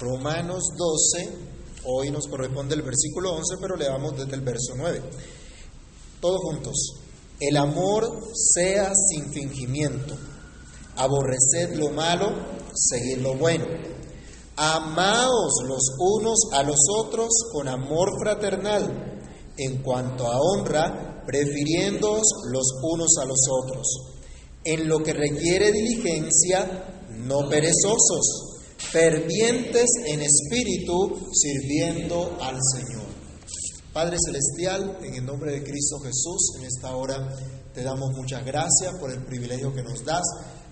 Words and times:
Romanos 0.00 0.62
12, 0.78 1.30
hoy 1.84 2.10
nos 2.10 2.26
corresponde 2.26 2.74
el 2.74 2.80
versículo 2.80 3.34
11, 3.34 3.56
pero 3.60 3.76
le 3.76 3.84
damos 3.84 4.16
desde 4.16 4.34
el 4.34 4.40
verso 4.40 4.72
9. 4.74 5.02
Todos 6.20 6.40
juntos. 6.40 6.94
El 7.38 7.56
amor 7.58 8.10
sea 8.34 8.92
sin 8.94 9.30
fingimiento. 9.30 10.16
Aborreced 10.96 11.74
lo 11.74 11.90
malo, 11.90 12.32
seguid 12.74 13.18
lo 13.18 13.34
bueno. 13.34 13.66
Amaos 14.56 15.52
los 15.66 15.82
unos 15.98 16.38
a 16.52 16.62
los 16.62 16.78
otros 16.96 17.28
con 17.52 17.68
amor 17.68 18.10
fraternal, 18.22 19.22
en 19.58 19.82
cuanto 19.82 20.26
a 20.26 20.38
honra, 20.40 21.22
prefiriéndoos 21.26 22.26
los 22.50 22.66
unos 22.82 23.16
a 23.20 23.26
los 23.26 23.40
otros. 23.50 23.86
En 24.64 24.88
lo 24.88 25.02
que 25.02 25.12
requiere 25.12 25.72
diligencia, 25.72 27.06
no 27.10 27.48
perezosos, 27.48 28.49
fervientes 28.90 29.86
en 30.06 30.22
espíritu, 30.22 31.30
sirviendo 31.32 32.36
al 32.40 32.56
Señor. 32.74 33.06
Padre 33.92 34.16
Celestial, 34.24 34.98
en 35.02 35.14
el 35.14 35.26
nombre 35.26 35.52
de 35.52 35.62
Cristo 35.62 35.98
Jesús, 35.98 36.56
en 36.58 36.64
esta 36.64 36.94
hora 36.94 37.36
te 37.74 37.82
damos 37.82 38.10
muchas 38.16 38.44
gracias 38.44 38.94
por 38.98 39.10
el 39.10 39.24
privilegio 39.24 39.74
que 39.74 39.82
nos 39.82 40.04
das 40.04 40.22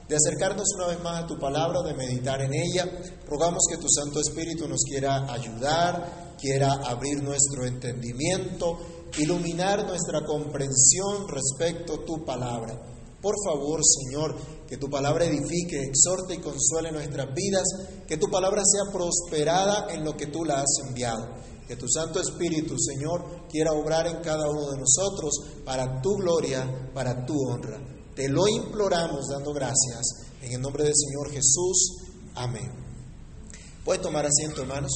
de 0.09 0.16
acercarnos 0.16 0.66
una 0.77 0.87
vez 0.87 1.02
más 1.02 1.24
a 1.24 1.27
tu 1.27 1.38
palabra, 1.38 1.82
de 1.82 1.95
meditar 1.95 2.41
en 2.41 2.55
ella. 2.55 2.88
Rogamos 3.27 3.65
que 3.68 3.77
tu 3.77 3.88
Santo 3.88 4.20
Espíritu 4.20 4.66
nos 4.66 4.82
quiera 4.84 5.30
ayudar, 5.30 6.34
quiera 6.40 6.73
abrir 6.87 7.23
nuestro 7.23 7.66
entendimiento, 7.66 8.79
iluminar 9.18 9.84
nuestra 9.84 10.24
comprensión 10.24 11.29
respecto 11.29 11.95
a 11.95 12.04
tu 12.06 12.24
palabra. 12.24 12.74
Por 13.20 13.34
favor, 13.45 13.80
Señor, 13.84 14.34
que 14.68 14.77
tu 14.77 14.90
palabra 14.90 15.24
edifique, 15.24 15.82
exhorte 15.82 16.34
y 16.34 16.38
consuele 16.38 16.92
nuestras 16.92 17.34
vidas, 17.34 17.64
que 18.06 18.18
tu 18.18 18.30
palabra 18.30 18.62
sea 18.64 18.92
prosperada 18.92 19.86
en 19.95 20.04
lo 20.04 20.14
que 20.14 20.26
tú 20.26 20.45
la 20.45 20.60
has 20.60 20.86
enviado. 20.86 21.26
Que 21.66 21.76
tu 21.76 21.88
Santo 21.88 22.20
Espíritu, 22.20 22.76
Señor, 22.78 23.46
quiera 23.48 23.73
obrar 23.73 24.06
en 24.06 24.20
cada 24.23 24.48
uno 24.48 24.70
de 24.70 24.78
nosotros 24.78 25.34
para 25.65 26.01
tu 26.02 26.16
gloria, 26.16 26.90
para 26.93 27.24
tu 27.24 27.34
honra. 27.48 27.80
Te 28.15 28.28
lo 28.28 28.46
imploramos 28.46 29.28
dando 29.28 29.52
gracias. 29.52 30.02
En 30.43 30.52
el 30.52 30.60
nombre 30.60 30.84
del 30.84 30.95
Señor 30.95 31.30
Jesús. 31.30 31.96
Amén. 32.34 32.71
Puede 33.84 34.00
tomar 34.00 34.26
asiento, 34.26 34.62
hermanos. 34.62 34.93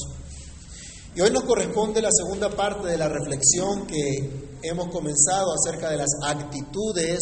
Y 1.15 1.21
hoy 1.21 1.31
nos 1.31 1.43
corresponde 1.43 2.01
la 2.01 2.09
segunda 2.11 2.49
parte 2.49 2.87
de 2.87 2.97
la 2.97 3.07
reflexión 3.07 3.85
que 3.87 4.57
hemos 4.63 4.87
comenzado 4.87 5.53
acerca 5.53 5.89
de 5.89 5.97
las 5.97 6.09
actitudes 6.23 7.19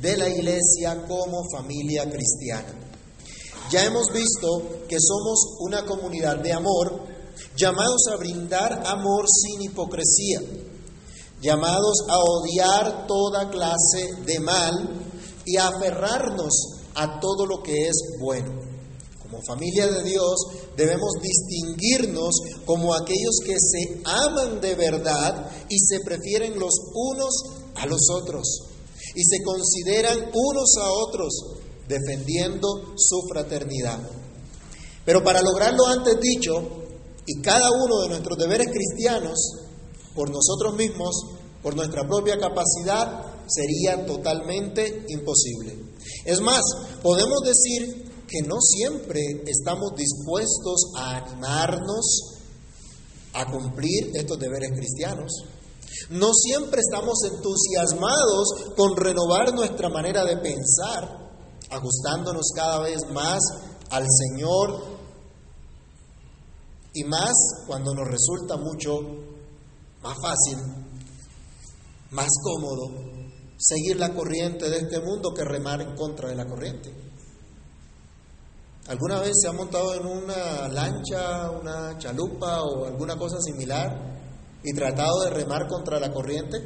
de 0.00 0.16
la 0.16 0.28
iglesia 0.28 1.04
como 1.06 1.44
familia 1.50 2.10
cristiana. 2.10 2.74
Ya 3.70 3.84
hemos 3.84 4.06
visto 4.12 4.86
que 4.88 4.96
somos 4.98 5.58
una 5.60 5.84
comunidad 5.84 6.38
de 6.38 6.52
amor, 6.52 7.06
llamados 7.56 8.06
a 8.12 8.16
brindar 8.16 8.82
amor 8.86 9.26
sin 9.28 9.62
hipocresía, 9.62 10.40
llamados 11.40 11.98
a 12.08 12.18
odiar 12.18 13.06
toda 13.06 13.50
clase 13.50 14.08
de 14.26 14.40
mal 14.40 14.72
y 15.44 15.56
aferrarnos 15.56 16.52
a 16.94 17.20
todo 17.20 17.46
lo 17.46 17.62
que 17.62 17.86
es 17.86 17.96
bueno. 18.18 18.58
Como 19.22 19.40
familia 19.42 19.86
de 19.86 20.02
Dios 20.02 20.34
debemos 20.76 21.12
distinguirnos 21.22 22.34
como 22.66 22.94
aquellos 22.94 23.36
que 23.44 23.54
se 23.58 24.02
aman 24.04 24.60
de 24.60 24.74
verdad 24.74 25.48
y 25.68 25.78
se 25.78 26.00
prefieren 26.00 26.58
los 26.58 26.74
unos 26.92 27.34
a 27.76 27.86
los 27.86 28.10
otros 28.10 28.70
y 29.14 29.24
se 29.24 29.42
consideran 29.42 30.30
unos 30.32 30.76
a 30.80 30.90
otros 30.90 31.32
defendiendo 31.88 32.94
su 32.96 33.22
fraternidad. 33.28 33.98
Pero 35.04 35.24
para 35.24 35.42
lograr 35.42 35.74
lo 35.74 35.86
antes 35.86 36.20
dicho 36.20 36.52
y 37.26 37.40
cada 37.40 37.70
uno 37.70 38.02
de 38.02 38.08
nuestros 38.10 38.38
deberes 38.38 38.68
cristianos, 38.68 39.38
por 40.14 40.30
nosotros 40.30 40.74
mismos, 40.74 41.14
por 41.62 41.74
nuestra 41.74 42.06
propia 42.06 42.38
capacidad, 42.38 43.26
sería 43.46 44.06
totalmente 44.06 45.04
imposible. 45.08 45.76
Es 46.24 46.40
más, 46.40 46.60
podemos 47.02 47.40
decir 47.44 48.10
que 48.26 48.42
no 48.42 48.60
siempre 48.60 49.20
estamos 49.46 49.92
dispuestos 49.96 50.92
a 50.96 51.16
animarnos 51.16 52.36
a 53.32 53.50
cumplir 53.50 54.10
estos 54.14 54.38
deberes 54.38 54.70
cristianos. 54.76 55.32
No 56.08 56.32
siempre 56.32 56.80
estamos 56.80 57.18
entusiasmados 57.24 58.74
con 58.76 58.96
renovar 58.96 59.54
nuestra 59.54 59.88
manera 59.88 60.24
de 60.24 60.38
pensar, 60.38 61.30
ajustándonos 61.70 62.46
cada 62.54 62.80
vez 62.80 63.08
más 63.12 63.40
al 63.90 64.06
Señor 64.08 64.82
y 66.94 67.04
más 67.04 67.32
cuando 67.66 67.94
nos 67.94 68.08
resulta 68.08 68.56
mucho 68.56 69.00
más 70.02 70.16
fácil, 70.20 70.58
más 72.10 72.28
cómodo 72.42 73.10
seguir 73.58 73.98
la 73.98 74.14
corriente 74.14 74.70
de 74.70 74.78
este 74.78 75.00
mundo 75.00 75.34
que 75.34 75.44
remar 75.44 75.82
en 75.82 75.94
contra 75.94 76.30
de 76.30 76.34
la 76.34 76.46
corriente. 76.46 76.92
¿Alguna 78.88 79.20
vez 79.20 79.32
se 79.40 79.48
ha 79.48 79.52
montado 79.52 79.94
en 79.94 80.06
una 80.06 80.66
lancha, 80.68 81.50
una 81.50 81.96
chalupa 81.98 82.62
o 82.62 82.86
alguna 82.86 83.16
cosa 83.16 83.40
similar 83.40 84.19
y 84.62 84.72
tratado 84.74 85.24
de 85.24 85.30
remar 85.30 85.66
contra 85.68 85.98
la 85.98 86.12
corriente? 86.12 86.58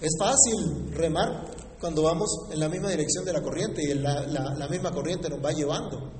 Es 0.00 0.10
fácil 0.18 0.92
remar 0.94 1.46
cuando 1.80 2.02
vamos 2.02 2.28
en 2.50 2.60
la 2.60 2.68
misma 2.68 2.90
dirección 2.90 3.24
de 3.24 3.32
la 3.32 3.42
corriente 3.42 3.82
y 3.82 3.94
la, 3.94 4.26
la 4.26 4.68
misma 4.68 4.92
corriente 4.92 5.28
nos 5.28 5.44
va 5.44 5.52
llevando. 5.52 6.10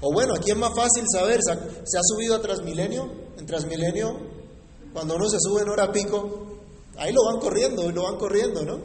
O 0.00 0.12
bueno, 0.12 0.34
aquí 0.36 0.50
es 0.50 0.56
más 0.56 0.74
fácil 0.74 1.04
saber, 1.12 1.40
¿se 1.42 1.98
ha 1.98 2.02
subido 2.02 2.36
a 2.36 2.40
Transmilenio? 2.40 3.10
En 3.36 3.46
Transmilenio, 3.46 4.16
cuando 4.92 5.16
uno 5.16 5.28
se 5.28 5.38
sube 5.40 5.62
en 5.62 5.68
hora 5.68 5.90
pico, 5.90 6.48
Ahí 6.98 7.12
lo 7.12 7.24
van 7.24 7.38
corriendo, 7.38 7.90
lo 7.92 8.02
van 8.02 8.16
corriendo, 8.16 8.64
¿no? 8.64 8.80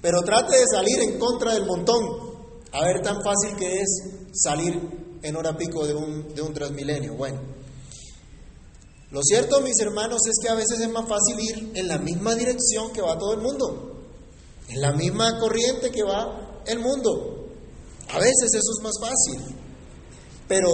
Pero 0.00 0.22
trate 0.22 0.56
de 0.56 0.64
salir 0.72 1.00
en 1.00 1.18
contra 1.18 1.54
del 1.54 1.66
montón. 1.66 2.34
A 2.72 2.84
ver 2.84 3.02
tan 3.02 3.22
fácil 3.22 3.56
que 3.56 3.80
es 3.80 4.02
salir 4.32 5.18
en 5.22 5.36
hora 5.36 5.56
pico 5.56 5.84
de 5.84 5.94
un, 5.94 6.32
de 6.32 6.42
un 6.42 6.54
transmilenio. 6.54 7.14
Bueno, 7.14 7.40
lo 9.14 9.22
cierto, 9.22 9.60
mis 9.60 9.78
hermanos, 9.78 10.18
es 10.28 10.34
que 10.42 10.48
a 10.48 10.56
veces 10.56 10.80
es 10.80 10.88
más 10.88 11.08
fácil 11.08 11.38
ir 11.38 11.70
en 11.76 11.86
la 11.86 11.98
misma 11.98 12.34
dirección 12.34 12.92
que 12.92 13.00
va 13.00 13.16
todo 13.16 13.34
el 13.34 13.42
mundo, 13.42 14.02
en 14.68 14.80
la 14.80 14.92
misma 14.92 15.38
corriente 15.38 15.92
que 15.92 16.02
va 16.02 16.62
el 16.66 16.80
mundo. 16.80 17.46
A 18.08 18.18
veces 18.18 18.48
eso 18.52 18.72
es 18.76 18.82
más 18.82 18.94
fácil. 19.00 19.56
Pero 20.48 20.68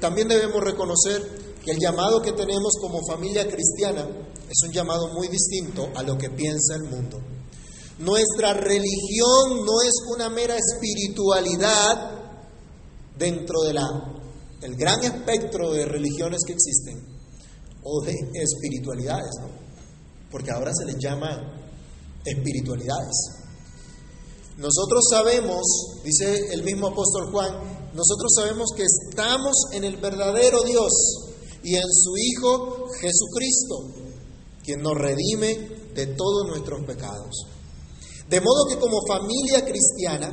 también 0.00 0.28
debemos 0.28 0.62
reconocer 0.62 1.20
que 1.64 1.72
el 1.72 1.80
llamado 1.80 2.22
que 2.22 2.30
tenemos 2.30 2.74
como 2.80 3.00
familia 3.08 3.48
cristiana 3.48 4.06
es 4.48 4.62
un 4.64 4.72
llamado 4.72 5.08
muy 5.12 5.26
distinto 5.26 5.88
a 5.96 6.04
lo 6.04 6.16
que 6.16 6.30
piensa 6.30 6.76
el 6.76 6.84
mundo. 6.84 7.20
Nuestra 7.98 8.54
religión 8.54 9.64
no 9.66 9.82
es 9.84 9.94
una 10.14 10.30
mera 10.30 10.54
espiritualidad 10.56 12.20
dentro 13.18 13.62
de 13.62 13.72
la 13.72 13.82
el 14.62 14.76
gran 14.76 15.02
espectro 15.02 15.72
de 15.72 15.86
religiones 15.86 16.38
que 16.46 16.52
existen 16.52 17.19
o 17.82 18.02
de 18.02 18.14
espiritualidades, 18.34 19.30
¿no? 19.40 19.48
Porque 20.30 20.50
ahora 20.50 20.72
se 20.74 20.84
les 20.86 20.96
llama 20.98 21.60
espiritualidades. 22.24 23.40
Nosotros 24.58 25.04
sabemos, 25.10 25.62
dice 26.04 26.52
el 26.52 26.62
mismo 26.62 26.88
apóstol 26.88 27.30
Juan, 27.32 27.90
nosotros 27.94 28.32
sabemos 28.36 28.70
que 28.76 28.84
estamos 28.84 29.56
en 29.72 29.84
el 29.84 29.96
verdadero 29.96 30.62
Dios 30.62 30.92
y 31.62 31.76
en 31.76 31.90
su 31.90 32.16
Hijo 32.16 32.86
Jesucristo 33.00 34.00
quien 34.62 34.82
nos 34.82 34.94
redime 34.94 35.54
de 35.94 36.06
todos 36.08 36.46
nuestros 36.46 36.84
pecados. 36.84 37.46
De 38.28 38.40
modo 38.40 38.66
que 38.68 38.78
como 38.78 39.00
familia 39.08 39.64
cristiana 39.64 40.28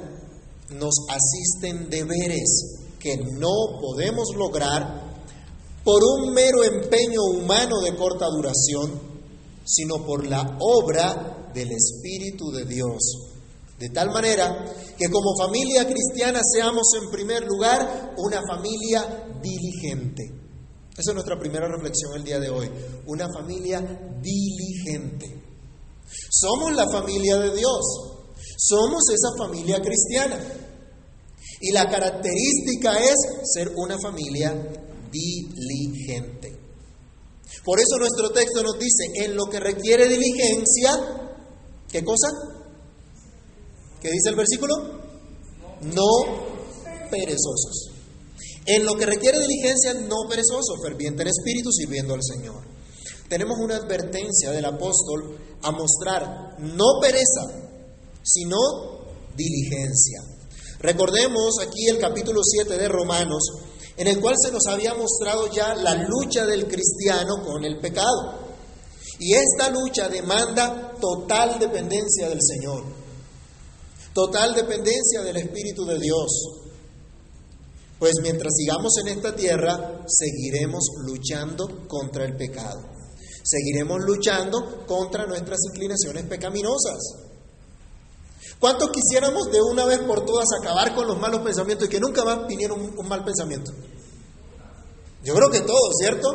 nos 0.71 0.93
asisten 1.09 1.89
deberes 1.89 2.89
que 2.99 3.17
no 3.17 3.79
podemos 3.79 4.27
lograr 4.35 5.06
por 5.87 6.03
un 6.03 6.33
mero 6.33 6.65
empeño 6.65 7.21
humano 7.23 7.79
de 7.79 7.95
corta 7.95 8.25
duración, 8.27 8.99
sino 9.63 10.05
por 10.05 10.27
la 10.27 10.57
obra 10.59 11.49
del 11.53 11.71
Espíritu 11.71 12.51
de 12.51 12.65
Dios. 12.65 12.97
De 13.79 13.87
tal 13.89 14.09
manera 14.09 14.65
que 14.97 15.09
como 15.09 15.37
familia 15.37 15.87
cristiana 15.87 16.41
seamos 16.43 16.87
en 17.01 17.09
primer 17.09 17.45
lugar 17.45 18.15
una 18.17 18.41
familia 18.45 19.29
diligente 19.41 20.37
esa 20.97 21.11
es 21.11 21.13
nuestra 21.13 21.37
primera 21.37 21.67
reflexión 21.67 22.15
el 22.15 22.23
día 22.23 22.39
de 22.39 22.49
hoy. 22.49 22.71
Una 23.05 23.27
familia 23.31 23.79
diligente. 24.19 25.43
Somos 26.31 26.73
la 26.73 26.89
familia 26.89 27.37
de 27.37 27.55
Dios. 27.55 27.85
Somos 28.57 29.03
esa 29.13 29.29
familia 29.37 29.79
cristiana. 29.79 30.39
Y 31.61 31.71
la 31.71 31.87
característica 31.87 32.97
es 32.97 33.15
ser 33.53 33.73
una 33.75 33.95
familia 33.99 34.55
diligente. 35.11 36.57
Por 37.63 37.79
eso 37.79 37.97
nuestro 37.97 38.29
texto 38.31 38.61
nos 38.63 38.77
dice, 38.77 39.25
en 39.25 39.35
lo 39.35 39.45
que 39.45 39.59
requiere 39.59 40.07
diligencia, 40.07 40.91
¿qué 41.89 42.03
cosa? 42.03 42.27
¿Qué 44.01 44.11
dice 44.11 44.29
el 44.29 44.35
versículo? 44.35 44.75
No 45.81 47.07
perezosos. 47.09 47.91
En 48.65 48.85
lo 48.85 48.95
que 48.95 49.05
requiere 49.05 49.39
diligencia, 49.39 49.93
no 49.93 50.27
perezoso, 50.29 50.75
ferviente 50.83 51.23
en 51.23 51.29
espíritu, 51.29 51.71
sirviendo 51.71 52.13
al 52.13 52.21
Señor. 52.21 52.63
Tenemos 53.29 53.57
una 53.59 53.77
advertencia 53.77 54.51
del 54.51 54.65
apóstol 54.65 55.37
a 55.61 55.71
mostrar 55.71 56.59
no 56.59 56.99
pereza, 57.01 57.43
sino 58.23 58.57
diligencia. 59.35 60.21
Recordemos 60.79 61.55
aquí 61.61 61.87
el 61.87 61.97
capítulo 61.97 62.41
7 62.43 62.77
de 62.77 62.87
Romanos, 62.87 63.43
en 63.97 64.07
el 64.07 64.21
cual 64.21 64.35
se 64.37 64.51
nos 64.51 64.65
había 64.67 64.93
mostrado 64.93 65.51
ya 65.51 65.73
la 65.73 65.95
lucha 65.95 66.45
del 66.45 66.67
cristiano 66.67 67.43
con 67.43 67.65
el 67.65 67.79
pecado. 67.79 68.47
Y 69.19 69.33
esta 69.33 69.71
lucha 69.71 70.07
demanda 70.07 70.93
total 71.01 71.57
dependencia 71.59 72.29
del 72.29 72.39
Señor, 72.39 72.83
total 74.13 74.53
dependencia 74.53 75.23
del 75.23 75.37
Espíritu 75.37 75.83
de 75.85 75.99
Dios. 75.99 76.29
Pues 77.97 78.13
mientras 78.21 78.53
sigamos 78.55 78.93
en 79.01 79.07
esta 79.07 79.35
tierra, 79.35 80.05
seguiremos 80.05 80.83
luchando 81.07 81.87
contra 81.87 82.25
el 82.25 82.37
pecado. 82.37 82.79
Seguiremos 83.43 83.97
luchando 84.05 84.85
contra 84.85 85.25
nuestras 85.25 85.57
inclinaciones 85.73 86.25
pecaminosas. 86.25 87.26
¿Cuántos 88.59 88.89
quisiéramos 88.89 89.51
de 89.51 89.61
una 89.61 89.85
vez 89.85 89.99
por 89.99 90.25
todas 90.25 90.47
acabar 90.59 90.95
con 90.95 91.07
los 91.07 91.19
malos 91.19 91.41
pensamientos 91.41 91.87
y 91.87 91.91
que 91.91 91.99
nunca 91.99 92.23
más 92.23 92.47
viniera 92.47 92.73
un, 92.73 93.07
mal 93.07 93.23
pensamiento? 93.23 93.71
Yo 95.23 95.35
creo 95.35 95.49
que 95.51 95.61
todos, 95.61 95.93
¿cierto? 95.99 96.27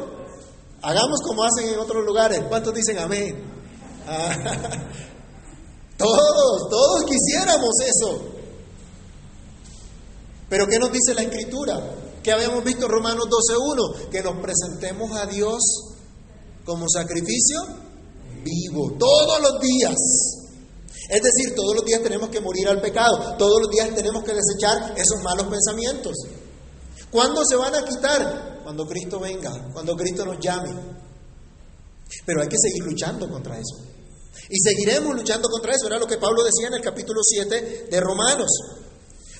Hagamos 0.82 1.20
como 1.22 1.44
hacen 1.44 1.68
en 1.68 1.78
otros 1.78 2.04
lugares. 2.04 2.42
¿Cuántos 2.48 2.74
dicen 2.74 2.98
amén? 2.98 3.42
Ah, 4.06 4.36
todos, 5.96 6.68
todos 6.70 7.04
quisiéramos 7.04 7.70
eso. 7.86 8.22
Pero 10.48 10.66
¿qué 10.66 10.78
nos 10.78 10.92
dice 10.92 11.14
la 11.14 11.22
Escritura? 11.22 11.80
Que 12.22 12.30
habíamos 12.30 12.62
visto 12.62 12.86
en 12.86 12.92
Romanos 12.92 13.26
12.1, 13.26 14.10
que 14.10 14.22
nos 14.22 14.36
presentemos 14.40 15.10
a 15.16 15.26
Dios 15.26 15.60
como 16.64 16.86
sacrificio 16.88 17.58
vivo, 18.44 18.92
todos 18.98 19.40
los 19.40 19.60
días. 19.60 19.96
Es 21.12 21.20
decir, 21.20 21.54
todos 21.54 21.76
los 21.76 21.84
días 21.84 22.02
tenemos 22.02 22.30
que 22.30 22.40
morir 22.40 22.66
al 22.68 22.80
pecado, 22.80 23.36
todos 23.36 23.60
los 23.60 23.70
días 23.70 23.94
tenemos 23.94 24.24
que 24.24 24.32
desechar 24.32 24.94
esos 24.96 25.22
malos 25.22 25.46
pensamientos. 25.46 26.16
¿Cuándo 27.10 27.42
se 27.44 27.56
van 27.56 27.74
a 27.74 27.84
quitar? 27.84 28.62
Cuando 28.62 28.86
Cristo 28.86 29.20
venga, 29.20 29.52
cuando 29.74 29.94
Cristo 29.94 30.24
nos 30.24 30.38
llame. 30.40 30.70
Pero 32.24 32.40
hay 32.40 32.48
que 32.48 32.56
seguir 32.56 32.84
luchando 32.84 33.28
contra 33.28 33.58
eso. 33.58 33.76
Y 34.48 34.58
seguiremos 34.58 35.14
luchando 35.14 35.50
contra 35.50 35.74
eso. 35.74 35.86
Era 35.86 35.98
lo 35.98 36.06
que 36.06 36.16
Pablo 36.16 36.44
decía 36.44 36.68
en 36.68 36.74
el 36.74 36.80
capítulo 36.80 37.20
7 37.22 37.88
de 37.90 38.00
Romanos. 38.00 38.48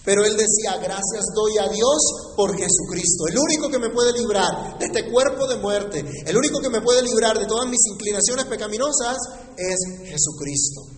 Pero 0.05 0.27
él 0.27 0.37
decía, 0.37 0.77
gracias 0.77 1.25
doy 1.35 1.57
a 1.57 1.73
Dios 1.73 2.35
por 2.37 2.51
Jesucristo, 2.55 3.29
el 3.31 3.39
único 3.39 3.71
que 3.71 3.79
me 3.79 3.89
puede 3.89 4.13
librar 4.13 4.77
de 4.79 4.87
este 4.87 5.11
cuerpo 5.11 5.47
de 5.47 5.57
muerte, 5.57 6.05
el 6.27 6.37
único 6.37 6.61
que 6.61 6.69
me 6.69 6.83
puede 6.83 7.03
librar 7.03 7.39
de 7.39 7.47
todas 7.47 7.67
mis 7.71 7.81
inclinaciones 7.95 8.45
pecaminosas 8.47 9.17
es 9.57 9.79
Jesucristo. 10.05 10.92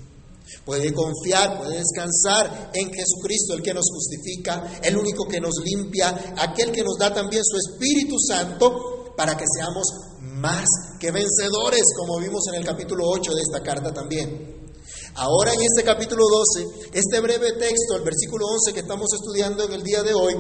Puede 0.65 0.93
confiar, 0.93 1.59
puede 1.59 1.79
descansar 1.79 2.71
en 2.75 2.91
Jesucristo, 2.93 3.55
el 3.55 3.63
que 3.63 3.75
nos 3.75 3.87
justifica, 3.91 4.81
el 4.83 4.97
único 4.97 5.27
que 5.27 5.41
nos 5.41 5.55
limpia, 5.65 6.35
aquel 6.39 6.71
que 6.71 6.83
nos 6.83 6.97
da 6.99 7.13
también 7.13 7.43
su 7.45 7.57
Espíritu 7.57 8.17
Santo 8.19 9.15
para 9.17 9.37
que 9.37 9.45
seamos 9.57 9.85
más 10.21 10.65
que 10.99 11.11
vencedores, 11.11 11.83
como 11.97 12.19
vimos 12.19 12.43
en 12.49 12.61
el 12.61 12.65
capítulo 12.65 13.05
8 13.09 13.33
de 13.35 13.41
esta 13.41 13.63
carta 13.63 13.93
también. 13.93 14.65
Ahora 15.17 15.53
en 15.53 15.61
este 15.63 15.85
capítulo 15.85 16.25
12, 16.57 16.89
este 16.93 17.21
breve 17.21 17.53
texto, 17.53 17.97
el 17.97 18.03
versículo 18.03 18.47
11 18.47 18.73
que 18.75 18.81
estamos 18.81 19.09
estudiando 19.15 19.65
en 19.65 19.73
el 19.73 19.83
día 19.83 20.03
de 20.03 20.13
hoy, 20.13 20.35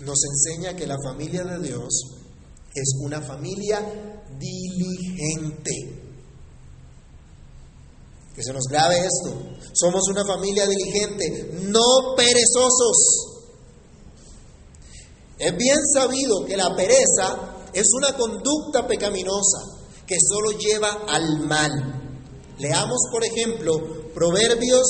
nos 0.00 0.18
enseña 0.24 0.76
que 0.76 0.86
la 0.86 0.96
familia 1.02 1.44
de 1.44 1.66
Dios 1.66 2.02
es 2.74 2.94
una 3.00 3.20
familia 3.20 4.22
diligente. 4.38 6.01
Que 8.34 8.42
se 8.42 8.52
nos 8.52 8.64
grabe 8.70 8.96
esto. 8.96 9.34
Somos 9.74 10.08
una 10.08 10.24
familia 10.24 10.66
diligente, 10.66 11.50
no 11.64 12.14
perezosos. 12.16 13.32
Es 15.38 15.56
bien 15.56 15.78
sabido 15.92 16.44
que 16.46 16.56
la 16.56 16.74
pereza 16.74 17.56
es 17.72 17.86
una 17.94 18.16
conducta 18.16 18.86
pecaminosa 18.86 19.58
que 20.06 20.16
solo 20.20 20.52
lleva 20.58 21.04
al 21.08 21.40
mal. 21.46 21.70
Leamos, 22.58 22.98
por 23.10 23.24
ejemplo, 23.24 24.12
Proverbios 24.14 24.86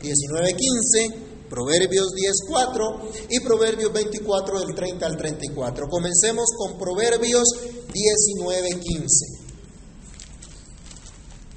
19:15, 0.00 1.48
Proverbios 1.48 2.12
10:4 2.14 3.10
y 3.30 3.40
Proverbios 3.40 3.92
24 3.92 4.60
del 4.60 4.74
30 4.74 5.06
al 5.06 5.16
34. 5.16 5.88
Comencemos 5.88 6.46
con 6.56 6.78
Proverbios 6.78 7.44
19:15. 7.92 9.26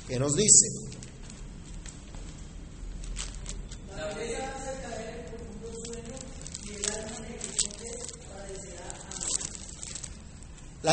¿Qué 0.07 0.17
nos 0.17 0.33
dice? 0.33 0.88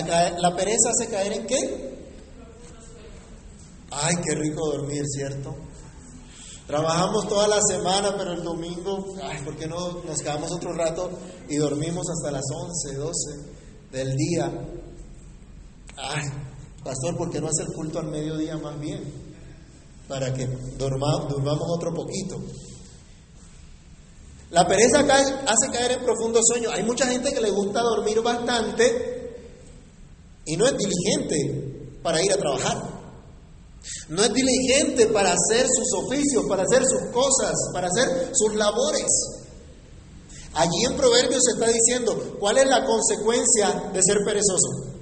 La, 0.05 0.55
pereza 0.55 0.91
hace 0.91 1.09
caer 1.09 1.33
en 1.33 1.47
qué? 1.47 1.97
Ay, 3.91 4.15
qué 4.23 4.35
rico 4.35 4.73
dormir, 4.73 5.03
¿cierto? 5.07 5.57
Trabajamos 6.67 7.27
toda 7.29 7.49
la 7.49 7.63
semana, 7.63 8.15
pero 8.15 8.33
el 8.33 8.43
domingo, 8.43 9.15
ay, 9.23 9.43
¿por 9.43 9.57
qué 9.57 9.67
no 9.67 10.03
nos 10.03 10.19
quedamos 10.19 10.53
otro 10.53 10.75
rato 10.75 11.11
y 11.49 11.57
dormimos 11.57 12.05
hasta 12.11 12.31
las 12.31 12.45
11, 12.53 12.95
12 12.99 13.13
del 13.93 14.15
día? 14.17 14.53
Ay, 15.97 16.25
pastor, 16.85 17.17
¿por 17.17 17.31
qué 17.31 17.41
no 17.41 17.47
hace 17.47 17.63
el 17.63 17.73
culto 17.75 17.99
al 17.99 18.09
mediodía 18.09 18.59
más 18.59 18.79
bien? 18.79 19.03
Para 20.09 20.35
que 20.35 20.47
durmamos, 20.77 21.31
durmamos 21.31 21.69
otro 21.71 21.95
poquito. 21.95 22.37
La 24.51 24.67
pereza 24.67 25.01
hace 25.01 25.71
caer 25.73 25.93
en 25.93 26.05
profundo 26.05 26.41
sueño. 26.43 26.71
Hay 26.71 26.83
mucha 26.83 27.07
gente 27.07 27.33
que 27.33 27.41
le 27.41 27.51
gusta 27.51 27.81
dormir 27.81 28.21
bastante 28.21 29.06
y 30.47 30.57
no 30.57 30.67
es 30.67 30.77
diligente 30.77 31.99
para 32.03 32.23
ir 32.25 32.33
a 32.33 32.37
trabajar. 32.37 32.97
No 34.09 34.23
es 34.23 34.33
diligente 34.33 35.09
para 35.09 35.33
hacer 35.33 35.67
sus 35.67 36.05
oficios, 36.05 36.45
para 36.49 36.63
hacer 36.63 36.83
sus 36.85 37.13
cosas, 37.13 37.53
para 37.73 37.89
hacer 37.89 38.31
sus 38.33 38.55
labores. 38.55 39.07
Allí 40.55 40.85
en 40.87 40.97
Proverbios 40.97 41.43
se 41.45 41.61
está 41.61 41.71
diciendo 41.71 42.37
cuál 42.39 42.59
es 42.59 42.67
la 42.67 42.85
consecuencia 42.85 43.91
de 43.93 44.01
ser 44.03 44.19
perezoso. 44.25 44.97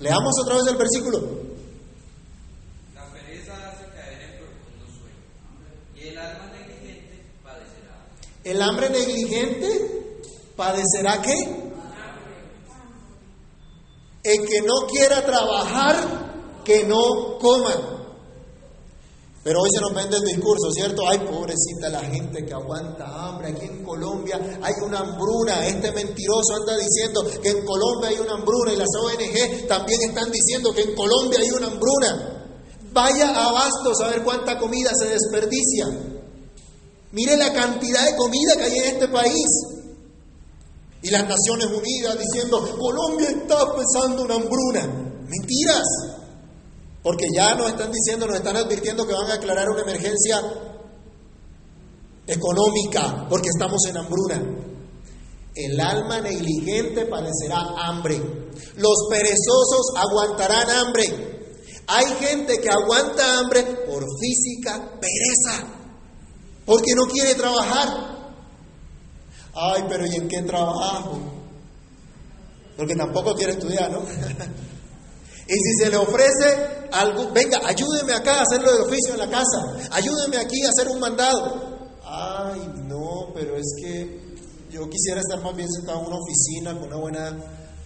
Leamos 0.00 0.34
otra 0.42 0.56
vez 0.56 0.66
el 0.66 0.76
versículo. 0.76 1.18
La 2.94 3.10
pereza 3.10 3.54
hace 3.70 3.86
caer 3.94 4.22
en 4.22 4.38
profundo 4.38 4.86
sueño 4.86 5.94
y 5.94 6.08
el 6.08 6.18
alma 6.18 6.52
negligente 6.52 7.24
padecerá. 7.42 8.06
El 8.44 8.62
hambre 8.62 8.90
negligente 8.90 10.12
padecerá 10.56 11.22
qué? 11.22 11.65
El 14.26 14.44
que 14.44 14.60
no 14.62 14.86
quiera 14.88 15.24
trabajar, 15.24 16.62
que 16.64 16.82
no 16.84 17.38
coma. 17.38 17.96
Pero 19.44 19.60
hoy 19.62 19.70
se 19.72 19.80
nos 19.80 19.94
vende 19.94 20.16
el 20.16 20.24
discurso, 20.24 20.72
¿cierto? 20.72 21.02
Ay, 21.08 21.18
pobrecita 21.18 21.88
la 21.88 22.00
gente 22.00 22.44
que 22.44 22.52
aguanta 22.52 23.06
hambre. 23.06 23.52
Aquí 23.52 23.66
en 23.66 23.84
Colombia 23.84 24.40
hay 24.60 24.74
una 24.84 24.98
hambruna. 24.98 25.64
Este 25.68 25.92
mentiroso 25.92 26.56
anda 26.56 26.76
diciendo 26.76 27.24
que 27.40 27.50
en 27.50 27.64
Colombia 27.64 28.08
hay 28.08 28.18
una 28.18 28.32
hambruna 28.32 28.72
y 28.72 28.76
las 28.76 28.88
ONG 29.00 29.68
también 29.68 30.02
están 30.02 30.32
diciendo 30.32 30.74
que 30.74 30.82
en 30.82 30.96
Colombia 30.96 31.38
hay 31.38 31.50
una 31.50 31.68
hambruna. 31.68 32.48
Vaya 32.92 33.28
a 33.28 33.52
Bastos 33.52 34.00
a 34.00 34.08
ver 34.08 34.24
cuánta 34.24 34.58
comida 34.58 34.90
se 34.98 35.06
desperdicia. 35.06 35.86
Mire 37.12 37.36
la 37.36 37.52
cantidad 37.52 38.04
de 38.04 38.16
comida 38.16 38.56
que 38.56 38.64
hay 38.64 38.78
en 38.78 38.84
este 38.94 39.06
país. 39.06 39.75
Y 41.06 41.10
las 41.10 41.22
Naciones 41.22 41.66
Unidas 41.66 42.18
diciendo, 42.18 42.68
Colombia 42.76 43.28
está 43.28 43.58
pasando 43.72 44.24
una 44.24 44.34
hambruna. 44.34 44.88
Mentiras. 45.28 45.86
Porque 47.00 47.26
ya 47.32 47.54
nos 47.54 47.70
están 47.70 47.92
diciendo, 47.92 48.26
nos 48.26 48.38
están 48.38 48.56
advirtiendo 48.56 49.06
que 49.06 49.12
van 49.12 49.30
a 49.30 49.34
declarar 49.34 49.70
una 49.70 49.82
emergencia 49.82 50.42
económica 52.26 53.24
porque 53.30 53.50
estamos 53.54 53.86
en 53.88 53.98
hambruna. 53.98 54.42
El 55.54 55.80
alma 55.80 56.20
negligente 56.22 57.06
padecerá 57.06 57.60
hambre. 57.84 58.16
Los 58.74 59.06
perezosos 59.08 59.92
aguantarán 59.94 60.68
hambre. 60.70 61.04
Hay 61.86 62.06
gente 62.18 62.58
que 62.60 62.68
aguanta 62.68 63.38
hambre 63.38 63.62
por 63.62 64.04
física 64.18 64.98
pereza, 65.00 65.68
porque 66.64 66.94
no 66.96 67.04
quiere 67.04 67.36
trabajar. 67.36 68.15
Ay, 69.58 69.84
pero 69.88 70.06
¿y 70.06 70.14
en 70.16 70.28
qué 70.28 70.42
trabajo? 70.42 71.18
Porque 72.76 72.94
tampoco 72.94 73.34
quiere 73.34 73.52
estudiar, 73.52 73.90
¿no? 73.90 74.00
y 75.48 75.54
si 75.54 75.74
se 75.78 75.90
le 75.90 75.96
ofrece 75.96 76.88
algo, 76.92 77.32
venga, 77.32 77.60
ayúdeme 77.64 78.12
acá 78.12 78.40
a 78.40 78.42
hacerlo 78.42 78.70
de 78.72 78.80
oficio 78.82 79.14
en 79.14 79.18
la 79.20 79.30
casa, 79.30 79.88
ayúdeme 79.92 80.36
aquí 80.36 80.62
a 80.62 80.68
hacer 80.68 80.88
un 80.88 81.00
mandado. 81.00 81.88
Ay, 82.04 82.70
no, 82.86 83.32
pero 83.34 83.56
es 83.56 83.74
que 83.82 84.26
Yo 84.70 84.90
quisiera 84.90 85.20
estar 85.20 85.42
más 85.42 85.56
bien 85.56 85.70
sentado 85.70 86.00
en 86.00 86.06
una 86.06 86.16
oficina 86.16 86.78
con 86.78 86.88
una 86.88 86.96
buena 86.96 87.36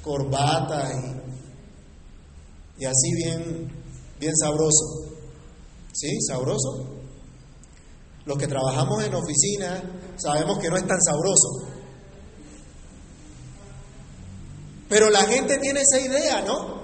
corbata 0.03 0.91
y, 0.93 2.83
y 2.83 2.85
así 2.85 3.15
bien, 3.15 3.71
bien 4.19 4.37
sabroso. 4.37 5.11
¿Sí? 5.93 6.21
¿Sabroso? 6.23 7.00
Los 8.25 8.39
que 8.39 8.47
trabajamos 8.47 9.05
en 9.05 9.15
oficina 9.15 9.83
sabemos 10.17 10.59
que 10.59 10.69
no 10.69 10.77
es 10.77 10.87
tan 10.87 11.01
sabroso. 11.01 11.69
Pero 14.89 15.09
la 15.11 15.23
gente 15.25 15.59
tiene 15.59 15.81
esa 15.81 16.01
idea, 16.01 16.43
¿no? 16.43 16.81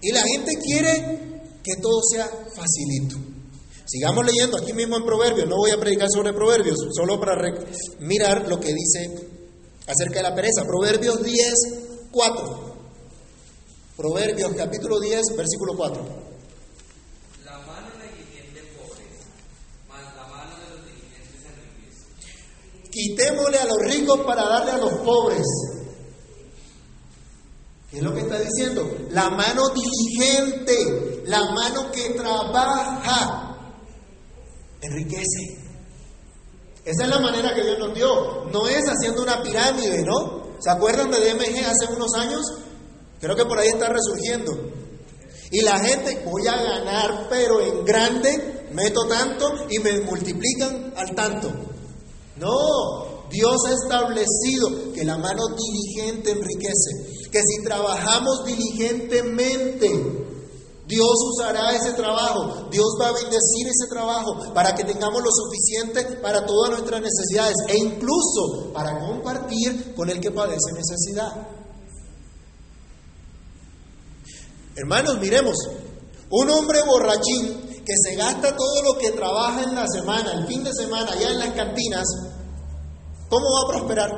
Y 0.00 0.12
la 0.12 0.22
gente 0.22 0.54
quiere 0.56 1.40
que 1.62 1.80
todo 1.82 2.00
sea 2.02 2.26
facilito. 2.26 3.16
Sigamos 3.84 4.24
leyendo 4.26 4.58
aquí 4.58 4.72
mismo 4.72 4.96
en 4.96 5.04
Proverbios. 5.04 5.48
No 5.48 5.56
voy 5.56 5.70
a 5.70 5.80
predicar 5.80 6.08
sobre 6.12 6.32
Proverbios, 6.32 6.76
solo 6.94 7.18
para 7.18 7.36
mirar 8.00 8.46
lo 8.46 8.60
que 8.60 8.72
dice 8.72 9.28
acerca 9.86 10.16
de 10.16 10.22
la 10.22 10.34
pereza. 10.34 10.62
Proverbios 10.64 11.22
10, 11.22 11.54
4. 12.10 12.68
Proverbios 13.96 14.52
capítulo 14.54 15.00
10, 15.00 15.22
versículo 15.36 15.74
4. 15.76 16.02
La 17.44 17.58
mano 17.60 17.88
negligente 17.98 18.62
pobre, 18.76 19.04
mas 19.88 20.14
la 20.14 20.26
mano 20.28 20.56
de 20.58 20.68
los 20.76 20.84
diligentes 20.86 21.40
enriquece. 21.48 22.04
Quitémosle 22.90 23.58
a 23.58 23.66
los 23.66 23.78
ricos 23.78 24.20
para 24.20 24.42
darle 24.44 24.72
a 24.72 24.78
los 24.78 24.92
pobres. 25.00 25.46
¿Qué 27.90 27.98
es 27.98 28.02
lo 28.02 28.14
que 28.14 28.20
está 28.20 28.38
diciendo? 28.38 28.86
La 29.10 29.30
mano 29.30 29.62
diligente, 29.70 31.22
la 31.26 31.40
mano 31.52 31.90
que 31.90 32.10
trabaja, 32.10 33.56
enriquece. 34.80 35.58
Esa 36.84 37.04
es 37.04 37.08
la 37.08 37.18
manera 37.18 37.54
que 37.54 37.62
Dios 37.62 37.78
nos 37.78 37.94
dio. 37.94 38.44
No 38.52 38.68
es 38.68 38.84
haciendo 38.84 39.22
una 39.22 39.42
pirámide, 39.42 40.04
¿no? 40.04 40.56
¿Se 40.58 40.70
acuerdan 40.70 41.10
de 41.10 41.18
DMG 41.18 41.64
hace 41.64 41.92
unos 41.94 42.12
años? 42.14 42.42
Creo 43.20 43.36
que 43.36 43.44
por 43.44 43.58
ahí 43.58 43.68
está 43.68 43.88
resurgiendo. 43.88 44.52
Y 45.50 45.62
la 45.62 45.78
gente, 45.78 46.22
voy 46.24 46.46
a 46.46 46.56
ganar, 46.56 47.26
pero 47.30 47.60
en 47.60 47.84
grande, 47.84 48.68
meto 48.72 49.06
tanto 49.08 49.66
y 49.70 49.78
me 49.78 50.00
multiplican 50.00 50.92
al 50.96 51.14
tanto. 51.14 51.52
No, 52.38 53.28
Dios 53.30 53.56
ha 53.68 53.72
establecido 53.72 54.92
que 54.94 55.04
la 55.04 55.18
mano 55.18 55.42
diligente 55.56 56.30
enriquece 56.30 57.18
que 57.30 57.40
si 57.42 57.62
trabajamos 57.62 58.44
diligentemente, 58.46 60.26
Dios 60.86 61.14
usará 61.34 61.76
ese 61.76 61.92
trabajo, 61.92 62.68
Dios 62.70 62.86
va 63.00 63.08
a 63.08 63.12
bendecir 63.12 63.66
ese 63.66 63.88
trabajo 63.90 64.54
para 64.54 64.74
que 64.74 64.84
tengamos 64.84 65.22
lo 65.22 65.30
suficiente 65.30 66.16
para 66.22 66.46
todas 66.46 66.70
nuestras 66.70 67.02
necesidades 67.02 67.56
e 67.68 67.76
incluso 67.76 68.72
para 68.72 68.98
compartir 68.98 69.94
con 69.94 70.08
el 70.08 70.18
que 70.18 70.30
padece 70.30 70.72
necesidad. 70.72 71.46
Hermanos, 74.76 75.18
miremos, 75.20 75.56
un 76.30 76.50
hombre 76.50 76.80
borrachín 76.86 77.67
que 77.88 77.94
se 77.96 78.16
gasta 78.16 78.54
todo 78.54 78.82
lo 78.82 78.98
que 78.98 79.12
trabaja 79.12 79.62
en 79.62 79.74
la 79.74 79.86
semana, 79.86 80.32
el 80.34 80.46
fin 80.46 80.62
de 80.62 80.74
semana, 80.74 81.10
allá 81.10 81.30
en 81.30 81.38
las 81.38 81.54
cantinas, 81.54 82.06
¿cómo 83.30 83.46
va 83.46 83.62
a 83.64 83.72
prosperar? 83.72 84.10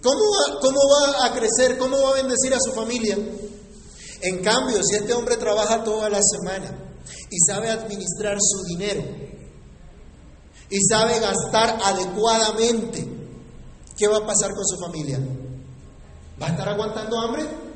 ¿Cómo 0.00 0.20
va, 0.20 0.60
¿Cómo 0.60 0.78
va 0.78 1.26
a 1.26 1.32
crecer? 1.34 1.76
¿Cómo 1.76 2.00
va 2.00 2.10
a 2.10 2.22
bendecir 2.22 2.54
a 2.54 2.60
su 2.60 2.70
familia? 2.72 3.18
En 4.22 4.42
cambio, 4.44 4.80
si 4.84 4.94
este 4.94 5.12
hombre 5.12 5.36
trabaja 5.36 5.82
toda 5.82 6.08
la 6.08 6.20
semana 6.22 6.72
y 7.28 7.38
sabe 7.40 7.68
administrar 7.68 8.36
su 8.40 8.62
dinero 8.66 9.02
y 10.70 10.78
sabe 10.88 11.18
gastar 11.18 11.80
adecuadamente, 11.82 13.08
¿qué 13.96 14.06
va 14.06 14.18
a 14.18 14.26
pasar 14.26 14.52
con 14.54 14.64
su 14.64 14.78
familia? 14.78 15.18
¿Va 16.40 16.46
a 16.46 16.50
estar 16.50 16.68
aguantando 16.68 17.18
hambre? 17.18 17.73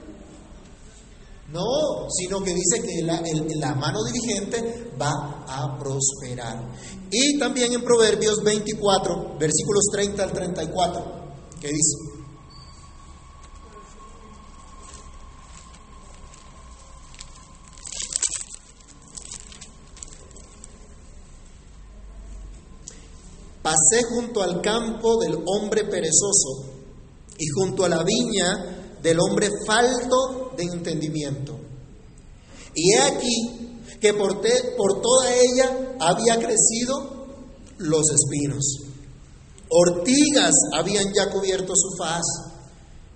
No, 1.53 2.11
sino 2.11 2.43
que 2.43 2.53
dice 2.53 2.83
que 2.83 3.03
la, 3.03 3.75
mano 3.75 4.05
dirigente 4.05 4.93
va 5.01 5.45
a 5.49 5.79
prosperar. 5.79 6.75
Y 7.11 7.39
también 7.39 7.73
en 7.73 7.83
Proverbios 7.83 8.43
24, 8.45 9.39
versículos 9.39 9.85
30 9.91 10.23
al 10.25 10.33
34, 10.33 11.05
que 11.59 11.69
dice, 11.69 11.97
Pasé 23.63 24.03
junto 24.15 24.43
al 24.43 24.61
campo 24.63 25.19
del 25.19 25.43
hombre 25.47 25.85
perezoso 25.85 26.73
y 27.39 27.47
junto 27.49 27.85
a 27.85 27.89
la 27.89 28.03
viña 28.03 28.97
del 29.03 29.19
hombre 29.21 29.49
falto 29.67 30.48
de 30.59 30.65
entendimiento. 30.65 31.59
Y 32.75 32.93
he 32.93 33.01
aquí 33.01 33.79
que 34.01 34.13
por, 34.15 34.41
por 34.77 35.01
toda 35.01 35.35
ella 35.35 35.97
había 36.01 36.37
crecido 36.37 37.27
los 37.79 38.03
espinos. 38.11 38.65
Ortigas 39.71 40.53
habían 40.75 41.07
ya 41.15 41.31
cubierto 41.31 41.73
su 41.75 41.97
faz 41.97 42.25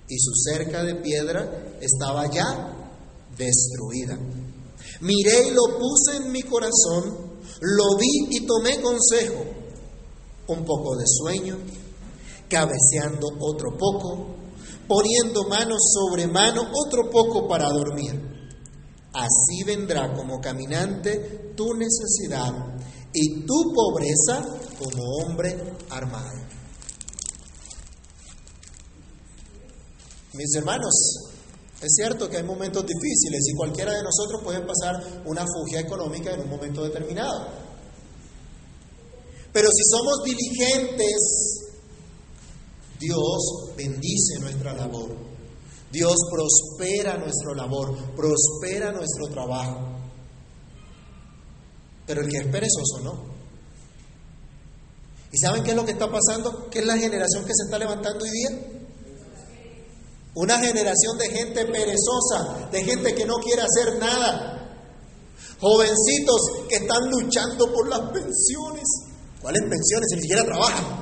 y 0.09 0.19
su 0.19 0.33
cerca 0.35 0.83
de 0.83 0.97
piedra 0.97 1.77
estaba 1.81 2.31
ya 2.31 2.93
destruida. 3.37 4.19
Miré 5.01 5.49
y 5.49 5.51
lo 5.51 5.79
puse 5.79 6.17
en 6.19 6.33
mi 6.33 6.43
corazón, 6.43 7.41
lo 7.61 7.97
vi 7.99 8.37
y 8.37 8.47
tomé 8.47 8.81
consejo 8.81 9.45
un 10.49 10.65
poco 10.65 10.97
de 10.97 11.05
sueño, 11.07 11.59
cabeceando 12.49 13.29
otro 13.41 13.77
poco, 13.79 14.42
poniendo 14.87 15.45
mano 15.49 15.77
sobre 15.79 16.27
mano 16.27 16.63
otro 16.73 17.11
poco 17.11 17.47
para 17.49 17.69
dormir. 17.69 18.33
Así 19.15 19.63
vendrá 19.65 20.13
como 20.15 20.41
caminante 20.41 21.53
tu 21.57 21.75
necesidad 21.75 22.53
y 23.13 23.45
tu 23.45 23.73
pobreza 23.75 24.45
como 24.79 25.03
hombre 25.17 25.77
armado. 25.91 26.43
Mis 30.35 30.55
hermanos, 30.55 30.93
es 31.83 31.95
cierto 31.95 32.31
que 32.31 32.39
hay 32.39 32.43
momentos 32.43 32.87
difíciles 32.87 33.43
y 33.49 33.55
cualquiera 33.55 33.93
de 33.93 34.03
nosotros 34.03 34.41
puede 34.43 34.61
pasar 34.61 35.23
una 35.27 35.45
fugia 35.45 35.81
económica 35.81 36.33
en 36.33 36.41
un 36.41 36.49
momento 36.49 36.83
determinado. 36.85 37.49
Pero 39.53 39.69
si 39.71 39.83
somos 39.91 40.23
diligentes, 40.25 41.72
Dios 43.03 43.75
bendice 43.77 44.39
nuestra 44.41 44.73
labor. 44.75 45.11
Dios 45.91 46.15
prospera 46.31 47.19
nuestra 47.19 47.53
labor, 47.57 47.97
prospera 48.15 48.93
nuestro 48.93 49.27
trabajo. 49.29 49.99
Pero 52.07 52.21
el 52.23 52.29
que 52.29 52.39
es 52.39 52.47
perezoso, 52.47 53.01
¿no? 53.03 53.33
¿Y 55.33 55.39
saben 55.39 55.65
qué 55.65 55.71
es 55.71 55.77
lo 55.77 55.85
que 55.85 55.93
está 55.93 56.09
pasando? 56.09 56.71
¿Qué 56.71 56.79
es 56.79 56.87
la 56.87 56.97
generación 56.97 57.45
que 57.45 57.53
se 57.55 57.65
está 57.65 57.79
levantando 57.79 58.25
hoy 58.25 58.31
día? 58.31 58.51
Una 60.35 60.59
generación 60.59 61.19
de 61.19 61.29
gente 61.29 61.65
perezosa, 61.67 62.69
de 62.71 62.85
gente 62.85 63.15
que 63.15 63.27
no 63.27 63.37
quiere 63.37 63.63
hacer 63.63 63.99
nada. 63.99 64.79
Jovencitos 65.61 66.41
que 66.69 66.77
están 66.77 67.11
luchando 67.11 67.73
por 67.73 67.89
las 67.89 68.01
pensiones. 68.13 68.85
¿Cuáles 69.41 69.63
pensiones? 69.63 70.07
Si 70.09 70.17
ni 70.17 70.23
siquiera 70.23 70.45
trabajan. 70.45 71.02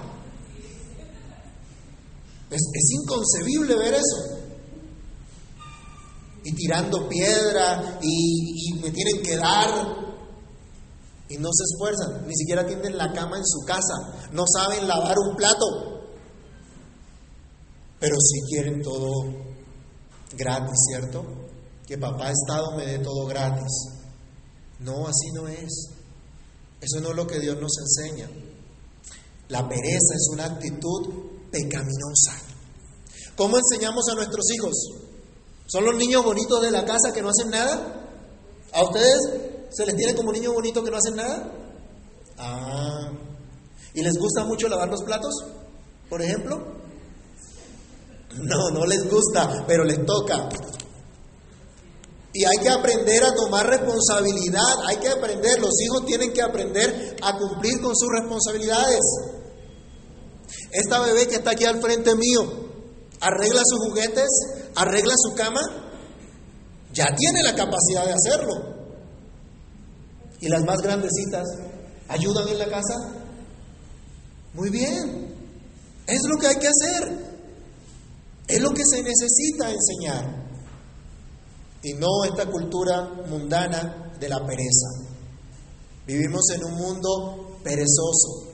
Es, 2.50 2.90
inconcebible 2.90 3.76
ver 3.76 3.95
eso. 3.95 4.38
Y 6.42 6.52
tirando 6.54 7.09
piedra 7.09 7.99
y, 8.02 8.75
me 8.83 8.90
tienen 8.90 9.23
que 9.23 9.37
dar 9.37 9.69
y 11.28 11.37
no 11.37 11.49
se 11.52 11.64
esfuerzan, 11.64 12.26
ni 12.26 12.35
siquiera 12.35 12.66
tienden 12.66 12.97
la 12.97 13.12
cama 13.12 13.37
en 13.37 13.47
su 13.47 13.64
casa, 13.64 14.28
no 14.33 14.45
saben 14.52 14.88
lavar 14.88 15.14
un 15.16 15.37
plato, 15.37 16.00
pero 18.00 18.16
si 18.19 18.40
quieren 18.52 18.83
todo 18.83 19.26
gratis, 20.33 20.76
¿cierto? 20.88 21.25
Que 21.87 21.99
papá 21.99 22.33
Estado 22.33 22.76
me 22.76 22.87
dé 22.87 22.99
todo 22.99 23.26
gratis. 23.26 24.00
No, 24.80 25.07
así 25.07 25.30
no 25.35 25.47
es. 25.47 25.90
Eso 26.80 27.00
no 27.00 27.11
es 27.11 27.16
lo 27.16 27.26
que 27.26 27.38
Dios 27.38 27.61
nos 27.61 27.76
enseña. 27.78 28.28
La 29.49 29.69
pereza 29.69 30.14
es 30.14 30.30
una 30.33 30.47
actitud 30.47 31.30
pecaminosa. 31.50 32.37
¿Cómo 33.37 33.57
enseñamos 33.59 34.09
a 34.11 34.14
nuestros 34.14 34.45
hijos? 34.52 34.75
¿Son 35.66 35.85
los 35.85 35.95
niños 35.97 36.25
bonitos 36.25 36.61
de 36.61 36.71
la 36.71 36.85
casa 36.85 37.12
que 37.12 37.23
no 37.23 37.30
hacen 37.30 37.50
nada? 37.50 38.07
¿A 38.73 38.83
ustedes 38.83 39.19
se 39.71 39.87
les 39.87 39.97
tiene 39.97 40.14
como 40.14 40.33
niños 40.33 40.52
bonitos 40.52 40.85
que 40.85 40.90
no 40.90 40.97
hacen 40.97 41.16
nada? 41.16 41.52
Ah. 42.38 43.12
¿Y 43.95 44.02
les 44.02 44.19
gusta 44.19 44.45
mucho 44.45 44.69
lavar 44.69 44.88
los 44.88 45.02
platos? 45.02 45.35
Por 46.09 46.23
ejemplo. 46.23 46.80
No, 48.37 48.71
no 48.71 48.87
les 48.87 49.11
gusta, 49.11 49.64
pero 49.66 49.85
les 49.85 50.04
toca. 50.04 50.49
Y 52.33 52.45
hay 52.45 52.59
que 52.62 52.69
aprender 52.69 53.25
a 53.25 53.35
tomar 53.35 53.66
responsabilidad, 53.66 54.87
hay 54.87 54.99
que 54.99 55.09
aprender, 55.09 55.59
los 55.61 55.80
hijos 55.83 56.07
tienen 56.07 56.33
que 56.33 56.42
aprender 56.42 57.16
a 57.23 57.37
cumplir 57.37 57.80
con 57.80 57.97
sus 57.97 58.09
responsabilidades. 58.09 59.00
Esta 60.71 61.00
bebé 61.00 61.26
que 61.26 61.37
está 61.37 61.52
aquí 61.52 61.64
al 61.64 61.80
frente 61.80 62.14
mío, 62.14 62.71
arregla 63.21 63.62
sus 63.64 63.78
juguetes, 63.88 64.28
arregla 64.75 65.14
su 65.16 65.35
cama, 65.35 65.61
ya 66.92 67.14
tiene 67.16 67.42
la 67.42 67.54
capacidad 67.54 68.04
de 68.04 68.12
hacerlo. 68.12 68.80
Y 70.40 70.49
las 70.49 70.64
más 70.64 70.80
grandecitas, 70.80 71.47
¿ayudan 72.09 72.49
en 72.49 72.59
la 72.59 72.69
casa? 72.69 72.95
Muy 74.54 74.71
bien, 74.71 75.35
es 76.07 76.21
lo 76.25 76.38
que 76.38 76.47
hay 76.47 76.57
que 76.57 76.69
hacer, 76.69 77.30
es 78.49 78.61
lo 78.61 78.71
que 78.71 78.83
se 78.85 79.02
necesita 79.02 79.71
enseñar. 79.71 80.50
Y 81.83 81.95
no 81.95 82.25
esta 82.25 82.50
cultura 82.50 83.09
mundana 83.28 84.12
de 84.19 84.28
la 84.28 84.45
pereza. 84.45 85.11
Vivimos 86.07 86.42
en 86.54 86.64
un 86.64 86.75
mundo 86.75 87.59
perezoso. 87.62 88.50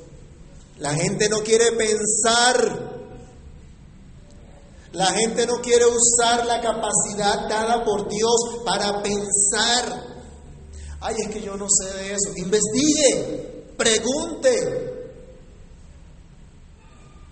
La 0.78 0.94
gente 0.94 1.28
no 1.28 1.38
quiere 1.38 1.72
pensar 1.72 2.96
la 4.96 5.12
gente 5.12 5.46
no 5.46 5.60
quiere 5.60 5.84
usar 5.84 6.46
la 6.46 6.58
capacidad 6.62 7.46
dada 7.50 7.84
por 7.84 8.08
Dios 8.08 8.62
para 8.64 9.02
pensar. 9.02 10.16
Ay, 11.00 11.16
es 11.18 11.34
que 11.34 11.42
yo 11.42 11.54
no 11.54 11.66
sé 11.68 11.98
de 11.98 12.14
eso. 12.14 12.32
Investigue, 12.34 13.74
pregunte. 13.76 14.94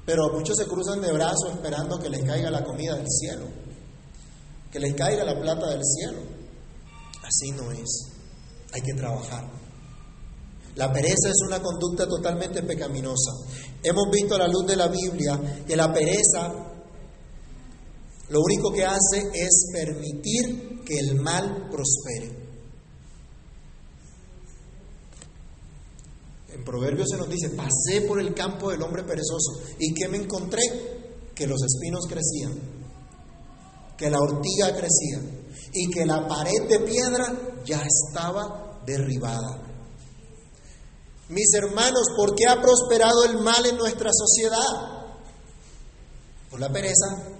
Pero 0.04 0.30
muchos 0.34 0.58
se 0.58 0.66
cruzan 0.66 1.00
de 1.00 1.10
brazos 1.10 1.52
esperando 1.54 1.98
que 1.98 2.10
les 2.10 2.22
caiga 2.22 2.50
la 2.50 2.62
comida 2.62 2.96
del 2.96 3.08
cielo, 3.08 3.46
que 4.70 4.78
les 4.78 4.94
caiga 4.94 5.24
la 5.24 5.40
plata 5.40 5.70
del 5.70 5.80
cielo. 5.82 6.20
Así 7.22 7.50
no 7.52 7.72
es. 7.72 8.10
Hay 8.74 8.82
que 8.82 8.92
trabajar. 8.92 9.63
La 10.76 10.92
pereza 10.92 11.28
es 11.28 11.40
una 11.46 11.62
conducta 11.62 12.06
totalmente 12.06 12.62
pecaminosa. 12.62 13.32
Hemos 13.82 14.10
visto 14.10 14.34
a 14.34 14.38
la 14.38 14.48
luz 14.48 14.66
de 14.66 14.76
la 14.76 14.88
Biblia 14.88 15.64
que 15.66 15.76
la 15.76 15.92
pereza 15.92 16.52
lo 18.30 18.40
único 18.40 18.72
que 18.72 18.84
hace 18.84 19.30
es 19.32 19.70
permitir 19.72 20.82
que 20.84 20.98
el 20.98 21.20
mal 21.20 21.68
prospere. 21.70 22.44
En 26.52 26.64
Proverbios 26.64 27.08
se 27.10 27.16
nos 27.16 27.28
dice, 27.28 27.50
pasé 27.50 28.02
por 28.06 28.20
el 28.20 28.32
campo 28.32 28.70
del 28.70 28.82
hombre 28.82 29.02
perezoso 29.02 29.60
y 29.78 29.92
que 29.92 30.08
me 30.08 30.18
encontré 30.18 30.62
que 31.34 31.46
los 31.46 31.60
espinos 31.62 32.06
crecían, 32.08 32.52
que 33.96 34.08
la 34.08 34.18
ortiga 34.18 34.70
crecía 34.70 35.20
y 35.72 35.90
que 35.90 36.06
la 36.06 36.26
pared 36.26 36.68
de 36.68 36.78
piedra 36.80 37.60
ya 37.64 37.82
estaba 37.84 38.80
derribada. 38.86 39.63
Mis 41.28 41.54
hermanos, 41.54 42.08
¿por 42.16 42.34
qué 42.34 42.44
ha 42.46 42.60
prosperado 42.60 43.24
el 43.24 43.38
mal 43.38 43.64
en 43.66 43.76
nuestra 43.76 44.10
sociedad? 44.12 45.04
Por 46.50 46.60
la 46.60 46.70
pereza, 46.70 47.34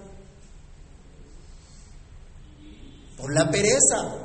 por 3.17 3.33
la 3.33 3.49
pereza. 3.49 4.21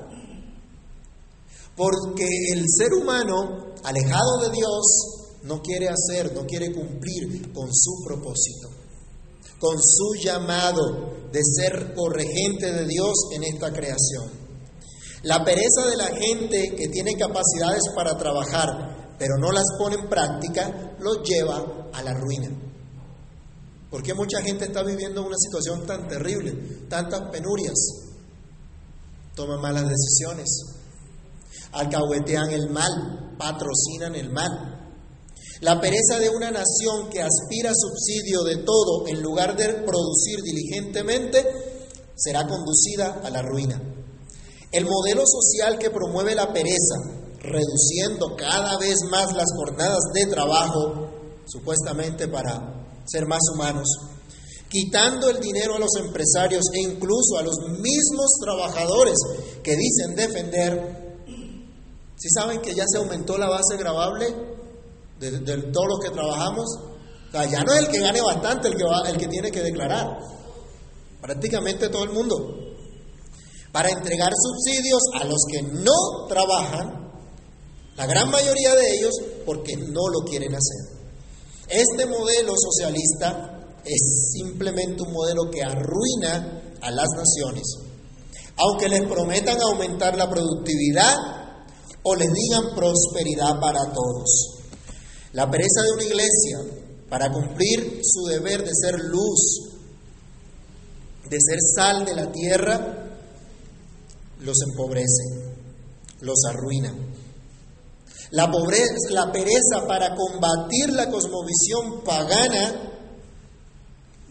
Porque 1.76 2.26
el 2.52 2.64
ser 2.69 2.93
humano, 2.95 3.75
alejado 3.85 4.40
de 4.43 4.50
Dios, 4.50 5.21
no 5.43 5.62
quiere 5.62 5.88
hacer, 5.88 6.35
no 6.35 6.45
quiere 6.47 6.73
cumplir 6.73 7.52
con 7.52 7.69
su 7.73 8.02
propósito, 8.05 8.69
con 9.59 9.76
su 9.81 10.23
llamado 10.23 11.14
de 11.33 11.40
ser 11.43 11.95
corregente 11.95 12.73
de 12.73 12.87
Dios 12.87 13.14
en 13.33 13.45
esta 13.45 13.73
creación. 13.73 14.31
La 15.23 15.45
pereza 15.45 15.87
de 15.88 15.97
la 15.97 16.09
gente 16.09 16.75
que 16.76 16.88
tiene 16.88 17.14
capacidades 17.17 17.83
para 17.95 18.17
trabajar, 18.17 18.90
pero 19.21 19.37
no 19.37 19.53
las 19.53 19.67
pone 19.79 19.97
en 19.97 20.09
práctica, 20.09 20.97
los 20.99 21.19
lleva 21.23 21.91
a 21.93 22.03
la 22.03 22.15
ruina. 22.15 22.49
¿Por 23.91 24.03
qué 24.03 24.15
mucha 24.15 24.41
gente 24.41 24.65
está 24.65 24.83
viviendo 24.83 25.23
una 25.23 25.37
situación 25.37 25.87
tan 25.87 26.09
terrible, 26.09 26.87
tantas 26.89 27.31
penurias? 27.31 28.07
toman 29.35 29.61
malas 29.61 29.89
decisiones, 29.89 30.49
alcahuetean 31.73 32.50
el 32.50 32.71
mal, 32.71 33.37
patrocinan 33.39 34.15
el 34.15 34.30
mal. 34.30 34.89
La 35.61 35.78
pereza 35.80 36.19
de 36.19 36.30
una 36.30 36.50
nación 36.50 37.11
que 37.11 37.21
aspira 37.21 37.73
a 37.73 37.75
subsidio 37.75 38.43
de 38.45 38.65
todo 38.65 39.06
en 39.06 39.21
lugar 39.21 39.54
de 39.54 39.67
producir 39.85 40.41
diligentemente 40.43 41.45
será 42.17 42.47
conducida 42.47 43.21
a 43.23 43.28
la 43.28 43.43
ruina. 43.43 43.80
El 44.73 44.87
modelo 44.87 45.25
social 45.26 45.78
que 45.78 45.91
promueve 45.91 46.35
la 46.35 46.52
pereza, 46.54 47.20
reduciendo 47.41 48.37
cada 48.37 48.79
vez 48.79 48.97
más 49.11 49.33
las 49.35 49.47
jornadas 49.57 50.00
de 50.15 50.26
trabajo, 50.26 51.09
supuestamente 51.47 52.29
para 52.29 53.03
ser 53.07 53.26
más 53.26 53.41
humanos, 53.55 53.89
quitando 54.69 55.31
el 55.31 55.41
dinero 55.41 55.75
a 55.75 55.79
los 55.79 55.97
empresarios 55.99 56.65
e 56.73 56.83
incluso 56.83 57.39
a 57.39 57.43
los 57.43 57.57
mismos 57.81 58.31
trabajadores 58.41 59.17
que 59.63 59.76
dicen 59.76 60.15
defender, 60.15 61.25
si 62.17 62.29
saben 62.29 62.61
que 62.61 62.75
ya 62.75 62.85
se 62.87 62.99
aumentó 62.99 63.39
la 63.39 63.49
base 63.49 63.76
grabable 63.79 64.26
de, 65.19 65.57
todos 65.73 65.87
los 65.89 66.00
que 66.00 66.11
trabajamos, 66.11 66.67
ya 67.33 67.65
no 67.65 67.73
es 67.73 67.81
el 67.81 67.89
que 67.89 68.00
gane 68.00 68.21
bastante 68.21 68.69
el 68.69 68.76
que, 68.76 68.85
el 69.11 69.17
que 69.17 69.29
tiene 69.29 69.50
que 69.50 69.63
declarar, 69.63 70.19
prácticamente 71.21 71.89
todo 71.89 72.05
el 72.05 72.11
mundo, 72.11 72.37
para 73.73 73.89
entregar 73.89 74.31
subsidios 74.35 75.03
a 75.15 75.25
los 75.25 75.39
que 75.50 75.63
no 75.63 76.26
trabajan, 76.29 77.10
la 78.00 78.06
gran 78.06 78.30
mayoría 78.30 78.75
de 78.75 78.97
ellos 78.97 79.13
porque 79.45 79.76
no 79.76 80.08
lo 80.08 80.21
quieren 80.26 80.54
hacer. 80.54 80.97
Este 81.69 82.06
modelo 82.06 82.54
socialista 82.56 83.60
es 83.84 84.32
simplemente 84.32 85.02
un 85.02 85.13
modelo 85.13 85.50
que 85.50 85.63
arruina 85.63 86.63
a 86.80 86.91
las 86.91 87.08
naciones. 87.15 87.63
Aunque 88.56 88.89
les 88.89 89.02
prometan 89.02 89.60
aumentar 89.60 90.17
la 90.17 90.30
productividad 90.30 91.15
o 92.02 92.15
les 92.17 92.30
digan 92.32 92.75
prosperidad 92.75 93.60
para 93.60 93.93
todos. 93.93 94.63
La 95.34 95.50
pereza 95.50 95.82
de 95.82 95.93
una 95.93 96.04
iglesia 96.04 96.58
para 97.10 97.30
cumplir 97.30 98.00
su 98.02 98.28
deber 98.30 98.65
de 98.65 98.73
ser 98.73 98.99
luz, 98.99 99.75
de 101.28 101.36
ser 101.39 101.58
sal 101.76 102.06
de 102.06 102.15
la 102.15 102.32
tierra, 102.32 103.19
los 104.39 104.56
empobrece, 104.71 105.52
los 106.23 106.39
arruina. 106.49 106.95
La, 108.32 108.50
pobreza, 108.50 108.95
la 109.10 109.32
pereza 109.32 109.86
para 109.88 110.14
combatir 110.14 110.90
la 110.90 111.10
cosmovisión 111.10 112.02
pagana 112.04 112.90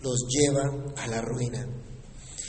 los 0.02 0.26
lleva 0.30 0.72
a 0.96 1.08
la 1.08 1.22
ruina 1.22 1.68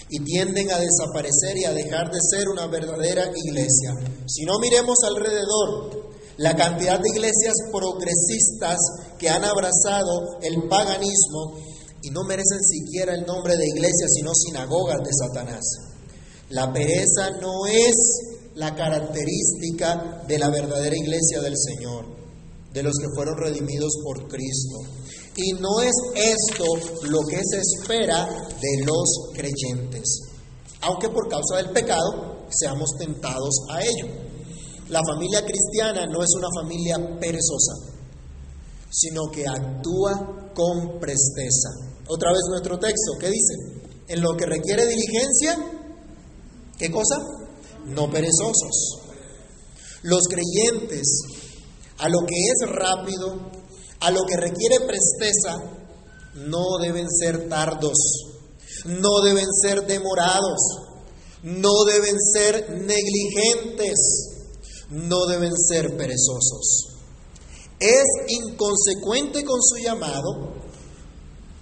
y 0.09 0.25
tienden 0.25 0.71
a 0.71 0.79
desaparecer 0.79 1.57
y 1.57 1.65
a 1.65 1.73
dejar 1.73 2.11
de 2.11 2.19
ser 2.21 2.49
una 2.49 2.67
verdadera 2.67 3.31
iglesia. 3.35 3.95
Si 4.27 4.45
no 4.45 4.59
miremos 4.59 4.99
alrededor, 5.05 6.11
la 6.37 6.57
cantidad 6.57 6.99
de 6.99 7.09
iglesias 7.11 7.55
progresistas 7.71 8.79
que 9.19 9.29
han 9.29 9.45
abrazado 9.45 10.39
el 10.43 10.69
paganismo 10.69 11.59
y 12.03 12.11
no 12.11 12.25
merecen 12.25 12.63
siquiera 12.63 13.15
el 13.15 13.27
nombre 13.27 13.57
de 13.57 13.67
iglesia, 13.67 14.07
sino 14.09 14.33
sinagogas 14.35 15.01
de 15.05 15.11
Satanás. 15.13 15.65
La 16.49 16.73
pereza 16.73 17.31
no 17.41 17.67
es 17.67 18.30
la 18.55 18.75
característica 18.75 20.23
de 20.27 20.39
la 20.39 20.51
verdadera 20.51 20.97
iglesia 20.97 21.41
del 21.41 21.55
Señor, 21.57 22.07
de 22.73 22.83
los 22.83 22.95
que 22.99 23.09
fueron 23.15 23.37
redimidos 23.39 23.93
por 24.03 24.29
Cristo. 24.29 24.79
Y 25.37 25.53
no 25.53 25.81
es 25.81 25.95
esto 26.15 26.65
lo 27.09 27.21
que 27.27 27.41
se 27.45 27.61
espera 27.61 28.27
de 28.27 28.85
los 28.85 29.31
creyentes, 29.35 30.21
aunque 30.83 31.09
por 31.09 31.29
causa 31.29 31.57
del 31.57 31.71
pecado 31.71 32.47
seamos 32.51 32.91
tentados 32.99 33.55
a 33.71 33.81
ello. 33.81 34.31
La 34.89 35.01
familia 35.07 35.45
cristiana 35.45 36.05
no 36.07 36.23
es 36.23 36.31
una 36.37 36.49
familia 36.61 36.97
perezosa, 37.21 37.75
sino 38.91 39.31
que 39.33 39.47
actúa 39.47 40.51
con 40.53 40.99
presteza. 40.99 41.69
Otra 42.09 42.33
vez 42.33 42.41
nuestro 42.51 42.77
texto, 42.79 43.13
¿qué 43.21 43.29
dice? 43.31 43.55
En 44.09 44.21
lo 44.21 44.37
que 44.37 44.47
requiere 44.47 44.85
diligencia, 44.87 45.57
¿qué 46.77 46.91
cosa? 46.91 47.40
No 47.87 48.11
perezosos. 48.11 49.01
Los 50.03 50.23
creyentes, 50.29 51.23
a 51.99 52.09
lo 52.09 52.21
que 52.27 52.37
es 52.37 52.69
rápido, 52.71 53.51
a 54.01 54.11
lo 54.11 54.23
que 54.23 54.37
requiere 54.37 54.81
presteza, 54.81 55.63
no 56.35 56.79
deben 56.81 57.07
ser 57.11 57.49
tardos, 57.49 57.99
no 58.87 59.21
deben 59.23 59.47
ser 59.63 59.87
demorados, 59.87 60.61
no 61.43 61.85
deben 61.85 62.17
ser 62.19 62.71
negligentes, 62.71 63.99
no 64.91 65.27
deben 65.27 65.53
ser 65.57 65.97
perezosos. 65.97 66.87
Es 67.79 68.05
inconsecuente 68.29 69.45
con 69.45 69.61
su 69.63 69.77
llamado, 69.77 70.55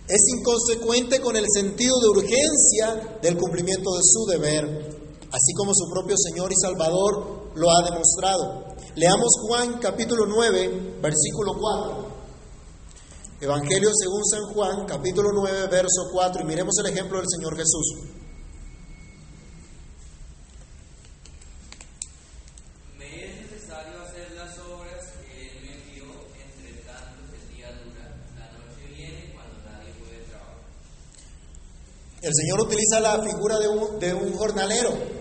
es 0.08 0.20
inconsecuente 0.38 1.20
con 1.20 1.36
el 1.36 1.44
sentido 1.52 1.94
de 2.00 2.08
urgencia 2.08 3.18
del 3.22 3.36
cumplimiento 3.36 3.90
de 3.94 4.02
su 4.02 4.26
deber, 4.26 4.97
así 5.32 5.52
como 5.54 5.72
su 5.74 5.88
propio 5.90 6.16
Señor 6.16 6.50
y 6.52 6.56
Salvador 6.56 7.52
lo 7.54 7.70
ha 7.70 7.82
demostrado. 7.90 8.74
Leamos 8.94 9.32
Juan 9.42 9.78
capítulo 9.78 10.26
9, 10.26 11.00
versículo 11.02 11.52
4. 11.58 12.08
Evangelio 13.40 13.90
según 13.94 14.24
San 14.24 14.52
Juan, 14.52 14.86
capítulo 14.86 15.30
9, 15.32 15.68
verso 15.70 16.10
4, 16.12 16.42
y 16.42 16.44
miremos 16.44 16.74
el 16.80 16.92
ejemplo 16.92 17.18
del 17.18 17.28
Señor 17.28 17.56
Jesús. 17.56 17.94
Me 22.98 23.24
es 23.24 23.50
necesario 23.50 24.02
hacer 24.02 24.32
las 24.32 24.58
obras 24.58 25.12
que 25.22 25.50
Él 25.50 25.62
me 25.62 25.74
envió, 25.74 26.04
entre 26.34 26.82
tanto 26.82 27.30
que 27.30 27.36
el 27.36 27.56
día 27.56 27.68
dura. 27.84 28.10
La 28.34 28.50
noche 28.58 28.82
viene 28.96 29.32
cuando 29.32 29.70
nadie 29.70 29.92
puede 30.00 30.24
trabajar. 30.26 30.58
El 32.20 32.34
Señor 32.34 32.60
utiliza 32.62 32.98
la 32.98 33.22
figura 33.22 33.60
de 33.60 33.68
un, 33.68 34.00
de 34.00 34.14
un 34.14 34.32
jornalero 34.36 35.17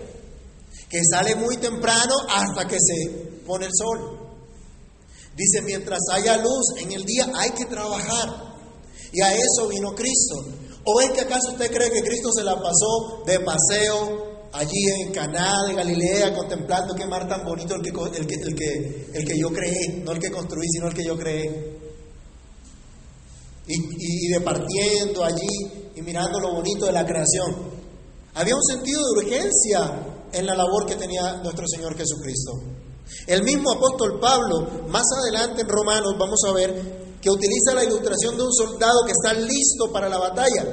que 0.88 1.00
sale 1.04 1.34
muy 1.34 1.56
temprano 1.58 2.14
hasta 2.28 2.66
que 2.66 2.76
se 2.80 3.10
pone 3.46 3.66
el 3.66 3.72
sol. 3.74 4.18
Dice, 5.36 5.62
mientras 5.62 6.00
haya 6.12 6.36
luz 6.38 6.74
en 6.78 6.92
el 6.92 7.04
día 7.04 7.30
hay 7.34 7.50
que 7.50 7.66
trabajar. 7.66 8.56
Y 9.12 9.20
a 9.20 9.32
eso 9.32 9.68
vino 9.68 9.94
Cristo. 9.94 10.36
¿O 10.84 11.00
es 11.00 11.10
que 11.12 11.20
acaso 11.20 11.52
usted 11.52 11.70
cree 11.70 11.90
que 11.90 12.02
Cristo 12.02 12.30
se 12.32 12.42
la 12.42 12.60
pasó 12.60 13.22
de 13.26 13.40
paseo 13.40 14.28
allí 14.52 14.84
en 15.02 15.12
Caná 15.12 15.66
de 15.66 15.74
Galilea 15.74 16.34
contemplando 16.34 16.94
qué 16.94 17.06
mar 17.06 17.28
tan 17.28 17.44
bonito 17.44 17.74
el 17.74 17.82
que, 17.82 17.90
el 17.90 18.26
que, 18.26 18.34
el 18.34 18.54
que, 18.54 19.10
el 19.12 19.24
que 19.24 19.38
yo 19.38 19.50
creé, 19.50 20.02
no 20.02 20.12
el 20.12 20.18
que 20.18 20.30
construí, 20.30 20.66
sino 20.70 20.88
el 20.88 20.94
que 20.94 21.04
yo 21.04 21.16
creé? 21.16 21.78
Y, 23.66 23.74
y, 23.74 24.26
y 24.26 24.28
departiendo 24.28 25.24
allí 25.24 25.90
y 25.94 26.02
mirando 26.02 26.40
lo 26.40 26.54
bonito 26.54 26.86
de 26.86 26.92
la 26.92 27.04
creación. 27.04 27.78
Había 28.34 28.54
un 28.54 28.64
sentido 28.64 29.02
de 29.02 29.26
urgencia 29.26 30.17
en 30.32 30.46
la 30.46 30.54
labor 30.54 30.86
que 30.86 30.96
tenía 30.96 31.36
nuestro 31.42 31.66
Señor 31.66 31.96
Jesucristo. 31.96 32.52
El 33.26 33.42
mismo 33.42 33.72
apóstol 33.72 34.18
Pablo, 34.20 34.86
más 34.88 35.04
adelante 35.22 35.62
en 35.62 35.68
Romanos, 35.68 36.14
vamos 36.18 36.40
a 36.46 36.52
ver 36.52 37.18
que 37.20 37.30
utiliza 37.30 37.74
la 37.74 37.84
ilustración 37.84 38.36
de 38.36 38.42
un 38.44 38.52
soldado 38.52 39.04
que 39.06 39.12
está 39.12 39.32
listo 39.34 39.90
para 39.92 40.08
la 40.08 40.18
batalla. 40.18 40.64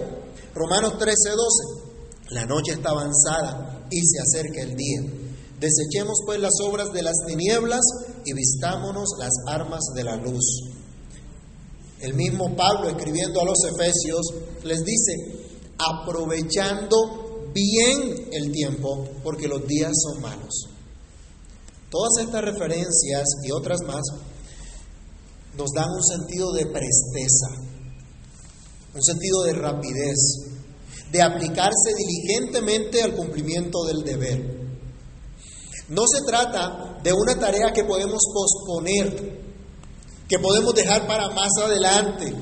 Romanos 0.54 0.98
13, 0.98 1.16
12. 1.32 1.86
La 2.30 2.46
noche 2.46 2.74
está 2.74 2.90
avanzada 2.90 3.88
y 3.90 4.02
se 4.06 4.22
acerca 4.22 4.62
el 4.62 4.76
día. 4.76 5.02
Desechemos 5.60 6.20
pues 6.26 6.40
las 6.40 6.54
obras 6.64 6.92
de 6.92 7.02
las 7.02 7.16
tinieblas 7.26 7.82
y 8.26 8.34
vistámonos 8.34 9.10
las 9.20 9.32
armas 9.48 9.82
de 9.96 10.04
la 10.04 10.16
luz. 10.18 10.44
El 12.00 12.14
mismo 12.14 12.56
Pablo 12.56 12.90
escribiendo 12.90 13.40
a 13.42 13.46
los 13.46 13.58
Efesios 13.64 14.26
les 14.64 14.84
dice, 14.84 15.14
aprovechando 15.78 17.25
bien 17.56 18.28
el 18.34 18.52
tiempo 18.52 19.08
porque 19.24 19.48
los 19.48 19.66
días 19.66 19.94
son 20.04 20.22
malos. 20.22 20.68
Todas 21.90 22.26
estas 22.26 22.44
referencias 22.44 23.24
y 23.44 23.52
otras 23.52 23.80
más 23.88 24.04
nos 25.58 25.70
dan 25.74 25.90
un 25.90 26.04
sentido 26.04 26.52
de 26.52 26.66
presteza, 26.66 27.48
un 28.94 29.02
sentido 29.02 29.44
de 29.44 29.54
rapidez, 29.54 30.18
de 31.12 31.22
aplicarse 31.22 31.94
diligentemente 31.96 33.02
al 33.02 33.16
cumplimiento 33.16 33.86
del 33.86 34.04
deber. 34.04 34.66
No 35.88 36.04
se 36.08 36.26
trata 36.26 37.00
de 37.02 37.14
una 37.14 37.40
tarea 37.40 37.72
que 37.72 37.86
podemos 37.86 38.20
posponer, 38.34 39.40
que 40.28 40.40
podemos 40.40 40.74
dejar 40.74 41.08
para 41.08 41.30
más 41.30 41.52
adelante. 41.64 42.36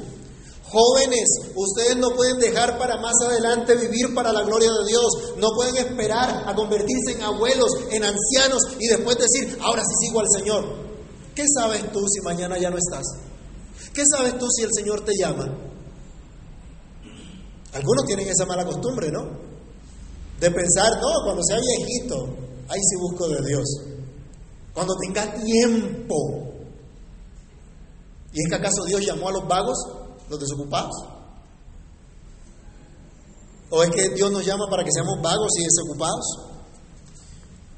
Jóvenes, 0.74 1.30
ustedes 1.54 1.98
no 1.98 2.10
pueden 2.16 2.40
dejar 2.40 2.80
para 2.80 2.98
más 2.98 3.14
adelante 3.28 3.76
vivir 3.76 4.12
para 4.16 4.34
la 4.34 4.42
gloria 4.42 4.72
de 4.72 4.88
Dios. 4.88 5.06
No 5.38 5.50
pueden 5.56 5.78
esperar 5.78 6.46
a 6.48 6.56
convertirse 6.56 7.12
en 7.12 7.22
abuelos, 7.22 7.70
en 7.92 8.04
ancianos 8.04 8.64
y 8.80 8.88
después 8.88 9.16
decir, 9.20 9.56
ahora 9.62 9.84
sí 9.84 10.08
sigo 10.08 10.20
al 10.20 10.26
Señor. 10.36 10.66
¿Qué 11.36 11.44
sabes 11.48 11.92
tú 11.92 12.00
si 12.08 12.22
mañana 12.22 12.58
ya 12.58 12.72
no 12.72 12.78
estás? 12.78 13.06
¿Qué 13.94 14.02
sabes 14.04 14.36
tú 14.40 14.48
si 14.50 14.64
el 14.64 14.72
Señor 14.74 15.06
te 15.06 15.12
llama? 15.16 15.46
Algunos 17.74 18.06
tienen 18.08 18.28
esa 18.28 18.48
mala 18.48 18.66
costumbre, 18.66 19.12
¿no? 19.12 19.30
De 20.40 20.50
pensar, 20.50 20.92
no, 21.00 21.24
cuando 21.24 21.44
sea 21.44 21.60
viejito, 21.60 22.16
ahí 22.68 22.80
sí 22.82 22.96
busco 23.00 23.28
de 23.28 23.46
Dios. 23.48 23.64
Cuando 24.74 24.96
tenga 24.98 25.36
tiempo. 25.36 26.52
¿Y 28.34 28.42
es 28.42 28.50
que 28.50 28.56
acaso 28.56 28.86
Dios 28.88 29.06
llamó 29.06 29.30
a 29.30 29.34
los 29.34 29.48
vagos, 29.48 29.78
desocupados? 30.40 30.96
¿O 33.70 33.82
es 33.84 33.90
que 33.90 34.10
Dios 34.10 34.32
nos 34.32 34.46
llama 34.46 34.66
para 34.70 34.84
que 34.84 34.92
seamos 34.92 35.20
vagos 35.22 35.52
y 35.60 35.64
desocupados? 35.64 36.54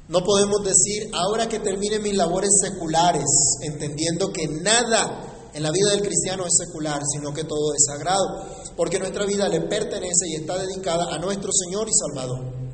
No 0.08 0.20
podemos 0.22 0.62
decir, 0.62 1.10
ahora 1.14 1.48
que 1.48 1.58
termine 1.58 1.98
mis 1.98 2.14
labores 2.14 2.50
seculares, 2.60 3.24
entendiendo 3.62 4.30
que 4.32 4.46
nada 4.46 5.48
en 5.52 5.62
la 5.62 5.70
vida 5.70 5.90
del 5.90 6.02
cristiano 6.02 6.44
es 6.44 6.52
secular, 6.54 7.00
sino 7.12 7.32
que 7.32 7.44
todo 7.44 7.72
es 7.74 7.84
sagrado, 7.86 8.46
porque 8.76 8.98
nuestra 8.98 9.24
vida 9.24 9.48
le 9.48 9.62
pertenece 9.62 10.28
y 10.28 10.36
está 10.36 10.58
dedicada 10.58 11.14
a 11.14 11.18
nuestro 11.18 11.50
Señor 11.50 11.88
y 11.88 11.92
Salvador. 11.94 12.65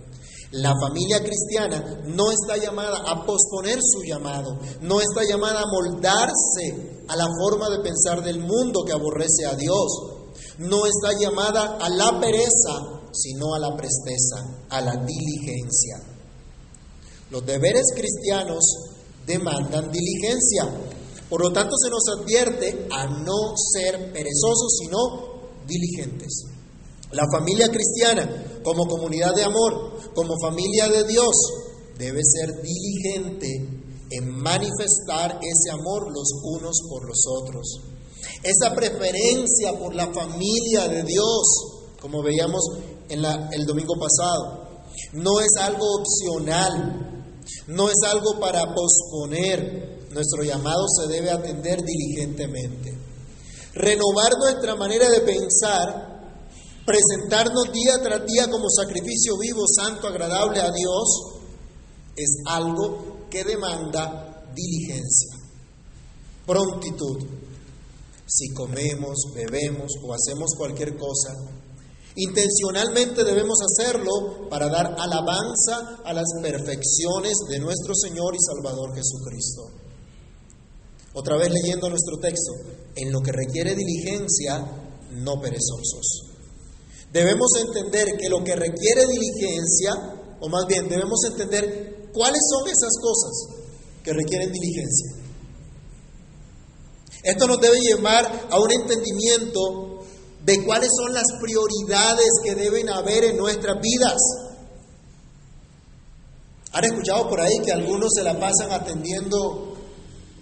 La 0.52 0.74
familia 0.78 1.20
cristiana 1.24 2.02
no 2.04 2.30
está 2.30 2.58
llamada 2.58 2.98
a 3.06 3.24
posponer 3.24 3.78
su 3.80 4.02
llamado, 4.02 4.58
no 4.82 5.00
está 5.00 5.24
llamada 5.24 5.62
a 5.62 5.66
moldarse 5.66 7.04
a 7.08 7.16
la 7.16 7.26
forma 7.26 7.70
de 7.70 7.82
pensar 7.82 8.22
del 8.22 8.38
mundo 8.40 8.84
que 8.84 8.92
aborrece 8.92 9.46
a 9.46 9.56
Dios, 9.56 10.12
no 10.58 10.84
está 10.84 11.18
llamada 11.18 11.78
a 11.80 11.88
la 11.88 12.20
pereza, 12.20 13.00
sino 13.12 13.54
a 13.54 13.58
la 13.58 13.74
presteza, 13.76 14.66
a 14.68 14.80
la 14.82 14.96
diligencia. 14.96 15.96
Los 17.30 17.46
deberes 17.46 17.86
cristianos 17.96 18.62
demandan 19.26 19.90
diligencia. 19.90 20.68
Por 21.30 21.40
lo 21.40 21.50
tanto, 21.50 21.76
se 21.78 21.88
nos 21.88 22.20
advierte 22.20 22.88
a 22.90 23.06
no 23.06 23.54
ser 23.56 24.12
perezosos, 24.12 24.76
sino 24.80 24.98
diligentes. 25.66 26.44
La 27.12 27.24
familia 27.30 27.68
cristiana, 27.68 28.60
como 28.62 28.86
comunidad 28.86 29.34
de 29.34 29.44
amor, 29.44 30.12
como 30.14 30.34
familia 30.40 30.88
de 30.88 31.04
Dios, 31.04 31.34
debe 31.98 32.20
ser 32.24 32.62
diligente 32.62 33.48
en 34.10 34.30
manifestar 34.30 35.38
ese 35.42 35.70
amor 35.70 36.10
los 36.12 36.28
unos 36.42 36.76
por 36.88 37.06
los 37.06 37.24
otros. 37.28 37.80
Esa 38.42 38.74
preferencia 38.74 39.78
por 39.78 39.94
la 39.94 40.12
familia 40.12 40.88
de 40.88 41.02
Dios, 41.04 41.92
como 42.00 42.22
veíamos 42.22 42.62
el 43.08 43.66
domingo 43.66 43.94
pasado, 43.98 44.68
no 45.12 45.40
es 45.40 45.50
algo 45.60 45.86
opcional, 45.96 47.24
no 47.68 47.88
es 47.88 47.96
algo 48.06 48.38
para 48.40 48.74
posponer. 48.74 50.08
Nuestro 50.10 50.42
llamado 50.42 50.86
se 50.88 51.08
debe 51.08 51.30
atender 51.30 51.82
diligentemente. 51.82 52.98
Renovar 53.74 54.32
nuestra 54.38 54.76
manera 54.76 55.08
de 55.08 55.20
pensar, 55.20 56.11
presentarnos 56.84 57.72
día 57.72 58.02
tras 58.02 58.26
día 58.26 58.48
como 58.50 58.68
sacrificio 58.68 59.38
vivo, 59.38 59.64
santo, 59.66 60.06
agradable 60.06 60.60
a 60.60 60.70
Dios, 60.70 61.42
es 62.16 62.36
algo 62.46 63.26
que 63.30 63.44
demanda 63.44 64.44
diligencia, 64.54 65.36
prontitud. 66.46 67.18
Si 68.26 68.52
comemos, 68.54 69.16
bebemos 69.34 69.92
o 70.02 70.14
hacemos 70.14 70.52
cualquier 70.56 70.96
cosa, 70.96 71.34
Intencionalmente 72.14 73.24
debemos 73.24 73.58
hacerlo 73.62 74.46
para 74.50 74.68
dar 74.68 74.96
alabanza 74.98 76.02
a 76.04 76.12
las 76.12 76.26
perfecciones 76.42 77.32
de 77.48 77.58
nuestro 77.58 77.94
Señor 77.94 78.34
y 78.34 78.38
Salvador 78.38 78.94
Jesucristo. 78.94 79.62
Otra 81.14 81.38
vez 81.38 81.50
leyendo 81.50 81.88
nuestro 81.88 82.18
texto, 82.18 82.52
en 82.96 83.12
lo 83.12 83.20
que 83.20 83.32
requiere 83.32 83.74
diligencia, 83.74 84.58
no 85.10 85.40
perezosos. 85.40 86.31
Debemos 87.12 87.50
entender 87.60 88.06
que 88.18 88.28
lo 88.30 88.42
que 88.42 88.56
requiere 88.56 89.06
diligencia, 89.06 89.92
o 90.40 90.48
más 90.48 90.66
bien 90.66 90.88
debemos 90.88 91.20
entender 91.30 92.08
cuáles 92.12 92.40
son 92.50 92.66
esas 92.66 92.96
cosas 93.00 93.62
que 94.02 94.12
requieren 94.14 94.50
diligencia. 94.50 95.12
Esto 97.22 97.46
nos 97.46 97.60
debe 97.60 97.78
llevar 97.80 98.48
a 98.50 98.58
un 98.58 98.72
entendimiento 98.72 100.04
de 100.44 100.64
cuáles 100.64 100.88
son 100.96 101.12
las 101.12 101.26
prioridades 101.40 102.30
que 102.42 102.54
deben 102.54 102.88
haber 102.88 103.24
en 103.24 103.36
nuestras 103.36 103.78
vidas. 103.80 104.18
¿Han 106.72 106.84
escuchado 106.84 107.28
por 107.28 107.40
ahí 107.40 107.58
que 107.62 107.72
algunos 107.72 108.08
se 108.14 108.24
la 108.24 108.40
pasan 108.40 108.72
atendiendo 108.72 109.76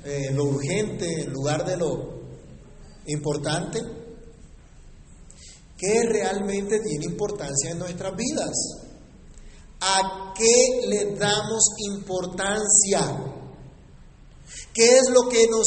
eh, 0.04 0.30
lo 0.33 0.44
urgente 0.44 1.22
en 1.22 1.33
lugar 1.33 1.66
de 1.66 1.76
lo 1.76 2.20
importante? 3.06 3.99
¿Qué 5.80 6.02
realmente 6.02 6.78
tiene 6.80 7.06
importancia 7.06 7.70
en 7.70 7.78
nuestras 7.78 8.14
vidas? 8.14 8.52
¿A 9.80 10.34
qué 10.36 10.86
le 10.86 11.16
damos 11.16 11.64
importancia? 11.78 13.00
¿Qué 14.74 14.98
es 14.98 15.08
lo 15.08 15.26
que 15.30 15.46
nos 15.48 15.66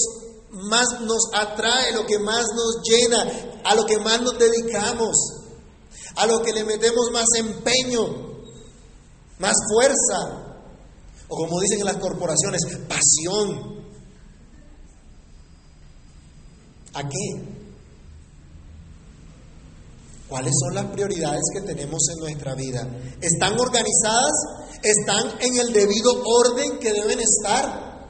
más 0.52 1.02
nos 1.02 1.32
atrae, 1.34 1.93
lo 1.93 2.06
que 2.06 2.19
más 2.19 2.45
nos 2.56 2.84
llena, 2.84 3.23
a 3.65 3.73
lo 3.73 3.86
que 3.86 3.97
más 3.97 4.21
nos 4.21 4.38
dedicamos, 4.38 5.15
a 6.15 6.28
lo 6.28 6.43
que 6.43 6.54
le 6.54 6.63
metemos 6.63 7.10
más 7.12 7.26
empeño, 7.39 8.06
más 9.39 9.56
fuerza, 9.73 10.60
o 11.28 11.36
como 11.36 11.60
dicen 11.60 11.80
en 11.80 11.86
las 11.86 11.97
corporaciones, 11.97 12.62
pasión. 12.88 13.84
¿A 16.93 17.10
qué? 17.10 17.53
¿Cuáles 20.34 20.56
son 20.60 20.74
las 20.74 20.86
prioridades 20.86 21.43
que 21.54 21.62
tenemos 21.62 22.02
en 22.12 22.17
nuestra 22.17 22.56
vida? 22.56 22.88
¿Están 23.22 23.54
organizadas? 23.54 24.32
¿Están 24.82 25.39
en 25.39 25.58
el 25.58 25.72
debido 25.72 26.24
orden 26.26 26.80
que 26.80 26.91
deben 26.91 27.19
estar? 27.19 28.10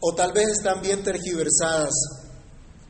¿O 0.00 0.14
tal 0.14 0.32
vez 0.32 0.48
están 0.48 0.80
bien 0.80 1.04
tergiversadas, 1.04 1.92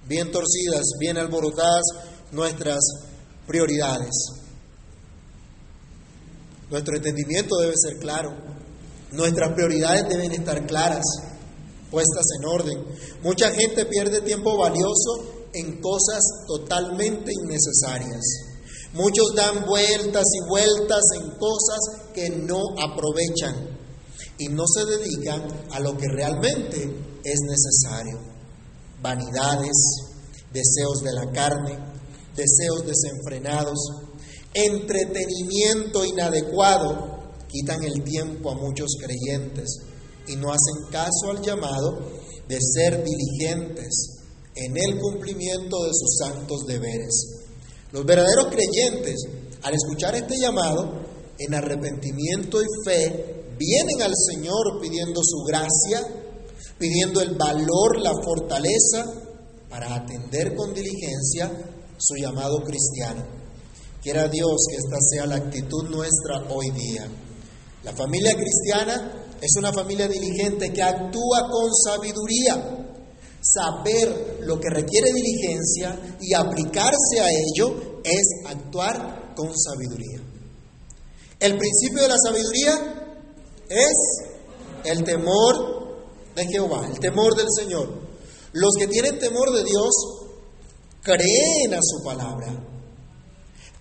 bien 0.06 0.30
torcidas, 0.30 0.84
bien 1.00 1.16
alborotadas 1.16 1.82
nuestras 2.30 2.78
prioridades? 3.48 4.14
Nuestro 6.70 6.94
entendimiento 6.94 7.56
debe 7.58 7.74
ser 7.76 7.98
claro. 7.98 8.30
Nuestras 9.10 9.54
prioridades 9.54 10.08
deben 10.08 10.30
estar 10.30 10.64
claras, 10.68 11.02
puestas 11.90 12.26
en 12.38 12.46
orden. 12.46 12.78
Mucha 13.24 13.50
gente 13.50 13.86
pierde 13.86 14.20
tiempo 14.20 14.56
valioso 14.56 15.37
en 15.52 15.80
cosas 15.80 16.22
totalmente 16.46 17.32
innecesarias. 17.32 18.20
Muchos 18.92 19.34
dan 19.34 19.66
vueltas 19.66 20.24
y 20.34 20.48
vueltas 20.48 21.02
en 21.16 21.30
cosas 21.38 22.12
que 22.14 22.30
no 22.30 22.62
aprovechan 22.82 23.78
y 24.38 24.48
no 24.48 24.64
se 24.66 24.84
dedican 24.86 25.42
a 25.72 25.80
lo 25.80 25.96
que 25.96 26.06
realmente 26.08 26.82
es 27.24 27.40
necesario. 27.40 28.18
Vanidades, 29.02 29.76
deseos 30.52 31.02
de 31.02 31.12
la 31.12 31.30
carne, 31.32 31.78
deseos 32.34 32.86
desenfrenados, 32.86 33.78
entretenimiento 34.54 36.04
inadecuado 36.04 37.18
quitan 37.48 37.82
el 37.84 38.02
tiempo 38.04 38.50
a 38.50 38.54
muchos 38.54 38.96
creyentes 39.00 39.80
y 40.26 40.36
no 40.36 40.48
hacen 40.50 40.90
caso 40.90 41.30
al 41.30 41.42
llamado 41.42 41.98
de 42.46 42.58
ser 42.60 43.04
diligentes 43.04 44.17
en 44.64 44.76
el 44.76 44.98
cumplimiento 44.98 45.84
de 45.84 45.90
sus 45.92 46.18
santos 46.18 46.66
deberes. 46.66 47.44
Los 47.92 48.04
verdaderos 48.04 48.48
creyentes, 48.48 49.16
al 49.62 49.74
escuchar 49.74 50.14
este 50.16 50.36
llamado, 50.38 51.06
en 51.38 51.54
arrepentimiento 51.54 52.60
y 52.60 52.66
fe, 52.84 53.44
vienen 53.56 54.02
al 54.02 54.12
Señor 54.16 54.80
pidiendo 54.80 55.20
su 55.22 55.44
gracia, 55.44 56.06
pidiendo 56.78 57.20
el 57.20 57.34
valor, 57.36 58.00
la 58.00 58.12
fortaleza 58.22 59.04
para 59.68 59.94
atender 59.94 60.54
con 60.54 60.74
diligencia 60.74 61.50
su 61.96 62.16
llamado 62.16 62.62
cristiano. 62.64 63.24
Quiera 64.02 64.28
Dios 64.28 64.66
que 64.70 64.76
esta 64.76 64.96
sea 65.10 65.26
la 65.26 65.36
actitud 65.36 65.88
nuestra 65.88 66.46
hoy 66.50 66.70
día. 66.70 67.08
La 67.84 67.92
familia 67.92 68.34
cristiana 68.34 69.26
es 69.40 69.50
una 69.56 69.72
familia 69.72 70.08
diligente 70.08 70.72
que 70.72 70.82
actúa 70.82 71.48
con 71.50 71.74
sabiduría 71.74 72.77
Saber 73.50 74.40
lo 74.42 74.60
que 74.60 74.68
requiere 74.68 75.10
diligencia 75.12 76.18
y 76.20 76.34
aplicarse 76.34 77.20
a 77.20 77.28
ello 77.30 78.00
es 78.04 78.44
actuar 78.46 79.32
con 79.34 79.50
sabiduría. 79.56 80.20
El 81.40 81.56
principio 81.56 82.02
de 82.02 82.08
la 82.08 82.16
sabiduría 82.18 83.24
es 83.70 83.92
el 84.84 85.02
temor 85.02 86.08
de 86.34 86.46
Jehová, 86.46 86.88
el 86.92 86.98
temor 86.98 87.36
del 87.36 87.46
Señor. 87.56 87.88
Los 88.52 88.74
que 88.78 88.86
tienen 88.86 89.18
temor 89.18 89.54
de 89.54 89.64
Dios 89.64 89.94
creen 91.02 91.72
a 91.72 91.80
su 91.80 92.04
palabra, 92.04 92.48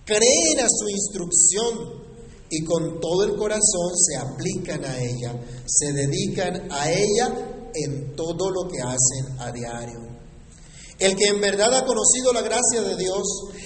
creen 0.04 0.60
a 0.60 0.66
su 0.68 0.88
instrucción 0.88 2.08
y 2.48 2.64
con 2.64 3.00
todo 3.00 3.24
el 3.24 3.36
corazón 3.36 3.92
se 3.96 4.16
aplican 4.16 4.84
a 4.84 4.98
ella, 4.98 5.34
se 5.66 5.92
dedican 5.92 6.72
a 6.72 6.90
ella 6.90 7.57
en 7.84 8.16
todo 8.16 8.50
lo 8.50 8.68
que 8.68 8.80
hacen 8.80 9.40
a 9.40 9.52
diario. 9.52 10.08
El 10.98 11.14
que 11.16 11.28
en 11.28 11.40
verdad 11.40 11.72
ha 11.74 11.84
conocido 11.84 12.32
la 12.32 12.42
gracia 12.42 12.82
de 12.82 12.96
Dios, 12.96 13.22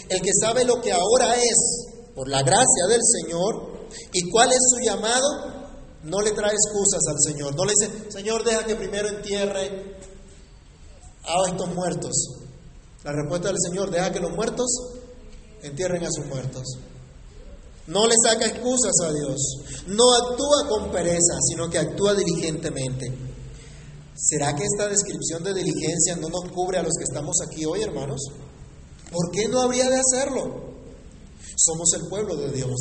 el 0.09 0.21
que 0.21 0.31
sabe 0.39 0.65
lo 0.65 0.81
que 0.81 0.93
ahora 0.93 1.35
es 1.37 1.89
por 2.15 2.29
la 2.29 2.43
gracia 2.43 2.87
del 2.89 3.01
Señor 3.03 3.89
y 4.13 4.31
cuál 4.31 4.53
es 4.53 4.61
su 4.71 4.85
llamado, 4.85 5.63
no 6.05 6.21
le 6.21 6.33
trae 6.33 6.53
excusas 6.53 7.03
al 7.09 7.17
Señor. 7.21 7.55
No 7.55 7.65
le 7.65 7.73
dice, 7.79 8.11
Señor, 8.11 8.45
deja 8.45 8.67
que 8.67 8.77
primero 8.77 9.09
entierre 9.09 9.97
a 11.25 11.49
estos 11.49 11.75
muertos. 11.75 12.13
La 13.05 13.13
respuesta 13.13 13.49
del 13.49 13.59
Señor, 13.59 13.91
deja 13.91 14.13
que 14.13 14.21
los 14.21 14.33
muertos 14.33 14.67
entierren 15.63 16.05
a 16.05 16.11
sus 16.11 16.27
muertos. 16.27 16.63
No 17.87 18.07
le 18.07 18.15
saca 18.25 18.47
excusas 18.47 18.95
a 19.05 19.13
Dios. 19.13 19.41
No 19.87 20.05
actúa 20.15 20.69
con 20.69 20.93
pereza, 20.93 21.39
sino 21.49 21.69
que 21.69 21.79
actúa 21.79 22.15
diligentemente. 22.15 23.32
¿Será 24.15 24.55
que 24.55 24.65
esta 24.65 24.89
descripción 24.89 25.43
de 25.43 25.55
diligencia 25.55 26.17
no 26.17 26.29
nos 26.29 26.51
cubre 26.53 26.79
a 26.79 26.83
los 26.83 26.93
que 26.99 27.05
estamos 27.05 27.37
aquí 27.47 27.65
hoy, 27.65 27.83
hermanos? 27.83 28.21
¿Por 29.11 29.31
qué 29.31 29.49
no 29.49 29.61
habría 29.61 29.89
de 29.89 30.01
hacerlo? 30.01 30.73
Somos 31.57 31.93
el 31.95 32.09
pueblo 32.09 32.37
de 32.37 32.51
Dios. 32.53 32.75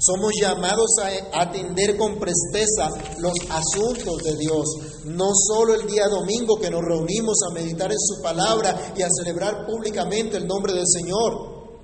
Somos 0.00 0.32
llamados 0.40 0.90
a 1.02 1.42
atender 1.42 1.96
con 1.96 2.18
presteza 2.18 2.88
los 3.18 3.34
asuntos 3.50 4.22
de 4.24 4.36
Dios. 4.36 4.64
No 5.06 5.30
solo 5.34 5.74
el 5.74 5.86
día 5.86 6.08
domingo 6.08 6.58
que 6.60 6.70
nos 6.70 6.82
reunimos 6.82 7.38
a 7.48 7.54
meditar 7.54 7.90
en 7.90 7.98
su 7.98 8.22
palabra 8.22 8.94
y 8.96 9.02
a 9.02 9.08
celebrar 9.10 9.66
públicamente 9.66 10.36
el 10.36 10.46
nombre 10.46 10.72
del 10.72 10.86
Señor, 10.86 11.78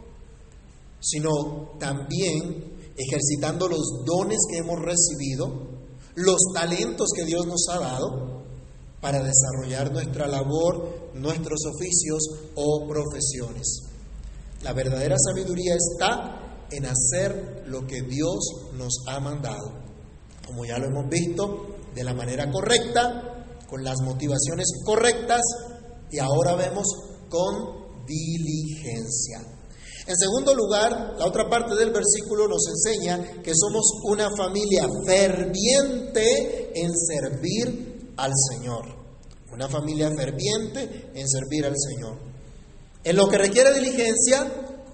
sino 1.01 1.77
también 1.79 2.93
ejercitando 2.97 3.69
los 3.69 4.05
dones 4.05 4.39
que 4.51 4.59
hemos 4.59 4.79
recibido, 4.81 5.71
los 6.15 6.41
talentos 6.55 7.09
que 7.15 7.25
Dios 7.25 7.47
nos 7.47 7.67
ha 7.71 7.79
dado 7.79 8.32
para 9.03 9.19
desarrollar 9.21 9.93
nuestra 9.93 10.29
labor, 10.29 11.11
nuestros 11.15 11.59
oficios 11.67 12.23
o 12.55 12.87
profesiones. 12.89 13.83
La 14.63 14.73
verdadera 14.73 15.17
sabiduría 15.19 15.75
está 15.75 16.67
en 16.71 16.87
hacer 16.87 17.65
lo 17.67 17.85
que 17.85 18.03
Dios 18.03 18.39
nos 18.75 19.03
ha 19.09 19.19
mandado, 19.19 19.73
como 20.47 20.65
ya 20.65 20.79
lo 20.79 20.87
hemos 20.87 21.09
visto, 21.11 21.67
de 21.93 22.05
la 22.05 22.15
manera 22.15 22.49
correcta, 22.51 23.59
con 23.69 23.83
las 23.83 24.01
motivaciones 24.03 24.69
correctas 24.85 25.41
y 26.13 26.21
ahora 26.21 26.55
vemos 26.55 26.87
con 27.29 28.07
diligencia. 28.07 29.41
En 30.07 30.17
segundo 30.17 30.55
lugar, 30.55 31.15
la 31.19 31.27
otra 31.27 31.49
parte 31.49 31.75
del 31.75 31.91
versículo 31.91 32.47
nos 32.47 32.67
enseña 32.69 33.43
que 33.43 33.53
somos 33.55 33.85
una 34.05 34.29
familia 34.37 34.87
ferviente 35.07 36.73
en 36.75 36.91
servir 36.95 37.92
al 38.17 38.33
Señor. 38.51 38.87
Una 39.53 39.69
familia 39.69 40.11
ferviente 40.17 41.11
en 41.15 41.29
servir 41.29 41.67
al 41.67 41.75
Señor. 41.77 42.19
En 43.05 43.17
lo 43.17 43.29
que 43.29 43.39
requiere 43.39 43.75
diligencia, 43.75 44.51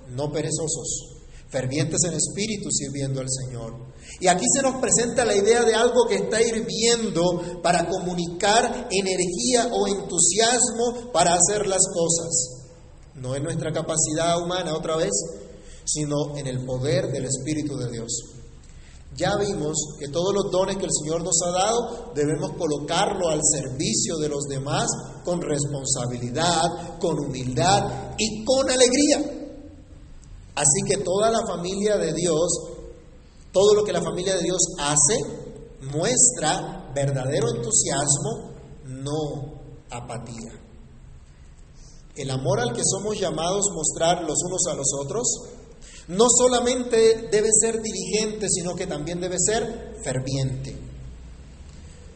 no 0.09 0.33
perezosos, 0.33 1.19
fervientes 1.49 2.03
en 2.05 2.15
espíritu 2.15 2.71
sirviendo 2.71 3.21
al 3.21 3.29
Señor. 3.31 3.75
Y 4.21 4.27
aquí 4.27 4.45
se 4.53 4.63
nos 4.63 4.81
presenta 4.81 5.25
la 5.25 5.37
idea 5.37 5.63
de 5.63 5.75
algo 5.75 6.07
que 6.09 6.17
está 6.17 6.41
hirviendo 6.43 7.61
para 7.63 7.87
comunicar 7.87 8.89
energía 8.91 9.71
o 9.73 9.87
entusiasmo 9.87 11.13
para 11.13 11.35
hacer 11.35 11.67
las 11.67 11.83
cosas. 11.93 12.67
No 13.15 13.35
en 13.35 13.43
nuestra 13.43 13.73
capacidad 13.73 14.43
humana 14.43 14.75
otra 14.75 14.97
vez, 14.97 15.13
sino 15.85 16.37
en 16.37 16.47
el 16.47 16.65
poder 16.65 17.11
del 17.11 17.27
Espíritu 17.27 17.77
de 17.77 17.91
Dios. 17.91 18.38
Ya 19.19 19.35
vimos 19.37 19.75
que 19.99 20.07
todos 20.13 20.33
los 20.33 20.49
dones 20.53 20.77
que 20.77 20.85
el 20.85 20.93
Señor 20.93 21.25
nos 21.25 21.41
ha 21.45 21.51
dado 21.51 22.13
debemos 22.15 22.53
colocarlo 22.57 23.29
al 23.29 23.41
servicio 23.43 24.17
de 24.19 24.29
los 24.29 24.45
demás 24.45 24.87
con 25.25 25.43
responsabilidad, 25.43 27.01
con 27.01 27.19
humildad 27.19 28.15
y 28.17 28.45
con 28.45 28.71
alegría. 28.71 29.19
Así 30.55 30.83
que 30.89 30.99
toda 30.99 31.31
la 31.33 31.45
familia 31.45 31.97
de 31.97 32.13
Dios, 32.15 32.49
todo 33.53 33.75
lo 33.75 33.83
que 33.83 33.93
la 33.93 34.03
familia 34.03 34.37
de 34.37 34.43
Dios 34.45 34.61
hace, 34.79 35.19
muestra 35.93 36.93
verdadero 36.95 37.49
entusiasmo, 37.57 38.53
no 38.85 39.59
apatía. 39.91 40.53
El 42.15 42.31
amor 42.31 42.61
al 42.61 42.73
que 42.73 42.83
somos 42.85 43.19
llamados 43.19 43.65
mostrar 43.75 44.23
los 44.23 44.39
unos 44.45 44.63
a 44.71 44.75
los 44.75 44.87
otros 45.03 45.58
no 46.09 46.27
solamente 46.31 47.29
debe 47.31 47.49
ser 47.61 47.81
diligente, 47.83 48.49
sino 48.49 48.75
que 48.75 48.87
también 48.87 49.21
debe 49.21 49.37
ser 49.39 49.97
ferviente. 50.03 50.77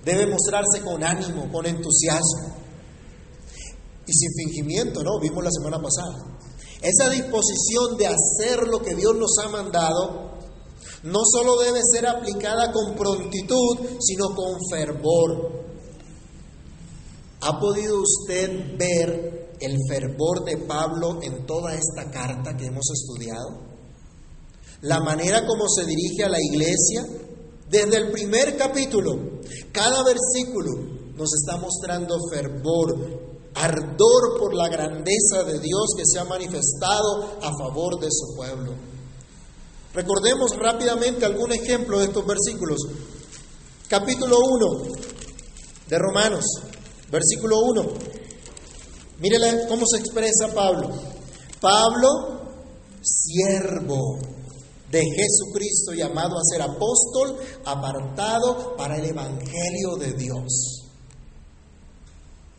Debe 0.05 0.27
mostrarse 0.27 0.81
con 0.83 1.05
ánimo, 1.05 1.51
con 1.53 1.67
entusiasmo 1.67 2.57
y 4.07 4.13
sin 4.13 4.31
fingimiento, 4.35 5.03
¿no? 5.03 5.21
Vimos 5.21 5.45
la 5.45 5.51
semana 5.51 5.81
pasada. 5.81 6.39
Esa 6.81 7.11
disposición 7.11 7.97
de 7.99 8.07
hacer 8.07 8.67
lo 8.67 8.81
que 8.81 8.97
Dios 8.97 9.15
nos 9.15 9.37
ha 9.45 9.49
mandado 9.49 10.33
no 11.05 11.21
solo 11.25 11.59
debe 11.61 11.81
ser 11.93 12.07
aplicada 12.07 12.73
con 12.73 12.95
prontitud, 12.95 13.79
sino 14.01 14.35
con 14.35 14.59
fervor. 14.71 15.63
¿Ha 17.43 17.61
podido 17.61 18.01
usted 18.01 18.77
ver 18.79 19.51
el 19.61 19.77
fervor 19.89 20.45
de 20.45 20.57
Pablo 20.59 21.21
en 21.23 21.45
toda 21.45 21.75
esta 21.75 22.11
carta 22.11 22.57
que 22.57 22.67
hemos 22.67 22.89
estudiado? 22.91 23.72
La 24.83 25.01
manera 25.01 25.47
como 25.47 25.69
se 25.69 25.85
dirige 25.87 26.25
a 26.25 26.29
la 26.29 26.41
iglesia, 26.41 27.07
desde 27.69 27.97
el 27.97 28.11
primer 28.11 28.57
capítulo, 28.57 29.41
cada 29.71 30.03
versículo 30.03 30.71
nos 31.15 31.31
está 31.35 31.57
mostrando 31.57 32.19
fervor, 32.31 33.53
ardor 33.55 34.39
por 34.39 34.55
la 34.55 34.69
grandeza 34.69 35.45
de 35.47 35.61
Dios 35.61 35.95
que 35.97 36.03
se 36.05 36.19
ha 36.19 36.25
manifestado 36.25 37.39
a 37.43 37.51
favor 37.57 38.01
de 38.01 38.09
su 38.11 38.35
pueblo. 38.35 38.75
Recordemos 39.95 40.57
rápidamente 40.57 41.25
algún 41.27 41.53
ejemplo 41.53 42.01
de 42.01 42.07
estos 42.07 42.27
versículos. 42.27 42.79
Capítulo 43.89 44.37
1 44.39 44.95
de 45.89 45.99
Romanos, 45.99 46.45
versículo 47.11 47.61
1. 47.61 47.87
Mírele 49.21 49.67
cómo 49.69 49.87
se 49.87 49.99
expresa 49.99 50.53
Pablo. 50.53 50.91
Pablo, 51.61 52.09
siervo 53.03 54.32
de 54.93 55.01
Jesucristo, 55.01 55.95
llamado 55.95 56.37
a 56.37 56.45
ser 56.45 56.61
apóstol, 56.61 57.35
apartado 57.65 58.77
para 58.77 58.99
el 58.99 59.07
Evangelio 59.07 59.97
de 59.99 60.13
Dios. 60.13 60.85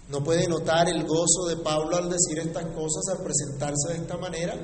¿No 0.10 0.24
puede 0.24 0.48
notar 0.48 0.90
el 0.90 1.06
gozo 1.06 1.46
de 1.48 1.58
Pablo 1.58 1.96
al 1.96 2.10
decir 2.10 2.40
estas 2.40 2.66
cosas, 2.76 3.04
al 3.12 3.24
presentarse 3.24 3.94
de 3.94 4.00
esta 4.00 4.18
manera? 4.18 4.56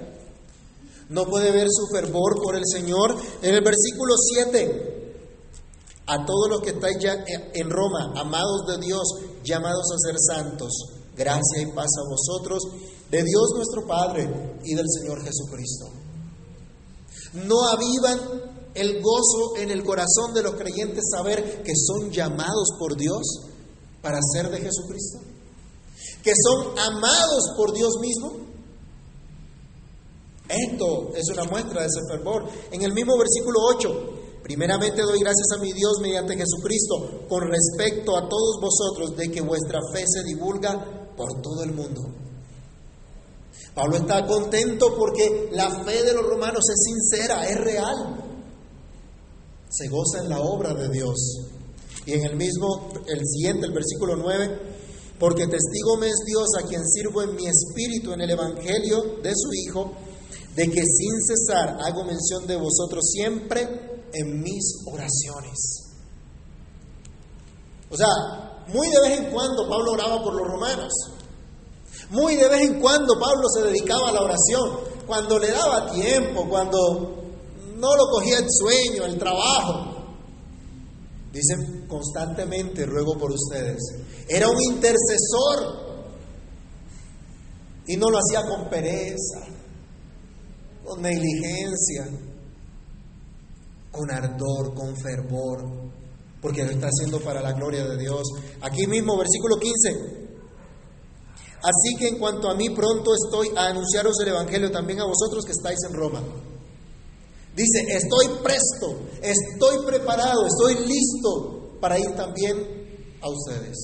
¿No 1.10 1.26
puede 1.26 1.52
ver 1.52 1.68
su 1.70 1.86
fervor 1.94 2.42
por 2.42 2.56
el 2.56 2.64
Señor? 2.66 3.16
En 3.44 3.54
el 3.54 3.64
versículo 3.64 4.16
7, 4.18 5.16
a 6.08 6.26
todos 6.26 6.50
los 6.50 6.62
que 6.62 6.72
estáis 6.72 6.98
ya 7.00 7.24
en 7.54 7.70
Roma, 7.70 8.14
amados 8.16 8.66
de 8.68 8.80
Dios, 8.80 9.04
llamados 9.44 9.86
a 9.94 10.08
ser 10.08 10.16
santos, 10.18 10.72
gracia 11.16 11.62
y 11.62 11.68
paz 11.68 11.92
a 12.00 12.10
vosotros, 12.10 12.64
de 13.12 13.24
Dios 13.24 13.52
nuestro 13.56 13.86
Padre 13.86 14.58
y 14.64 14.74
del 14.74 14.88
Señor 14.90 15.24
Jesucristo. 15.24 15.99
No 17.34 17.68
avivan 17.68 18.20
el 18.74 19.02
gozo 19.02 19.58
en 19.58 19.72
el 19.72 19.84
corazón 19.84 20.34
de 20.34 20.44
los 20.44 20.56
creyentes 20.56 21.04
saber 21.12 21.64
que 21.64 21.74
son 21.76 22.12
llamados 22.12 22.70
por 22.78 22.96
Dios 22.96 23.22
para 24.02 24.20
ser 24.34 24.50
de 24.50 24.58
Jesucristo, 24.62 25.20
que 26.24 26.34
son 26.36 26.78
amados 26.80 27.54
por 27.58 27.74
Dios 27.74 27.94
mismo. 28.00 28.48
Esto 30.48 31.12
es 31.16 31.30
una 31.30 31.44
muestra 31.44 31.82
de 31.82 31.88
ese 31.88 32.00
fervor. 32.10 32.46
En 32.72 32.82
el 32.82 32.94
mismo 32.94 33.18
versículo 33.18 33.60
8, 33.76 34.20
Primeramente 34.50 35.04
doy 35.04 35.20
gracias 35.20 35.46
a 35.56 35.62
mi 35.62 35.74
Dios 35.74 36.00
mediante 36.02 36.36
Jesucristo 36.36 37.28
con 37.30 37.44
respecto 37.44 38.18
a 38.18 38.28
todos 38.28 38.60
vosotros 38.60 39.16
de 39.16 39.30
que 39.30 39.42
vuestra 39.42 39.80
fe 39.94 40.04
se 40.08 40.24
divulga 40.24 41.14
por 41.16 41.40
todo 41.40 41.62
el 41.64 41.74
mundo. 41.74 42.02
Pablo 43.74 43.98
está 43.98 44.26
contento 44.26 44.96
porque 44.98 45.50
la 45.52 45.84
fe 45.84 46.04
de 46.04 46.14
los 46.14 46.26
romanos 46.26 46.64
es 46.70 46.84
sincera, 46.84 47.48
es 47.48 47.58
real. 47.58 48.24
Se 49.70 49.88
goza 49.88 50.20
en 50.24 50.30
la 50.30 50.40
obra 50.40 50.74
de 50.74 50.90
Dios. 50.90 51.18
Y 52.06 52.14
en 52.14 52.26
el 52.26 52.36
mismo, 52.36 52.92
el 53.08 53.22
siguiente, 53.26 53.68
el 53.68 53.74
versículo 53.74 54.16
9, 54.16 54.60
porque 55.20 55.48
testigo 55.48 55.98
me 55.98 56.08
es 56.08 56.18
Dios 56.26 56.48
a 56.60 56.68
quien 56.68 56.86
sirvo 56.88 57.22
en 57.22 57.36
mi 57.36 57.46
espíritu 57.46 58.14
en 58.14 58.22
el 58.22 58.32
Evangelio 58.32 59.18
de 59.22 59.32
su 59.36 59.50
Hijo, 59.54 59.94
de 60.56 60.64
que 60.72 60.82
sin 60.82 61.22
cesar 61.22 61.78
hago 61.82 62.04
mención 62.04 62.48
de 62.48 62.56
vosotros 62.56 63.06
siempre 63.12 64.08
en 64.14 64.42
mis 64.42 64.64
oraciones. 64.88 65.90
O 67.92 67.98
sea, 67.98 68.08
muy 68.68 68.88
de 68.90 69.02
vez 69.02 69.20
en 69.20 69.32
cuando 69.32 69.68
Pablo 69.70 69.92
oraba 69.92 70.24
por 70.24 70.34
los 70.34 70.48
romanos. 70.48 70.92
Muy 72.10 72.36
de 72.36 72.48
vez 72.48 72.62
en 72.62 72.80
cuando 72.80 73.14
Pablo 73.20 73.48
se 73.54 73.64
dedicaba 73.64 74.10
a 74.10 74.14
la 74.14 74.22
oración. 74.22 74.80
Cuando 75.06 75.40
le 75.40 75.52
daba 75.52 75.92
tiempo, 75.92 76.48
cuando 76.48 77.24
no 77.76 77.96
lo 77.96 78.04
cogía 78.12 78.40
el 78.40 78.48
sueño, 78.50 79.06
el 79.06 79.18
trabajo. 79.18 79.96
Dicen 81.32 81.88
constantemente, 81.88 82.86
ruego 82.86 83.18
por 83.18 83.32
ustedes. 83.32 83.80
Era 84.28 84.50
un 84.50 84.62
intercesor. 84.62 85.90
Y 87.88 87.98
no 87.98 88.10
lo 88.10 88.20
hacía 88.20 88.48
con 88.48 88.70
pereza, 88.70 89.48
con 90.86 91.02
negligencia 91.02 92.08
con 93.92 94.12
ardor, 94.12 94.74
con 94.74 94.96
fervor, 94.96 95.92
porque 96.42 96.64
lo 96.64 96.72
está 96.72 96.88
haciendo 96.88 97.20
para 97.20 97.42
la 97.42 97.54
gloria 97.54 97.86
de 97.86 97.98
Dios. 97.98 98.24
Aquí 98.62 98.88
mismo, 98.88 99.18
versículo 99.18 99.58
15. 99.58 100.19
Así 101.62 101.96
que 101.98 102.08
en 102.08 102.20
cuanto 102.20 102.50
a 102.50 102.56
mí, 102.56 102.70
pronto 102.70 103.12
estoy 103.14 103.50
a 103.56 103.68
anunciaros 103.68 104.16
el 104.22 104.30
Evangelio 104.30 104.72
también 104.72 105.02
a 105.02 105.06
vosotros 105.06 105.44
que 105.46 105.52
estáis 105.52 105.80
en 105.90 105.94
Roma. 105.94 106.22
Dice, 107.56 107.86
estoy 107.90 108.28
presto, 108.42 109.00
estoy 109.22 109.86
preparado, 109.86 110.46
estoy 110.46 110.88
listo 110.88 111.78
para 111.82 112.00
ir 112.00 112.16
también 112.16 113.18
a 113.22 113.30
ustedes. 113.30 113.76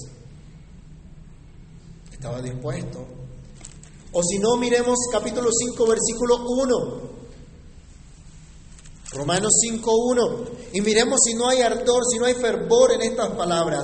Estaba 2.11 2.41
dispuesto. 2.41 3.05
O 4.13 4.23
si 4.23 4.39
no, 4.39 4.55
miremos 4.55 4.97
capítulo 5.11 5.49
5, 5.51 5.87
versículo 5.87 6.45
1. 6.47 7.15
Romanos 9.11 9.51
5.1. 9.69 10.49
Y 10.73 10.81
miremos 10.81 11.19
si 11.25 11.33
no 11.33 11.49
hay 11.49 11.61
ardor, 11.61 12.03
si 12.09 12.17
no 12.17 12.25
hay 12.25 12.35
fervor 12.35 12.93
en 12.93 13.01
estas 13.01 13.31
palabras. 13.31 13.83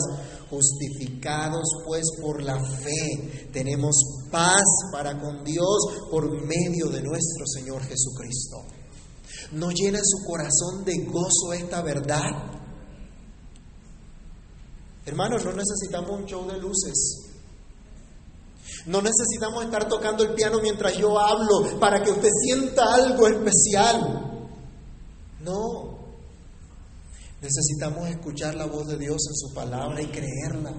Justificados 0.51 1.63
pues 1.85 2.03
por 2.21 2.43
la 2.43 2.61
fe, 2.61 3.49
tenemos 3.53 3.95
paz 4.29 4.61
para 4.91 5.17
con 5.19 5.43
Dios 5.45 5.77
por 6.11 6.29
medio 6.45 6.87
de 6.89 7.01
nuestro 7.01 7.47
Señor 7.47 7.81
Jesucristo. 7.83 8.57
¿No 9.53 9.71
llena 9.71 9.99
su 10.03 10.25
corazón 10.27 10.83
de 10.83 11.05
gozo 11.05 11.53
esta 11.53 11.81
verdad? 11.81 12.61
Hermanos, 15.05 15.43
no 15.45 15.53
necesitamos 15.53 16.19
un 16.19 16.25
show 16.25 16.45
de 16.45 16.57
luces. 16.57 17.31
No 18.85 19.01
necesitamos 19.01 19.63
estar 19.65 19.87
tocando 19.87 20.23
el 20.23 20.33
piano 20.33 20.59
mientras 20.61 20.97
yo 20.97 21.17
hablo 21.19 21.79
para 21.79 22.03
que 22.03 22.11
usted 22.11 22.29
sienta 22.43 22.93
algo 22.93 23.27
especial. 23.27 24.49
No. 25.41 25.90
Necesitamos 27.41 28.07
escuchar 28.07 28.53
la 28.53 28.65
voz 28.65 28.87
de 28.87 28.99
Dios 28.99 29.17
en 29.27 29.35
su 29.35 29.53
palabra 29.53 29.99
y 29.99 30.05
creerla. 30.07 30.73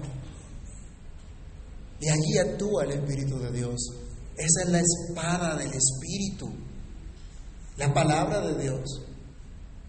Y 1.99 2.09
allí 2.09 2.37
actúa 2.37 2.85
el 2.85 2.91
Espíritu 2.91 3.37
de 3.37 3.51
Dios. 3.51 3.81
Esa 4.37 4.61
es 4.63 4.69
la 4.69 4.79
espada 4.79 5.55
del 5.57 5.71
Espíritu. 5.73 6.49
La 7.75 7.93
palabra 7.93 8.39
de 8.47 8.61
Dios. 8.61 9.01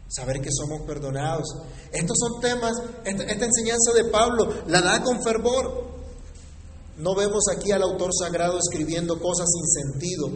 Saber 0.09 0.41
que 0.41 0.51
somos 0.51 0.83
perdonados. 0.83 1.47
Estos 1.93 2.19
son 2.19 2.41
temas, 2.41 2.73
esta, 3.05 3.23
esta 3.23 3.45
enseñanza 3.45 3.93
de 3.95 4.11
Pablo 4.11 4.53
la 4.67 4.81
da 4.81 5.01
con 5.01 5.23
fervor. 5.23 5.94
No 6.97 7.15
vemos 7.15 7.45
aquí 7.51 7.73
al 7.73 7.83
autor 7.83 8.11
sagrado 8.17 8.59
escribiendo 8.59 9.19
cosas 9.21 9.47
sin 9.51 9.67
sentido 9.67 10.31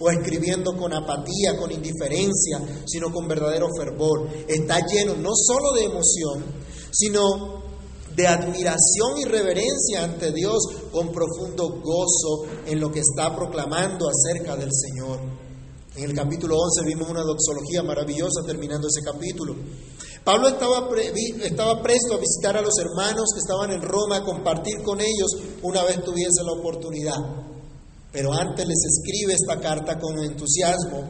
o 0.00 0.10
escribiendo 0.10 0.76
con 0.76 0.92
apatía, 0.94 1.56
con 1.58 1.70
indiferencia, 1.70 2.60
sino 2.86 3.12
con 3.12 3.28
verdadero 3.28 3.68
fervor. 3.76 4.28
Está 4.48 4.78
lleno 4.86 5.16
no 5.16 5.32
solo 5.34 5.72
de 5.72 5.84
emoción, 5.84 6.44
sino 6.90 7.62
de 8.16 8.26
admiración 8.26 9.18
y 9.18 9.24
reverencia 9.24 10.04
ante 10.04 10.32
Dios 10.32 10.58
con 10.90 11.12
profundo 11.12 11.80
gozo 11.82 12.46
en 12.66 12.80
lo 12.80 12.90
que 12.90 13.00
está 13.00 13.34
proclamando 13.36 14.08
acerca 14.08 14.56
del 14.56 14.70
Señor. 14.72 15.20
En 15.94 16.04
el 16.04 16.14
capítulo 16.14 16.56
11 16.56 16.86
vimos 16.86 17.10
una 17.10 17.22
doxología 17.22 17.82
maravillosa 17.82 18.42
terminando 18.46 18.88
ese 18.88 19.02
capítulo. 19.02 19.54
Pablo 20.28 20.48
estaba, 20.48 20.86
presto 21.80 22.14
a 22.14 22.18
visitar 22.18 22.54
a 22.54 22.60
los 22.60 22.74
hermanos 22.78 23.30
que 23.32 23.40
estaban 23.40 23.72
en 23.72 23.80
Roma, 23.80 24.16
a 24.18 24.24
compartir 24.24 24.82
con 24.82 25.00
ellos 25.00 25.30
una 25.62 25.82
vez 25.84 26.04
tuviese 26.04 26.44
la 26.44 26.52
oportunidad. 26.52 27.16
Pero 28.12 28.34
antes 28.34 28.66
les 28.68 28.76
escribe 28.76 29.32
esta 29.32 29.58
carta 29.58 29.98
con 29.98 30.18
entusiasmo, 30.18 31.08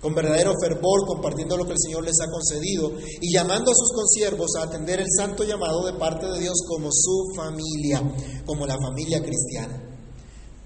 con 0.00 0.14
verdadero 0.14 0.54
fervor, 0.62 1.06
compartiendo 1.06 1.58
lo 1.58 1.66
que 1.66 1.72
el 1.72 1.78
Señor 1.78 2.04
les 2.04 2.18
ha 2.22 2.30
concedido 2.30 2.92
y 3.20 3.34
llamando 3.34 3.70
a 3.70 3.74
sus 3.74 3.92
consiervos 3.92 4.56
a 4.56 4.62
atender 4.62 5.00
el 5.00 5.08
santo 5.14 5.44
llamado 5.44 5.84
de 5.84 5.98
parte 5.98 6.26
de 6.26 6.40
Dios 6.40 6.56
como 6.66 6.88
su 6.90 7.34
familia, 7.36 8.00
como 8.46 8.66
la 8.66 8.78
familia 8.78 9.20
cristiana. 9.20 9.78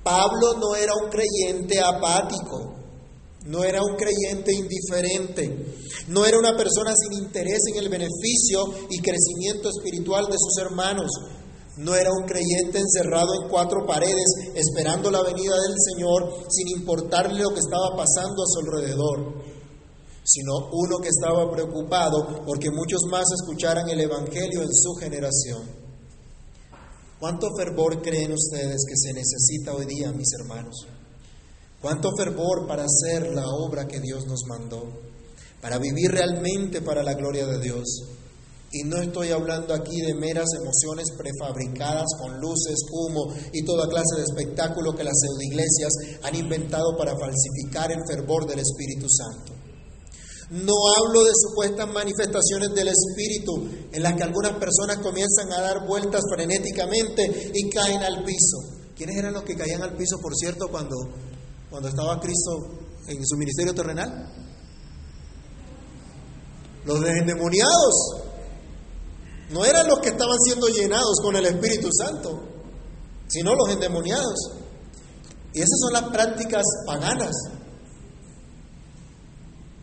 Pablo 0.05 0.55
no 0.61 0.77
era 0.77 0.93
un 0.95 1.11
creyente 1.11 1.81
apático, 1.81 2.77
no 3.47 3.65
era 3.65 3.83
un 3.83 3.97
creyente 3.97 4.53
indiferente, 4.53 5.77
no 6.09 6.25
era 6.25 6.39
una 6.39 6.57
persona 6.57 6.93
sin 6.95 7.25
interés 7.25 7.61
en 7.73 7.83
el 7.83 7.89
beneficio 7.89 8.65
y 8.91 9.01
crecimiento 9.01 9.69
espiritual 9.69 10.27
de 10.27 10.37
sus 10.39 10.59
hermanos, 10.65 11.11
no 11.79 11.95
era 11.95 12.11
un 12.13 12.27
creyente 12.27 12.79
encerrado 12.79 13.33
en 13.43 13.49
cuatro 13.49 13.87
paredes 13.87 14.53
esperando 14.55 15.11
la 15.11 15.23
venida 15.23 15.55
del 15.55 15.75
Señor 15.79 16.45
sin 16.51 16.69
importarle 16.79 17.43
lo 17.43 17.55
que 17.55 17.61
estaba 17.61 17.97
pasando 17.97 18.43
a 18.43 18.47
su 18.47 18.61
alrededor, 18.61 19.43
sino 20.23 20.69
uno 20.71 20.99
que 20.99 21.09
estaba 21.09 21.51
preocupado 21.51 22.45
porque 22.47 22.71
muchos 22.71 23.01
más 23.11 23.25
escucharan 23.41 23.89
el 23.89 24.01
Evangelio 24.01 24.63
en 24.63 24.73
su 24.73 24.93
generación. 24.95 25.63
¿Cuánto 27.19 27.49
fervor 27.57 28.03
creen 28.03 28.33
ustedes 28.33 28.85
que 28.87 28.97
se 28.97 29.13
necesita 29.15 29.75
hoy 29.75 29.87
día, 29.87 30.13
mis 30.13 30.33
hermanos? 30.39 30.87
¿Cuánto 31.83 32.11
fervor 32.17 32.69
para 32.69 32.85
hacer 32.85 33.35
la 33.35 33.45
obra 33.49 33.89
que 33.89 33.99
Dios 33.99 34.25
nos 34.29 34.45
mandó? 34.47 34.85
Para 35.61 35.79
vivir 35.79 36.13
realmente 36.13 36.81
para 36.81 37.03
la 37.03 37.15
gloria 37.15 37.45
de 37.45 37.59
Dios. 37.59 38.05
Y 38.71 38.85
no 38.85 39.03
estoy 39.03 39.31
hablando 39.31 39.75
aquí 39.75 40.01
de 40.01 40.15
meras 40.15 40.47
emociones 40.55 41.09
prefabricadas 41.19 42.07
con 42.21 42.41
luces, 42.41 42.77
humo 42.89 43.35
y 43.53 43.65
toda 43.65 43.89
clase 43.89 44.17
de 44.17 44.23
espectáculo 44.23 44.95
que 44.95 45.03
las 45.03 45.13
pseudoiglesias 45.19 46.21
han 46.23 46.37
inventado 46.37 46.97
para 46.97 47.19
falsificar 47.19 47.91
el 47.91 48.07
fervor 48.07 48.47
del 48.47 48.61
Espíritu 48.61 49.09
Santo. 49.11 49.53
No 50.53 50.75
hablo 50.97 51.25
de 51.25 51.33
supuestas 51.35 51.93
manifestaciones 51.93 52.73
del 52.75 52.89
Espíritu 52.89 53.69
en 53.91 54.03
las 54.05 54.15
que 54.15 54.23
algunas 54.23 54.53
personas 54.53 54.99
comienzan 54.99 55.53
a 55.53 55.63
dar 55.63 55.85
vueltas 55.85 56.23
frenéticamente 56.33 57.51
y 57.53 57.69
caen 57.71 58.03
al 58.03 58.23
piso. 58.23 58.59
¿Quiénes 58.97 59.17
eran 59.17 59.35
los 59.35 59.43
que 59.43 59.57
caían 59.57 59.83
al 59.83 59.97
piso, 59.97 60.19
por 60.21 60.35
cierto, 60.37 60.69
cuando, 60.69 60.97
cuando 61.73 61.89
estaba 61.89 62.21
Cristo 62.21 62.69
en 63.09 63.27
su 63.27 63.37
ministerio 63.39 63.75
terrenal? 63.75 64.31
Los 66.85 67.03
endemoniados. 67.03 67.95
No 69.51 69.65
eran 69.65 69.89
los 69.89 69.99
que 70.01 70.11
estaban 70.11 70.39
siendo 70.45 70.69
llenados 70.69 71.19
con 71.23 71.35
el 71.35 71.47
Espíritu 71.47 71.89
Santo, 71.91 72.43
sino 73.27 73.55
los 73.55 73.71
endemoniados. 73.71 74.35
Y 75.55 75.61
esas 75.61 75.79
son 75.81 75.93
las 75.95 76.11
prácticas 76.11 76.63
paganas. 76.87 77.35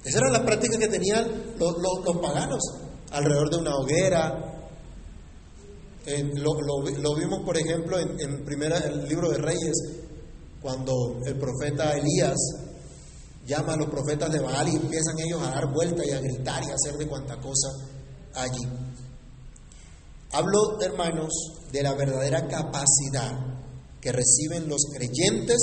Esas 0.03 0.21
eran 0.21 0.33
las 0.33 0.41
prácticas 0.43 0.77
que 0.77 0.87
tenían 0.87 1.55
los, 1.57 2.17
paganos 2.21 2.61
alrededor 3.11 3.49
de 3.49 3.57
una 3.57 3.75
hoguera. 3.75 4.69
lo, 6.35 7.15
vimos, 7.15 7.39
por 7.43 7.57
ejemplo, 7.57 7.97
en, 7.97 8.19
en 8.19 8.45
primera, 8.45 8.77
el 8.77 9.07
libro 9.07 9.29
de 9.29 9.37
Reyes, 9.39 10.08
cuando 10.61 11.19
el 11.25 11.37
profeta 11.37 11.97
Elías 11.97 12.37
llama 13.45 13.73
a 13.73 13.77
los 13.77 13.89
profetas 13.89 14.31
de 14.31 14.39
Baal 14.39 14.67
y 14.67 14.75
empiezan 14.75 15.19
ellos 15.19 15.41
a 15.41 15.51
dar 15.51 15.73
vueltas 15.73 16.05
y 16.05 16.11
a 16.11 16.19
gritar 16.19 16.63
y 16.63 16.69
a 16.69 16.75
hacer 16.75 16.97
de 16.97 17.07
cuanta 17.07 17.39
cosa 17.39 17.69
allí. 18.35 18.67
Hablo, 20.31 20.79
hermanos, 20.81 21.33
de 21.71 21.81
la 21.81 21.95
verdadera 21.95 22.47
capacidad 22.47 23.31
que 23.99 24.11
reciben 24.11 24.69
los 24.69 24.85
creyentes, 24.93 25.57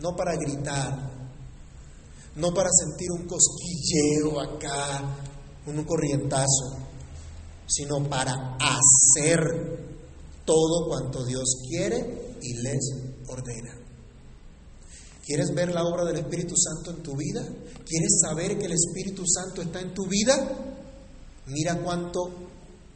no 0.00 0.14
para 0.14 0.36
gritar, 0.36 1.10
no 2.36 2.52
para 2.52 2.68
sentir 2.70 3.08
un 3.12 3.26
cosquilleo 3.26 4.40
acá, 4.40 5.02
un 5.66 5.84
corrientazo, 5.84 6.76
sino 7.66 8.06
para 8.08 8.56
hacer 8.58 9.38
todo 10.44 10.88
cuanto 10.88 11.24
Dios 11.24 11.56
quiere 11.68 12.36
y 12.42 12.54
les 12.62 13.11
ordena. 13.28 13.74
¿Quieres 15.24 15.54
ver 15.54 15.72
la 15.72 15.84
obra 15.84 16.04
del 16.04 16.16
Espíritu 16.16 16.54
Santo 16.56 16.90
en 16.90 17.02
tu 17.02 17.16
vida? 17.16 17.42
¿Quieres 17.86 18.20
saber 18.20 18.58
que 18.58 18.66
el 18.66 18.72
Espíritu 18.72 19.22
Santo 19.26 19.62
está 19.62 19.80
en 19.80 19.94
tu 19.94 20.06
vida? 20.06 20.34
Mira 21.46 21.78
cuánto 21.80 22.32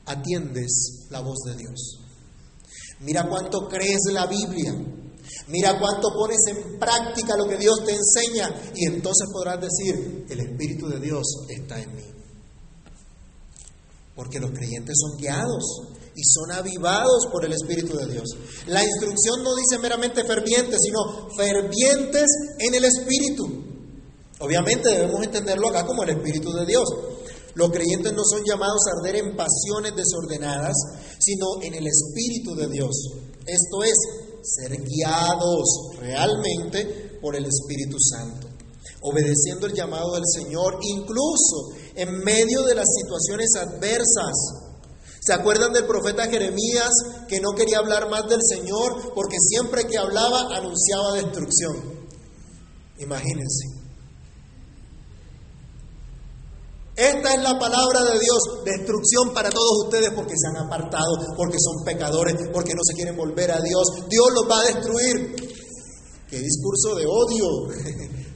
atiendes 0.07 1.07
la 1.11 1.21
voz 1.21 1.39
de 1.47 1.57
Dios. 1.57 2.01
Mira 3.01 3.29
cuánto 3.29 3.69
crees 3.69 4.01
la 4.13 4.27
Biblia. 4.27 4.75
Mira 5.49 5.79
cuánto 5.79 6.09
pones 6.15 6.39
en 6.49 6.79
práctica 6.79 7.37
lo 7.37 7.47
que 7.47 7.59
Dios 7.59 7.85
te 7.85 7.93
enseña 7.93 8.73
y 8.75 8.87
entonces 8.87 9.29
podrás 9.33 9.61
decir, 9.61 10.27
el 10.29 10.41
Espíritu 10.41 10.89
de 10.89 11.01
Dios 11.01 11.25
está 11.49 11.81
en 11.81 11.95
mí. 11.95 12.05
Porque 14.17 14.41
los 14.41 14.51
creyentes 14.51 14.97
son 14.99 15.19
guiados 15.19 15.83
y 16.17 16.25
son 16.25 16.51
avivados 16.51 17.27
por 17.31 17.45
el 17.45 17.53
Espíritu 17.53 17.97
de 17.97 18.07
Dios. 18.07 18.25
La 18.67 18.83
instrucción 18.83 19.43
no 19.45 19.55
dice 19.55 19.79
meramente 19.79 20.25
fervientes, 20.25 20.81
sino 20.83 21.29
fervientes 21.37 22.27
en 22.59 22.75
el 22.75 22.85
Espíritu. 22.85 23.45
Obviamente 24.41 24.89
debemos 24.89 25.23
entenderlo 25.23 25.69
acá 25.69 25.87
como 25.87 26.03
el 26.03 26.11
Espíritu 26.11 26.53
de 26.53 26.67
Dios. 26.67 26.89
Los 27.55 27.71
creyentes 27.71 28.13
no 28.13 28.23
son 28.25 28.43
llamados 28.45 28.81
a 28.87 28.99
arder 28.99 29.17
en 29.25 29.37
pasiones 29.37 29.95
desordenadas, 29.97 30.75
sino 31.19 31.47
en 31.63 31.75
el 31.75 31.87
Espíritu 31.87 32.55
de 32.55 32.69
Dios. 32.69 32.95
Esto 33.47 33.83
es, 33.85 33.95
ser 34.43 34.77
guiados 34.83 35.97
realmente 35.99 37.19
por 37.21 37.35
el 37.35 37.47
Espíritu 37.47 37.97
Santo, 37.99 38.47
obedeciendo 39.03 39.67
el 39.67 39.73
llamado 39.73 40.15
del 40.15 40.25
Señor, 40.27 40.79
incluso 40.83 41.73
en 41.95 42.19
medio 42.19 42.63
de 42.63 42.75
las 42.75 42.87
situaciones 43.03 43.49
adversas. 43.57 44.66
¿Se 45.27 45.33
acuerdan 45.33 45.73
del 45.73 45.87
profeta 45.87 46.29
Jeremías 46.29 46.91
que 47.27 47.41
no 47.41 47.51
quería 47.57 47.79
hablar 47.79 48.09
más 48.09 48.29
del 48.29 48.39
Señor 48.49 49.13
porque 49.13 49.37
siempre 49.41 49.85
que 49.85 49.99
hablaba 49.99 50.55
anunciaba 50.57 51.15
destrucción? 51.15 52.07
Imagínense. 53.01 53.67
Esta 56.95 57.35
es 57.35 57.43
la 57.43 57.59
palabra 57.59 58.05
de 58.05 58.21
Dios, 58.21 58.65
destrucción 58.65 59.35
para 59.35 59.51
todos 59.51 59.87
ustedes 59.87 60.11
porque 60.15 60.35
se 60.37 60.49
han 60.49 60.65
apartado, 60.65 61.19
porque 61.37 61.59
son 61.59 61.85
pecadores, 61.85 62.37
porque 62.53 62.73
no 62.75 62.81
se 62.85 62.95
quieren 62.95 63.17
volver 63.17 63.51
a 63.51 63.61
Dios. 63.61 64.09
Dios 64.09 64.27
los 64.33 64.49
va 64.49 64.61
a 64.61 64.75
destruir. 64.75 65.35
Qué 66.31 66.39
discurso 66.39 66.95
de 66.95 67.05
odio, 67.05 67.47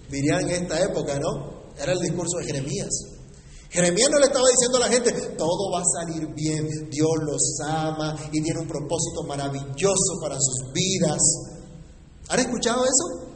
dirían 0.10 0.40
en 0.40 0.64
esta 0.64 0.82
época, 0.82 1.20
¿no? 1.20 1.70
Era 1.80 1.92
el 1.92 2.00
discurso 2.00 2.38
de 2.38 2.46
Jeremías. 2.46 3.19
Jeremías 3.70 4.10
no 4.10 4.18
le 4.18 4.26
estaba 4.26 4.46
diciendo 4.48 4.76
a 4.78 4.80
la 4.80 4.88
gente, 4.88 5.12
todo 5.38 5.70
va 5.70 5.80
a 5.80 6.04
salir 6.04 6.26
bien, 6.34 6.66
Dios 6.90 7.10
los 7.22 7.60
ama 7.64 8.16
y 8.32 8.42
tiene 8.42 8.60
un 8.60 8.66
propósito 8.66 9.22
maravilloso 9.22 10.18
para 10.20 10.34
sus 10.40 10.72
vidas. 10.72 11.20
¿Han 12.28 12.40
escuchado 12.40 12.84
eso? 12.84 13.30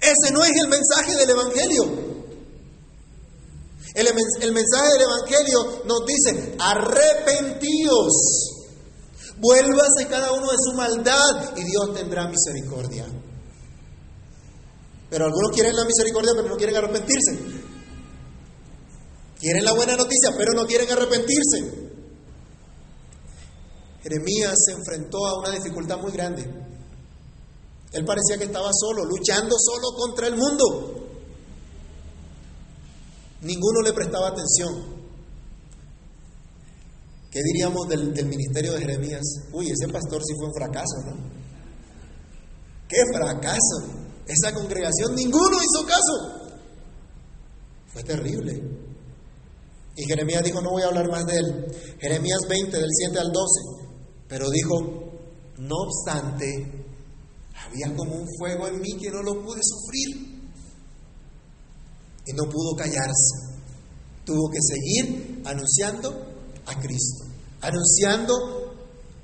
Ese 0.00 0.32
no 0.32 0.44
es 0.44 0.52
el 0.60 0.68
mensaje 0.68 1.16
del 1.16 1.30
Evangelio. 1.30 2.16
El, 3.94 4.52
mensaje 4.52 4.92
del 4.92 5.02
Evangelio 5.02 5.82
nos 5.86 6.04
dice, 6.06 6.54
arrepentidos, 6.60 8.12
vuélvase 9.38 10.06
cada 10.08 10.32
uno 10.32 10.52
de 10.52 10.56
su 10.58 10.72
maldad 10.74 11.56
y 11.56 11.64
Dios 11.64 11.94
tendrá 11.94 12.28
misericordia. 12.28 13.06
Pero 15.10 15.24
algunos 15.24 15.50
quieren 15.52 15.74
la 15.74 15.84
misericordia 15.84 16.32
pero 16.36 16.48
no 16.48 16.56
quieren 16.56 16.76
arrepentirse. 16.76 17.75
Quieren 19.38 19.64
la 19.64 19.72
buena 19.72 19.96
noticia 19.96 20.30
pero 20.36 20.52
no 20.52 20.66
quieren 20.66 20.90
arrepentirse. 20.90 21.86
Jeremías 24.02 24.54
se 24.64 24.72
enfrentó 24.72 25.26
a 25.26 25.38
una 25.40 25.50
dificultad 25.50 25.98
muy 25.98 26.12
grande. 26.12 26.42
Él 27.92 28.04
parecía 28.04 28.38
que 28.38 28.44
estaba 28.44 28.70
solo, 28.72 29.04
luchando 29.04 29.56
solo 29.58 29.96
contra 29.96 30.28
el 30.28 30.36
mundo. 30.36 31.08
Ninguno 33.42 33.82
le 33.82 33.92
prestaba 33.92 34.28
atención. 34.28 34.96
¿Qué 37.30 37.40
diríamos 37.42 37.88
del, 37.88 38.26
ministerio 38.26 38.72
de 38.72 38.78
Jeremías? 38.78 39.22
Uy, 39.52 39.70
ese 39.70 39.92
pastor 39.92 40.22
sí 40.24 40.34
fue 40.36 40.46
un 40.46 40.54
fracaso, 40.54 40.96
¿no? 41.04 41.16
¡Qué 42.88 42.96
fracaso! 43.12 44.06
Esa 44.26 44.54
congregación, 44.54 45.14
ninguno 45.14 45.58
hizo 45.58 45.86
caso. 45.86 46.60
Fue 47.92 48.02
terrible. 48.04 48.85
Y 49.96 50.04
Jeremías 50.04 50.44
dijo, 50.44 50.60
no 50.60 50.70
voy 50.70 50.82
a 50.82 50.86
hablar 50.86 51.10
más 51.10 51.24
de 51.24 51.36
él. 51.38 51.66
Jeremías 51.98 52.40
20, 52.48 52.76
del 52.76 52.90
7 52.90 53.18
al 53.18 53.32
12. 53.32 53.86
Pero 54.28 54.50
dijo, 54.50 54.74
no 55.58 55.74
obstante, 55.74 56.84
había 57.54 57.96
como 57.96 58.14
un 58.14 58.26
fuego 58.38 58.68
en 58.68 58.80
mí 58.80 58.96
que 59.00 59.10
no 59.10 59.22
lo 59.22 59.42
pude 59.42 59.60
sufrir 59.62 60.36
y 62.26 62.32
no 62.32 62.44
pudo 62.44 62.76
callarse. 62.76 63.56
Tuvo 64.24 64.50
que 64.50 64.58
seguir 64.60 65.42
anunciando 65.46 66.10
a 66.66 66.78
Cristo, 66.80 67.24
anunciando 67.62 68.74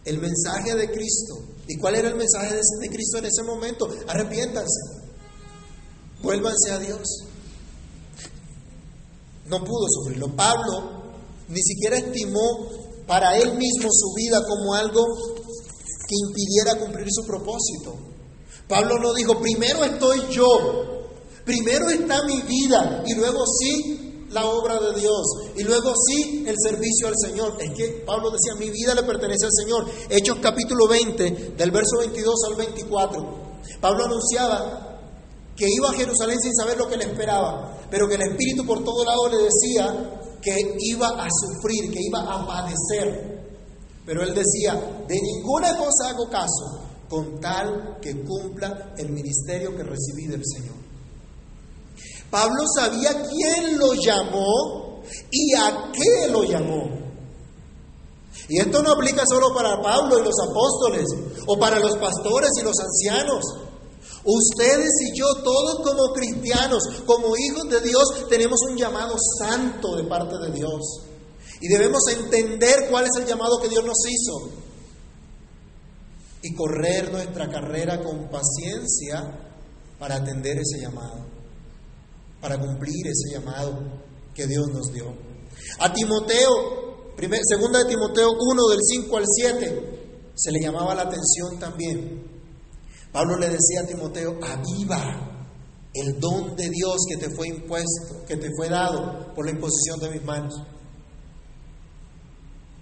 el 0.05 0.19
mensaje 0.19 0.75
de 0.75 0.91
Cristo. 0.91 1.35
¿Y 1.69 1.77
cuál 1.77 1.97
era 1.97 2.09
el 2.09 2.17
mensaje 2.17 2.55
de 2.55 2.89
Cristo 2.89 3.19
en 3.19 3.27
ese 3.27 3.43
momento? 3.43 3.89
Arrepiéntanse, 4.07 4.81
vuélvanse 6.23 6.71
a 6.71 6.79
Dios. 6.79 7.32
No 9.53 9.65
pudo 9.65 9.87
sufrirlo. 9.89 10.35
Pablo 10.35 11.03
ni 11.49 11.63
siquiera 11.63 11.99
estimó 11.99 12.69
para 13.07 13.37
él 13.39 13.57
mismo 13.57 13.89
su 13.93 14.15
vida 14.17 14.41
como 14.45 14.75
algo 14.75 15.05
que 16.09 16.15
impidiera 16.27 16.81
cumplir 16.81 17.07
su 17.11 17.25
propósito. 17.25 17.95
Pablo 18.67 18.99
no 18.99 19.15
dijo, 19.15 19.39
primero 19.41 19.85
estoy 19.85 20.23
yo, 20.31 20.93
Primero 21.45 21.91
está 21.91 22.23
mi 22.25 22.41
vida 22.43 23.03
y 23.05 23.15
luego 23.15 23.45
sí 23.47 24.27
la 24.31 24.47
obra 24.47 24.79
de 24.79 25.01
Dios 25.01 25.23
y 25.57 25.65
luego 25.65 25.93
sí 26.07 26.45
el 26.47 26.57
servicio 26.57 27.09
al 27.09 27.15
Señor. 27.17 27.57
Es 27.61 27.73
que 27.75 28.05
Pablo 28.07 28.31
decía, 28.31 28.55
mi 28.55 28.71
vida 28.71 28.95
le 28.95 29.03
pertenece 29.03 29.47
al 29.47 29.53
Señor. 29.53 29.87
Hechos 30.09 30.39
capítulo 30.41 30.87
20, 30.87 31.55
del 31.57 31.71
verso 31.73 31.99
22 31.99 32.35
al 32.49 32.55
24. 32.55 33.43
Pablo 33.81 34.05
anunciaba 34.05 34.92
que 35.57 35.67
iba 35.69 35.91
a 35.91 35.95
Jerusalén 35.95 36.39
sin 36.41 36.55
saber 36.55 36.79
lo 36.79 36.89
que 36.89 36.97
le 36.97 37.05
esperaba, 37.05 37.79
pero 37.91 38.09
que 38.09 38.15
el 38.15 38.23
Espíritu 38.23 38.65
por 38.67 38.83
todo 38.85 39.05
lado 39.05 39.29
le 39.29 39.39
decía 39.39 40.39
que 40.41 40.77
iba 40.81 41.09
a 41.09 41.29
sufrir, 41.31 41.93
que 41.93 42.01
iba 42.01 42.21
a 42.21 42.47
padecer. 42.47 43.33
Pero 44.05 44.23
él 44.23 44.35
decía, 44.35 44.75
de 45.07 45.21
ninguna 45.21 45.77
cosa 45.77 46.11
hago 46.11 46.29
caso, 46.29 46.81
con 47.09 47.41
tal 47.41 47.99
que 48.01 48.25
cumpla 48.25 48.95
el 48.97 49.11
ministerio 49.11 49.77
que 49.77 49.85
recibí 49.85 50.27
del 50.27 50.43
Señor. 50.45 50.75
Pablo 52.31 52.65
sabía 52.75 53.23
quién 53.29 53.79
lo 53.79 53.93
llamó, 53.95 54.93
¿Y 55.31 55.55
a 55.55 55.91
qué 55.93 56.29
lo 56.29 56.45
llamó? 56.45 56.89
Y 58.49 58.59
esto 58.59 58.83
no 58.83 58.93
aplica 58.93 59.25
solo 59.27 59.55
para 59.55 59.81
Pablo 59.81 60.19
y 60.19 60.25
los 60.25 60.35
apóstoles, 60.41 61.07
o 61.47 61.59
para 61.59 61.79
los 61.79 61.97
pastores 61.97 62.51
y 62.61 62.65
los 62.65 62.79
ancianos. 62.79 63.45
Ustedes 64.25 64.91
y 65.11 65.19
yo, 65.19 65.27
todos 65.43 65.81
como 65.85 66.13
cristianos, 66.13 66.83
como 67.07 67.37
hijos 67.37 67.69
de 67.69 67.81
Dios, 67.81 68.29
tenemos 68.29 68.61
un 68.71 68.77
llamado 68.77 69.17
santo 69.39 69.97
de 69.97 70.05
parte 70.05 70.37
de 70.39 70.53
Dios. 70.53 70.81
Y 71.61 71.69
debemos 71.69 72.03
entender 72.09 72.89
cuál 72.91 73.07
es 73.07 73.21
el 73.21 73.27
llamado 73.27 73.61
que 73.61 73.69
Dios 73.69 73.85
nos 73.85 73.99
hizo. 74.09 74.51
Y 76.43 76.55
correr 76.55 77.13
nuestra 77.13 77.49
carrera 77.49 78.03
con 78.03 78.29
paciencia 78.29 79.53
para 79.99 80.17
atender 80.17 80.59
ese 80.59 80.81
llamado, 80.81 81.25
para 82.41 82.59
cumplir 82.59 83.07
ese 83.07 83.39
llamado 83.39 83.79
que 84.35 84.47
Dios 84.47 84.67
nos 84.73 84.93
dio. 84.93 85.15
A 85.79 85.93
Timoteo, 85.93 87.15
segunda 87.49 87.81
de 87.81 87.91
Timoteo 87.91 88.31
1 88.39 88.69
del 88.69 88.81
5 88.83 89.17
al 89.17 89.25
7, 89.27 90.33
se 90.35 90.51
le 90.51 90.61
llamaba 90.61 90.95
la 90.95 91.03
atención 91.03 91.59
también. 91.59 92.32
Pablo 93.13 93.37
le 93.37 93.51
decía 93.51 93.83
a 93.83 93.87
Timoteo, 93.87 94.39
aviva 94.43 95.33
el 95.95 96.19
don 96.19 96.57
de 96.57 96.71
Dios 96.71 96.97
que 97.09 97.19
te 97.19 97.35
fue 97.35 97.49
impuesto, 97.49 98.25
que 98.27 98.37
te 98.37 98.49
fue 98.57 98.69
dado 98.69 99.35
por 99.35 99.45
la 99.45 99.53
imposición 99.53 100.01
de 100.01 100.11
mis 100.11 100.25
manos. 100.25 100.55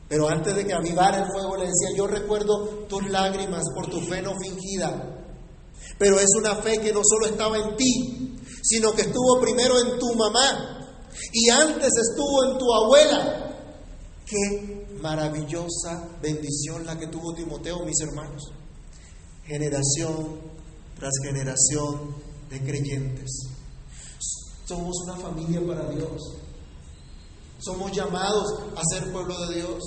Pero 0.09 0.29
antes 0.29 0.55
de 0.55 0.67
que 0.67 0.73
avivara 0.73 1.19
el 1.19 1.31
fuego 1.33 1.57
le 1.57 1.67
decía, 1.67 1.97
yo 1.97 2.07
recuerdo 2.07 2.87
tus 2.89 3.09
lágrimas 3.11 3.65
por 3.75 3.89
tu 3.89 4.01
fe 4.01 4.23
no 4.23 4.33
fingida. 4.39 5.25
Pero 5.99 6.19
es 6.19 6.29
una 6.37 6.57
fe 6.57 6.79
que 6.79 6.93
no 6.93 7.01
solo 7.05 7.27
estaba 7.27 7.59
en 7.59 7.77
ti, 7.77 8.37
sino 8.63 8.93
que 8.93 9.03
estuvo 9.03 9.41
primero 9.41 9.75
en 9.81 9.99
tu 9.99 10.15
mamá 10.15 10.81
y 11.33 11.51
antes 11.51 11.91
estuvo 12.09 12.45
en 12.45 12.59
tu 12.59 12.73
abuela. 12.73 13.57
Qué 14.27 14.87
maravillosa 15.01 16.09
bendición 16.23 16.87
la 16.87 16.99
que 16.99 17.09
tuvo 17.09 17.35
Timoteo, 17.35 17.85
mis 17.85 18.01
hermanos. 18.01 18.60
Generación 19.51 20.39
tras 20.97 21.11
generación 21.25 22.15
de 22.51 22.61
creyentes. 22.61 23.49
Somos 24.65 24.95
una 25.03 25.17
familia 25.17 25.61
para 25.67 25.91
Dios. 25.91 26.37
Somos 27.59 27.91
llamados 27.91 28.47
a 28.77 28.81
ser 28.95 29.11
pueblo 29.11 29.35
de 29.49 29.57
Dios. 29.57 29.83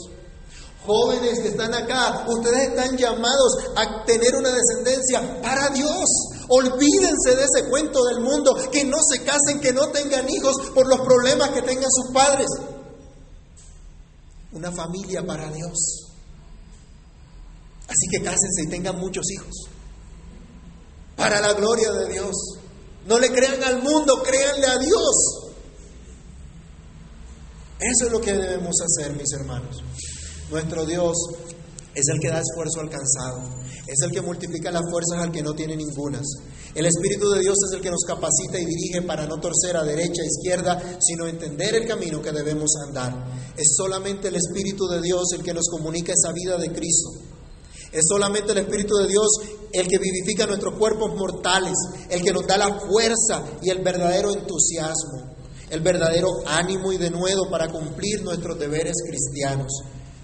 Jóvenes 0.86 1.40
que 1.40 1.48
están 1.48 1.74
acá, 1.74 2.26
ustedes 2.28 2.72
están 2.72 2.98
llamados 2.98 3.54
a 3.78 4.04
tener 4.04 4.36
una 4.36 4.50
descendencia 4.52 5.42
para 5.42 5.70
Dios. 5.70 6.10
Olvídense 6.50 7.34
de 7.38 7.46
ese 7.46 7.70
cuento 7.70 8.04
del 8.04 8.20
mundo, 8.20 8.54
que 8.70 8.84
no 8.84 8.98
se 9.02 9.24
casen, 9.24 9.62
que 9.62 9.72
no 9.72 9.88
tengan 9.92 10.30
hijos 10.30 10.56
por 10.76 10.90
los 10.90 11.00
problemas 11.08 11.52
que 11.52 11.62
tengan 11.62 11.90
sus 11.90 12.12
padres. 12.12 12.48
Una 14.52 14.74
familia 14.74 15.26
para 15.26 15.50
Dios. 15.54 16.03
Así 17.94 18.10
que 18.10 18.24
cásense 18.24 18.64
y 18.66 18.70
tengan 18.70 18.98
muchos 18.98 19.24
hijos. 19.32 19.70
Para 21.16 21.40
la 21.40 21.54
gloria 21.54 21.92
de 21.92 22.12
Dios. 22.12 22.34
No 23.08 23.20
le 23.20 23.32
crean 23.32 23.64
al 23.64 23.84
mundo, 23.84 24.24
créanle 24.24 24.66
a 24.66 24.78
Dios. 24.80 25.52
Eso 27.80 28.06
es 28.06 28.12
lo 28.12 28.20
que 28.20 28.34
debemos 28.34 28.76
hacer, 28.82 29.14
mis 29.14 29.32
hermanos. 29.34 29.84
Nuestro 30.50 30.86
Dios 30.86 31.16
es 31.94 32.06
el 32.12 32.20
que 32.20 32.30
da 32.30 32.40
esfuerzo 32.40 32.80
al 32.80 32.90
cansado, 32.90 33.44
es 33.86 34.02
el 34.04 34.12
que 34.12 34.22
multiplica 34.22 34.72
las 34.72 34.90
fuerzas 34.90 35.20
al 35.20 35.32
que 35.32 35.44
no 35.44 35.54
tiene 35.54 35.76
ningunas. 35.76 36.26
El 36.74 36.86
Espíritu 36.88 37.30
de 37.30 37.42
Dios 37.42 37.56
es 37.68 37.76
el 37.76 37.82
que 37.82 37.92
nos 37.92 38.04
capacita 38.08 38.58
y 38.58 38.66
dirige 38.66 39.04
para 39.04 39.28
no 39.28 39.40
torcer 39.40 39.78
a 39.78 39.84
derecha, 39.84 40.24
e 40.24 40.26
izquierda, 40.26 40.98
sino 41.00 41.28
entender 41.28 41.76
el 41.76 41.88
camino 41.88 42.22
que 42.22 42.32
debemos 42.32 42.72
andar. 42.88 43.14
Es 43.56 43.76
solamente 43.76 44.30
el 44.30 44.38
Espíritu 44.38 44.88
de 44.88 45.02
Dios 45.02 45.34
el 45.34 45.44
que 45.44 45.54
nos 45.54 45.68
comunica 45.70 46.14
esa 46.14 46.32
vida 46.34 46.58
de 46.58 46.72
Cristo. 46.72 47.33
Es 47.94 48.06
solamente 48.08 48.52
el 48.52 48.58
Espíritu 48.58 48.96
de 48.96 49.08
Dios 49.08 49.28
el 49.72 49.88
que 49.88 50.00
vivifica 50.00 50.46
nuestros 50.48 50.76
cuerpos 50.76 51.16
mortales, 51.16 51.76
el 52.10 52.22
que 52.22 52.34
nos 52.34 52.46
da 52.46 52.58
la 52.58 52.80
fuerza 52.80 53.44
y 53.62 53.70
el 53.70 53.84
verdadero 53.84 54.34
entusiasmo 54.34 55.34
el 55.74 55.82
verdadero 55.82 56.30
ánimo 56.46 56.92
y 56.92 56.98
denuedo 56.98 57.50
para 57.50 57.68
cumplir 57.68 58.24
nuestros 58.24 58.60
deberes 58.60 58.94
cristianos, 59.08 59.72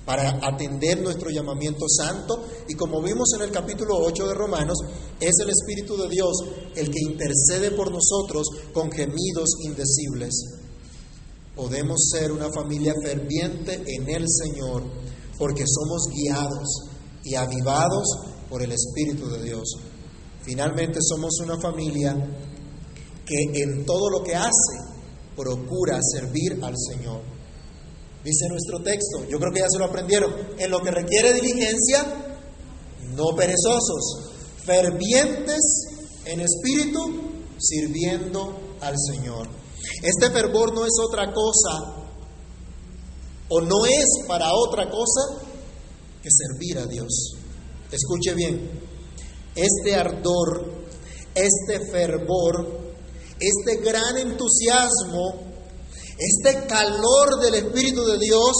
para 0.05 0.39
atender 0.47 1.01
nuestro 1.01 1.31
llamamiento 1.31 1.87
santo 1.89 2.45
y 2.67 2.75
como 2.75 3.01
vimos 3.01 3.29
en 3.35 3.41
el 3.41 3.51
capítulo 3.51 3.95
8 3.97 4.27
de 4.27 4.33
Romanos, 4.35 4.77
es 5.19 5.31
el 5.41 5.49
Espíritu 5.49 5.97
de 5.97 6.07
Dios 6.07 6.31
el 6.75 6.91
que 6.91 6.99
intercede 7.01 7.71
por 7.71 7.91
nosotros 7.91 8.47
con 8.73 8.91
gemidos 8.91 9.49
indecibles. 9.63 10.33
Podemos 11.55 12.09
ser 12.11 12.31
una 12.31 12.51
familia 12.51 12.93
ferviente 13.03 13.81
en 13.87 14.07
el 14.07 14.25
Señor 14.29 14.83
porque 15.39 15.63
somos 15.67 16.07
guiados 16.13 16.88
y 17.23 17.35
avivados 17.35 18.07
por 18.49 18.63
el 18.63 18.71
Espíritu 18.71 19.29
de 19.29 19.43
Dios. 19.43 19.67
Finalmente 20.43 20.99
somos 21.01 21.39
una 21.43 21.59
familia 21.59 22.15
que 23.25 23.61
en 23.61 23.85
todo 23.85 24.09
lo 24.09 24.23
que 24.23 24.35
hace 24.35 24.77
procura 25.35 25.99
servir 26.01 26.59
al 26.63 26.73
Señor. 26.77 27.21
Dice 28.23 28.47
nuestro 28.49 28.81
texto, 28.81 29.25
yo 29.29 29.39
creo 29.39 29.53
que 29.53 29.59
ya 29.59 29.69
se 29.69 29.79
lo 29.79 29.85
aprendieron, 29.85 30.33
en 30.57 30.71
lo 30.71 30.81
que 30.81 30.91
requiere 30.91 31.33
diligencia, 31.33 32.03
no 33.15 33.35
perezosos, 33.35 34.31
fervientes 34.65 35.59
en 36.25 36.41
espíritu, 36.41 36.99
sirviendo 37.57 38.59
al 38.81 38.95
Señor. 38.97 39.47
Este 40.03 40.29
fervor 40.31 40.73
no 40.73 40.85
es 40.85 40.93
otra 41.01 41.31
cosa, 41.33 41.99
o 43.49 43.61
no 43.61 43.85
es 43.85 44.05
para 44.27 44.53
otra 44.53 44.89
cosa 44.89 45.48
que 46.21 46.29
servir 46.31 46.77
a 46.77 46.85
Dios. 46.85 47.35
Escuche 47.91 48.33
bien, 48.35 48.69
este 49.55 49.95
ardor, 49.95 50.79
este 51.33 51.79
fervor, 51.91 52.93
este 53.39 53.81
gran 53.81 54.17
entusiasmo, 54.17 55.49
este 56.17 56.67
calor 56.67 57.39
del 57.41 57.55
Espíritu 57.55 58.03
de 58.03 58.19
Dios, 58.19 58.55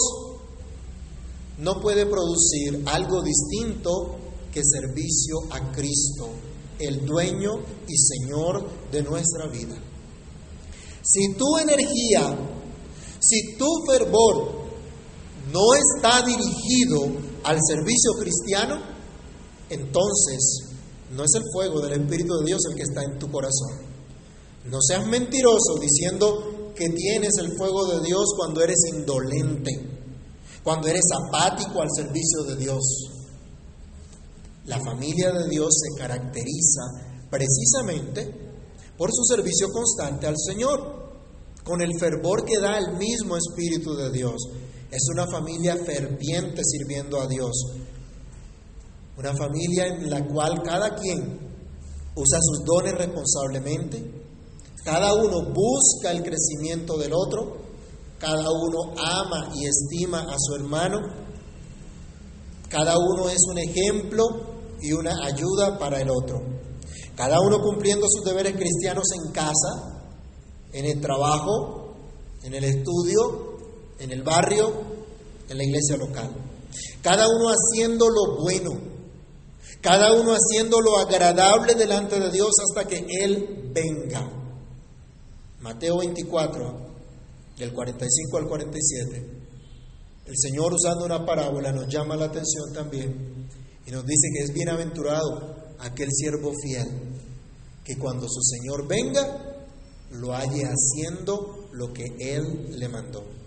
no 1.57 1.81
puede 1.81 2.05
producir 2.05 2.83
algo 2.85 3.21
distinto 3.21 4.17
que 4.51 4.61
servicio 4.63 5.35
a 5.51 5.71
Cristo, 5.71 6.29
el 6.79 7.05
dueño 7.05 7.51
y 7.87 7.97
Señor 7.97 8.65
de 8.91 9.03
nuestra 9.03 9.47
vida. 9.47 9.75
Si 11.03 11.33
tu 11.33 11.57
energía, 11.57 12.37
si 13.19 13.57
tu 13.57 13.67
fervor 13.87 14.59
no 15.51 15.73
está 15.73 16.25
dirigido 16.25 17.28
al 17.43 17.57
servicio 17.67 18.13
cristiano, 18.19 18.81
entonces 19.69 20.69
no 21.11 21.23
es 21.23 21.31
el 21.35 21.43
fuego 21.53 21.81
del 21.81 22.01
Espíritu 22.01 22.37
de 22.39 22.45
Dios 22.45 22.61
el 22.69 22.75
que 22.75 22.83
está 22.83 23.03
en 23.03 23.19
tu 23.19 23.31
corazón. 23.31 23.89
No 24.65 24.79
seas 24.81 25.05
mentiroso 25.07 25.79
diciendo 25.81 26.71
que 26.75 26.89
tienes 26.89 27.31
el 27.39 27.57
fuego 27.57 27.85
de 27.87 28.05
Dios 28.05 28.25
cuando 28.37 28.61
eres 28.61 28.77
indolente, 28.93 29.71
cuando 30.63 30.87
eres 30.87 31.05
apático 31.27 31.81
al 31.81 31.89
servicio 31.95 32.43
de 32.43 32.55
Dios. 32.55 32.83
La 34.65 34.79
familia 34.79 35.31
de 35.31 35.49
Dios 35.49 35.69
se 35.73 35.99
caracteriza 35.99 36.81
precisamente 37.29 38.49
por 38.97 39.09
su 39.11 39.23
servicio 39.23 39.69
constante 39.71 40.27
al 40.27 40.35
Señor, 40.37 40.99
con 41.63 41.81
el 41.81 41.91
fervor 41.99 42.45
que 42.45 42.59
da 42.59 42.77
el 42.77 42.97
mismo 42.97 43.35
Espíritu 43.37 43.95
de 43.95 44.11
Dios. 44.11 44.35
Es 44.91 45.07
una 45.13 45.27
familia 45.27 45.77
ferviente 45.85 46.61
sirviendo 46.63 47.21
a 47.21 47.27
Dios. 47.27 47.51
Una 49.17 49.35
familia 49.35 49.87
en 49.87 50.09
la 50.09 50.25
cual 50.25 50.63
cada 50.63 50.95
quien 50.95 51.39
usa 52.15 52.39
sus 52.41 52.65
dones 52.65 52.93
responsablemente, 52.93 54.19
cada 54.83 55.13
uno 55.13 55.53
busca 55.53 56.11
el 56.11 56.23
crecimiento 56.23 56.97
del 56.97 57.13
otro, 57.13 57.57
cada 58.17 58.49
uno 58.49 58.93
ama 58.97 59.51
y 59.55 59.65
estima 59.65 60.21
a 60.21 60.35
su 60.37 60.55
hermano, 60.55 60.99
cada 62.69 62.95
uno 62.97 63.29
es 63.29 63.39
un 63.51 63.57
ejemplo 63.57 64.23
y 64.81 64.93
una 64.93 65.11
ayuda 65.25 65.77
para 65.77 66.01
el 66.01 66.09
otro. 66.09 66.41
Cada 67.15 67.39
uno 67.41 67.61
cumpliendo 67.61 68.07
sus 68.09 68.23
deberes 68.23 68.55
cristianos 68.55 69.05
en 69.13 69.31
casa, 69.31 70.03
en 70.71 70.85
el 70.85 71.01
trabajo, 71.01 71.93
en 72.43 72.53
el 72.53 72.63
estudio, 72.63 73.48
en 73.99 74.11
el 74.11 74.23
barrio, 74.23 74.71
en 75.49 75.57
la 75.57 75.63
iglesia 75.63 75.97
local. 75.97 76.29
Cada 77.01 77.27
uno 77.27 77.49
haciendo 77.49 78.07
lo 78.09 78.41
bueno, 78.41 78.71
cada 79.81 80.13
uno 80.13 80.33
haciendo 80.33 80.81
lo 80.81 80.97
agradable 80.97 81.75
delante 81.75 82.19
de 82.19 82.31
Dios 82.31 82.51
hasta 82.67 82.87
que 82.87 83.05
Él 83.21 83.71
venga. 83.73 84.29
Mateo 85.61 85.97
24, 85.97 86.89
del 87.57 87.73
45 87.73 88.37
al 88.37 88.47
47, 88.47 89.39
el 90.25 90.35
Señor 90.37 90.73
usando 90.73 91.05
una 91.05 91.25
parábola 91.25 91.71
nos 91.71 91.87
llama 91.87 92.15
la 92.15 92.25
atención 92.25 92.71
también 92.73 93.47
y 93.85 93.91
nos 93.91 94.05
dice 94.05 94.27
que 94.33 94.43
es 94.43 94.53
bienaventurado 94.53 95.75
aquel 95.79 96.09
siervo 96.11 96.53
fiel, 96.61 96.87
que 97.83 97.97
cuando 97.97 98.27
su 98.29 98.41
Señor 98.41 98.87
venga, 98.87 99.65
lo 100.11 100.33
halle 100.33 100.63
haciendo 100.63 101.69
lo 101.71 101.91
que 101.91 102.05
Él 102.19 102.77
le 102.77 102.87
mandó. 102.87 103.38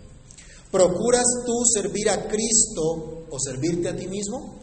¿Procuras 0.73 1.27
tú 1.45 1.53
servir 1.66 2.09
a 2.09 2.27
Cristo 2.27 3.27
o 3.31 3.39
servirte 3.39 3.91
a 3.91 3.97
ti 3.97 4.09
mismo? 4.09 4.59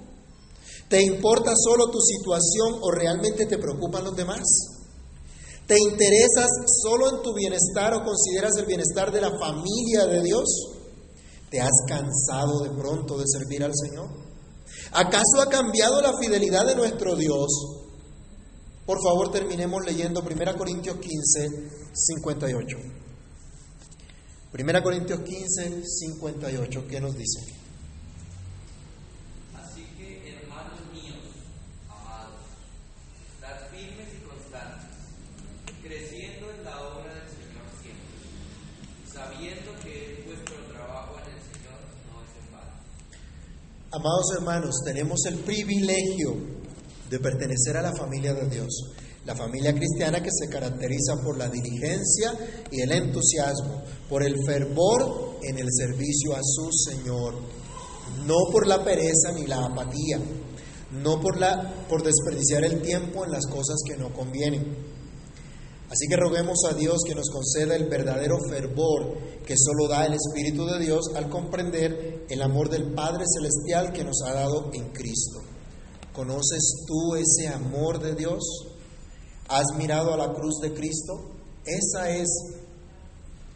¿Te 0.89 1.03
importa 1.03 1.53
solo 1.55 1.91
tu 1.91 1.99
situación 2.01 2.79
o 2.81 2.89
realmente 2.89 3.45
te 3.45 3.59
preocupan 3.59 4.05
los 4.05 4.15
demás? 4.15 4.41
¿Te 5.67 5.75
interesas 5.79 6.49
solo 6.81 7.15
en 7.15 7.21
tu 7.21 7.31
bienestar 7.35 7.93
o 7.93 8.03
consideras 8.03 8.57
el 8.57 8.65
bienestar 8.65 9.11
de 9.11 9.21
la 9.21 9.29
familia 9.37 10.07
de 10.07 10.23
Dios? 10.23 10.49
¿Te 11.51 11.61
has 11.61 11.83
cansado 11.87 12.63
de 12.63 12.71
pronto 12.71 13.15
de 13.15 13.25
servir 13.27 13.63
al 13.63 13.73
Señor? 13.75 14.09
¿Acaso 14.91 15.41
ha 15.41 15.45
cambiado 15.45 16.01
la 16.01 16.17
fidelidad 16.17 16.65
de 16.65 16.75
nuestro 16.75 17.15
Dios? 17.15 17.49
Por 18.83 18.97
favor, 19.03 19.31
terminemos 19.31 19.85
leyendo 19.85 20.21
1 20.21 20.57
Corintios 20.57 20.97
15, 20.97 21.49
58. 21.93 22.77
1 24.51 24.81
Corintios 24.83 25.19
15, 25.19 25.83
58, 25.85 26.87
¿qué 26.89 26.99
nos 26.99 27.15
dice? 27.15 27.39
Así 29.55 29.83
que, 29.95 30.37
hermanos 30.41 30.79
míos, 30.91 31.21
amados, 31.87 32.41
estad 33.35 33.69
firmes 33.69 34.07
y 34.17 34.25
constantes, 34.25 34.89
creciendo 35.83 36.49
en 36.49 36.65
la 36.65 36.81
obra 36.81 37.13
del 37.13 37.29
Señor 37.29 37.69
siempre, 37.79 38.09
sabiendo 39.13 39.71
que 39.83 40.23
vuestro 40.25 40.55
trabajo 40.73 41.19
en 41.19 41.31
el 41.31 41.41
Señor 41.53 41.77
no 42.09 42.17
es 42.25 42.33
en 42.33 42.51
vano. 42.51 42.73
Amados 43.91 44.33
hermanos, 44.35 44.81
tenemos 44.83 45.25
el 45.27 45.37
privilegio 45.45 46.37
de 47.07 47.19
pertenecer 47.19 47.77
a 47.77 47.83
la 47.83 47.95
familia 47.95 48.33
de 48.33 48.49
Dios, 48.49 48.93
la 49.25 49.35
familia 49.35 49.73
cristiana 49.73 50.23
que 50.23 50.29
se 50.31 50.47
caracteriza 50.47 51.15
por 51.23 51.37
la 51.37 51.49
diligencia 51.49 52.33
y 52.71 52.81
el 52.81 52.91
entusiasmo, 52.91 53.83
por 54.09 54.23
el 54.23 54.35
fervor 54.45 55.37
en 55.43 55.57
el 55.57 55.67
servicio 55.69 56.35
a 56.35 56.39
su 56.41 56.69
Señor, 56.71 57.35
no 58.25 58.35
por 58.51 58.65
la 58.67 58.83
pereza 58.83 59.31
ni 59.33 59.45
la 59.45 59.65
apatía, 59.65 60.19
no 60.91 61.19
por, 61.21 61.39
la, 61.39 61.85
por 61.87 62.03
desperdiciar 62.03 62.63
el 62.63 62.81
tiempo 62.81 63.25
en 63.25 63.31
las 63.31 63.45
cosas 63.45 63.77
que 63.85 63.97
no 63.97 64.11
convienen. 64.13 64.99
Así 65.89 66.07
que 66.07 66.17
roguemos 66.17 66.59
a 66.69 66.73
Dios 66.73 66.99
que 67.05 67.15
nos 67.15 67.29
conceda 67.29 67.75
el 67.75 67.89
verdadero 67.89 68.37
fervor 68.47 69.17
que 69.43 69.55
solo 69.57 69.87
da 69.87 70.05
el 70.05 70.13
Espíritu 70.13 70.65
de 70.65 70.79
Dios 70.79 71.05
al 71.15 71.29
comprender 71.29 72.25
el 72.29 72.41
amor 72.43 72.69
del 72.69 72.93
Padre 72.93 73.23
Celestial 73.27 73.91
que 73.91 74.03
nos 74.03 74.21
ha 74.23 74.33
dado 74.33 74.69
en 74.73 74.89
Cristo. 74.89 75.39
¿Conoces 76.13 76.85
tú 76.85 77.15
ese 77.15 77.47
amor 77.47 77.99
de 77.99 78.13
Dios? 78.13 78.43
¿Has 79.49 79.65
mirado 79.75 80.13
a 80.13 80.17
la 80.17 80.31
cruz 80.31 80.59
de 80.61 80.75
Cristo? 80.75 81.31
Esa 81.65 82.09
es 82.11 82.27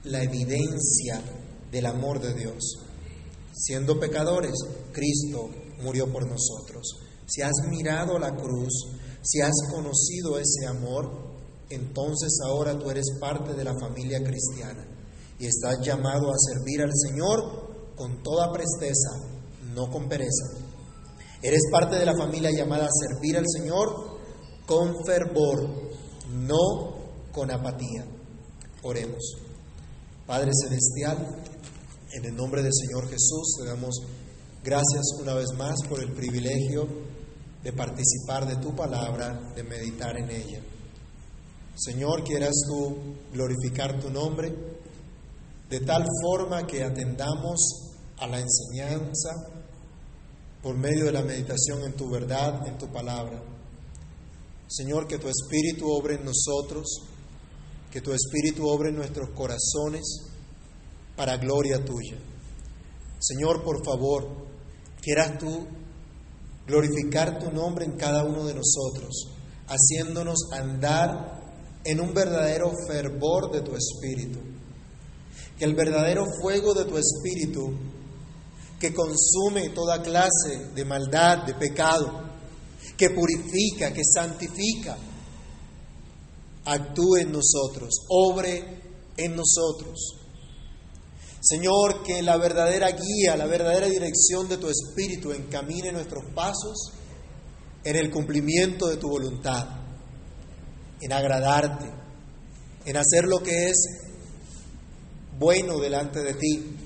la 0.05 0.23
evidencia 0.23 1.21
del 1.71 1.85
amor 1.85 2.19
de 2.19 2.33
Dios. 2.33 2.79
Siendo 3.53 3.99
pecadores, 3.99 4.55
Cristo 4.91 5.51
murió 5.83 6.11
por 6.11 6.27
nosotros. 6.27 6.99
Si 7.27 7.43
has 7.43 7.53
mirado 7.69 8.17
la 8.17 8.35
cruz, 8.35 8.73
si 9.21 9.41
has 9.41 9.53
conocido 9.69 10.39
ese 10.39 10.65
amor, 10.67 11.11
entonces 11.69 12.39
ahora 12.43 12.77
tú 12.79 12.89
eres 12.89 13.05
parte 13.19 13.53
de 13.53 13.63
la 13.63 13.75
familia 13.79 14.23
cristiana 14.23 14.87
y 15.37 15.45
estás 15.45 15.79
llamado 15.85 16.31
a 16.31 16.39
servir 16.39 16.81
al 16.81 16.91
Señor 16.91 17.93
con 17.95 18.23
toda 18.23 18.51
presteza, 18.51 19.11
no 19.75 19.91
con 19.91 20.09
pereza. 20.09 20.57
Eres 21.43 21.61
parte 21.71 21.97
de 21.97 22.05
la 22.07 22.17
familia 22.17 22.49
llamada 22.49 22.85
a 22.85 23.07
servir 23.07 23.37
al 23.37 23.45
Señor 23.47 24.13
con 24.65 24.93
fervor, 25.05 25.82
no 26.33 26.95
con 27.31 27.51
apatía. 27.51 28.05
Oremos. 28.83 29.37
Padre 30.25 30.51
Celestial, 30.53 31.17
en 32.13 32.25
el 32.25 32.35
nombre 32.35 32.61
del 32.61 32.73
Señor 32.73 33.09
Jesús 33.09 33.55
te 33.59 33.65
damos 33.65 33.95
gracias 34.63 35.03
una 35.21 35.33
vez 35.33 35.47
más 35.57 35.75
por 35.87 36.01
el 36.01 36.11
privilegio 36.11 36.87
de 37.63 37.73
participar 37.73 38.47
de 38.47 38.57
tu 38.57 38.75
palabra, 38.75 39.51
de 39.55 39.63
meditar 39.63 40.17
en 40.17 40.29
ella. 40.29 40.61
Señor, 41.75 42.23
quieras 42.23 42.53
tú 42.67 42.97
glorificar 43.31 43.99
tu 43.99 44.09
nombre 44.09 44.53
de 45.69 45.79
tal 45.79 46.05
forma 46.21 46.67
que 46.67 46.83
atendamos 46.83 47.93
a 48.17 48.27
la 48.27 48.39
enseñanza 48.39 49.29
por 50.61 50.77
medio 50.77 51.05
de 51.05 51.11
la 51.11 51.23
meditación 51.23 51.83
en 51.83 51.93
tu 51.93 52.09
verdad, 52.09 52.67
en 52.67 52.77
tu 52.77 52.87
palabra. 52.87 53.41
Señor, 54.67 55.07
que 55.07 55.19
tu 55.19 55.27
Espíritu 55.27 55.89
obre 55.91 56.15
en 56.15 56.25
nosotros, 56.25 57.01
que 57.91 58.01
tu 58.01 58.11
Espíritu 58.11 58.67
obre 58.67 58.89
en 58.89 58.95
nuestros 58.95 59.29
corazones 59.31 60.03
para 61.15 61.37
gloria 61.37 61.83
tuya. 61.83 62.17
Señor, 63.19 63.63
por 63.63 63.85
favor, 63.85 64.27
quieras 65.01 65.37
tú 65.37 65.67
glorificar 66.65 67.39
tu 67.39 67.51
nombre 67.51 67.85
en 67.85 67.93
cada 67.93 68.23
uno 68.23 68.45
de 68.45 68.55
nosotros, 68.55 69.29
haciéndonos 69.67 70.51
andar 70.51 71.41
en 71.85 71.99
un 72.01 72.13
verdadero 72.13 72.71
fervor 72.87 73.51
de 73.51 73.61
tu 73.61 73.75
espíritu. 73.75 74.39
Que 75.57 75.65
el 75.65 75.75
verdadero 75.75 76.25
fuego 76.41 76.73
de 76.73 76.85
tu 76.85 76.97
espíritu, 76.97 77.73
que 78.79 78.93
consume 78.93 79.69
toda 79.69 80.01
clase 80.01 80.71
de 80.73 80.85
maldad, 80.85 81.45
de 81.45 81.53
pecado, 81.53 82.32
que 82.97 83.09
purifica, 83.09 83.91
que 83.91 84.03
santifica, 84.03 84.97
actúe 86.65 87.17
en 87.21 87.31
nosotros, 87.31 88.05
obre 88.09 88.81
en 89.17 89.35
nosotros. 89.35 90.19
Señor, 91.41 92.03
que 92.03 92.21
la 92.21 92.37
verdadera 92.37 92.91
guía, 92.91 93.35
la 93.35 93.45
verdadera 93.45 93.87
dirección 93.87 94.47
de 94.47 94.57
tu 94.57 94.69
Espíritu 94.69 95.31
encamine 95.33 95.91
nuestros 95.91 96.23
pasos 96.33 96.93
en 97.83 97.97
el 97.97 98.11
cumplimiento 98.11 98.87
de 98.87 98.97
tu 98.97 99.09
voluntad, 99.09 99.67
en 101.01 101.11
agradarte, 101.11 101.91
en 102.85 102.97
hacer 102.97 103.25
lo 103.25 103.39
que 103.39 103.69
es 103.69 103.75
bueno 105.37 105.79
delante 105.79 106.21
de 106.21 106.33
ti, 106.35 106.77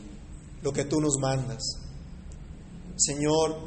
lo 0.64 0.72
que 0.72 0.86
tú 0.86 1.00
nos 1.00 1.18
mandas. 1.22 1.62
Señor, 2.96 3.60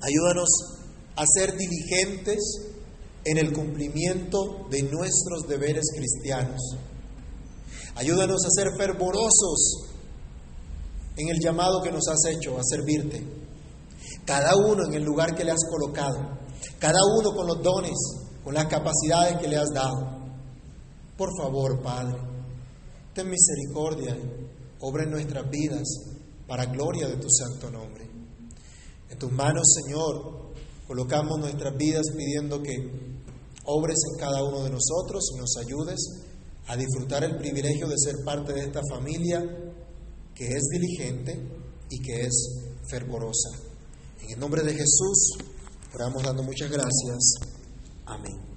ayúdanos 0.00 0.75
a 1.16 1.24
ser 1.26 1.56
diligentes 1.56 2.38
en 3.24 3.38
el 3.38 3.52
cumplimiento 3.52 4.66
de 4.70 4.82
nuestros 4.82 5.48
deberes 5.48 5.86
cristianos. 5.96 6.60
Ayúdanos 7.96 8.44
a 8.44 8.50
ser 8.50 8.68
fervorosos 8.76 9.86
en 11.16 11.28
el 11.28 11.38
llamado 11.42 11.82
que 11.82 11.90
nos 11.90 12.06
has 12.08 12.30
hecho 12.30 12.58
a 12.58 12.62
servirte. 12.62 13.22
Cada 14.24 14.54
uno 14.56 14.86
en 14.86 14.94
el 14.94 15.02
lugar 15.02 15.34
que 15.34 15.44
le 15.44 15.52
has 15.52 15.64
colocado, 15.70 16.38
cada 16.78 16.98
uno 17.18 17.34
con 17.34 17.46
los 17.46 17.62
dones, 17.62 17.96
con 18.44 18.54
las 18.54 18.66
capacidades 18.66 19.38
que 19.38 19.48
le 19.48 19.56
has 19.56 19.70
dado. 19.72 20.16
Por 21.16 21.30
favor, 21.36 21.82
Padre, 21.82 22.18
ten 23.14 23.30
misericordia, 23.30 24.16
obra 24.80 25.04
en 25.04 25.10
nuestras 25.10 25.48
vidas 25.50 25.88
para 26.46 26.66
gloria 26.66 27.08
de 27.08 27.16
tu 27.16 27.28
santo 27.30 27.70
nombre. 27.70 28.06
En 29.08 29.18
tus 29.18 29.32
manos, 29.32 29.64
Señor, 29.82 30.45
colocamos 30.86 31.38
nuestras 31.38 31.76
vidas 31.76 32.06
pidiendo 32.16 32.62
que 32.62 32.76
obres 33.64 33.98
en 34.12 34.20
cada 34.20 34.42
uno 34.44 34.62
de 34.62 34.70
nosotros 34.70 35.30
y 35.34 35.38
nos 35.38 35.56
ayudes 35.56 35.98
a 36.68 36.76
disfrutar 36.76 37.24
el 37.24 37.36
privilegio 37.36 37.88
de 37.88 37.96
ser 37.98 38.24
parte 38.24 38.52
de 38.52 38.60
esta 38.60 38.80
familia 38.90 39.42
que 40.34 40.46
es 40.46 40.62
diligente 40.70 41.40
y 41.90 42.00
que 42.00 42.22
es 42.22 42.66
fervorosa. 42.88 43.50
En 44.22 44.30
el 44.30 44.38
nombre 44.38 44.62
de 44.62 44.72
Jesús, 44.72 45.38
oramos 45.94 46.22
dando 46.22 46.42
muchas 46.42 46.70
gracias. 46.70 47.34
Amén. 48.06 48.55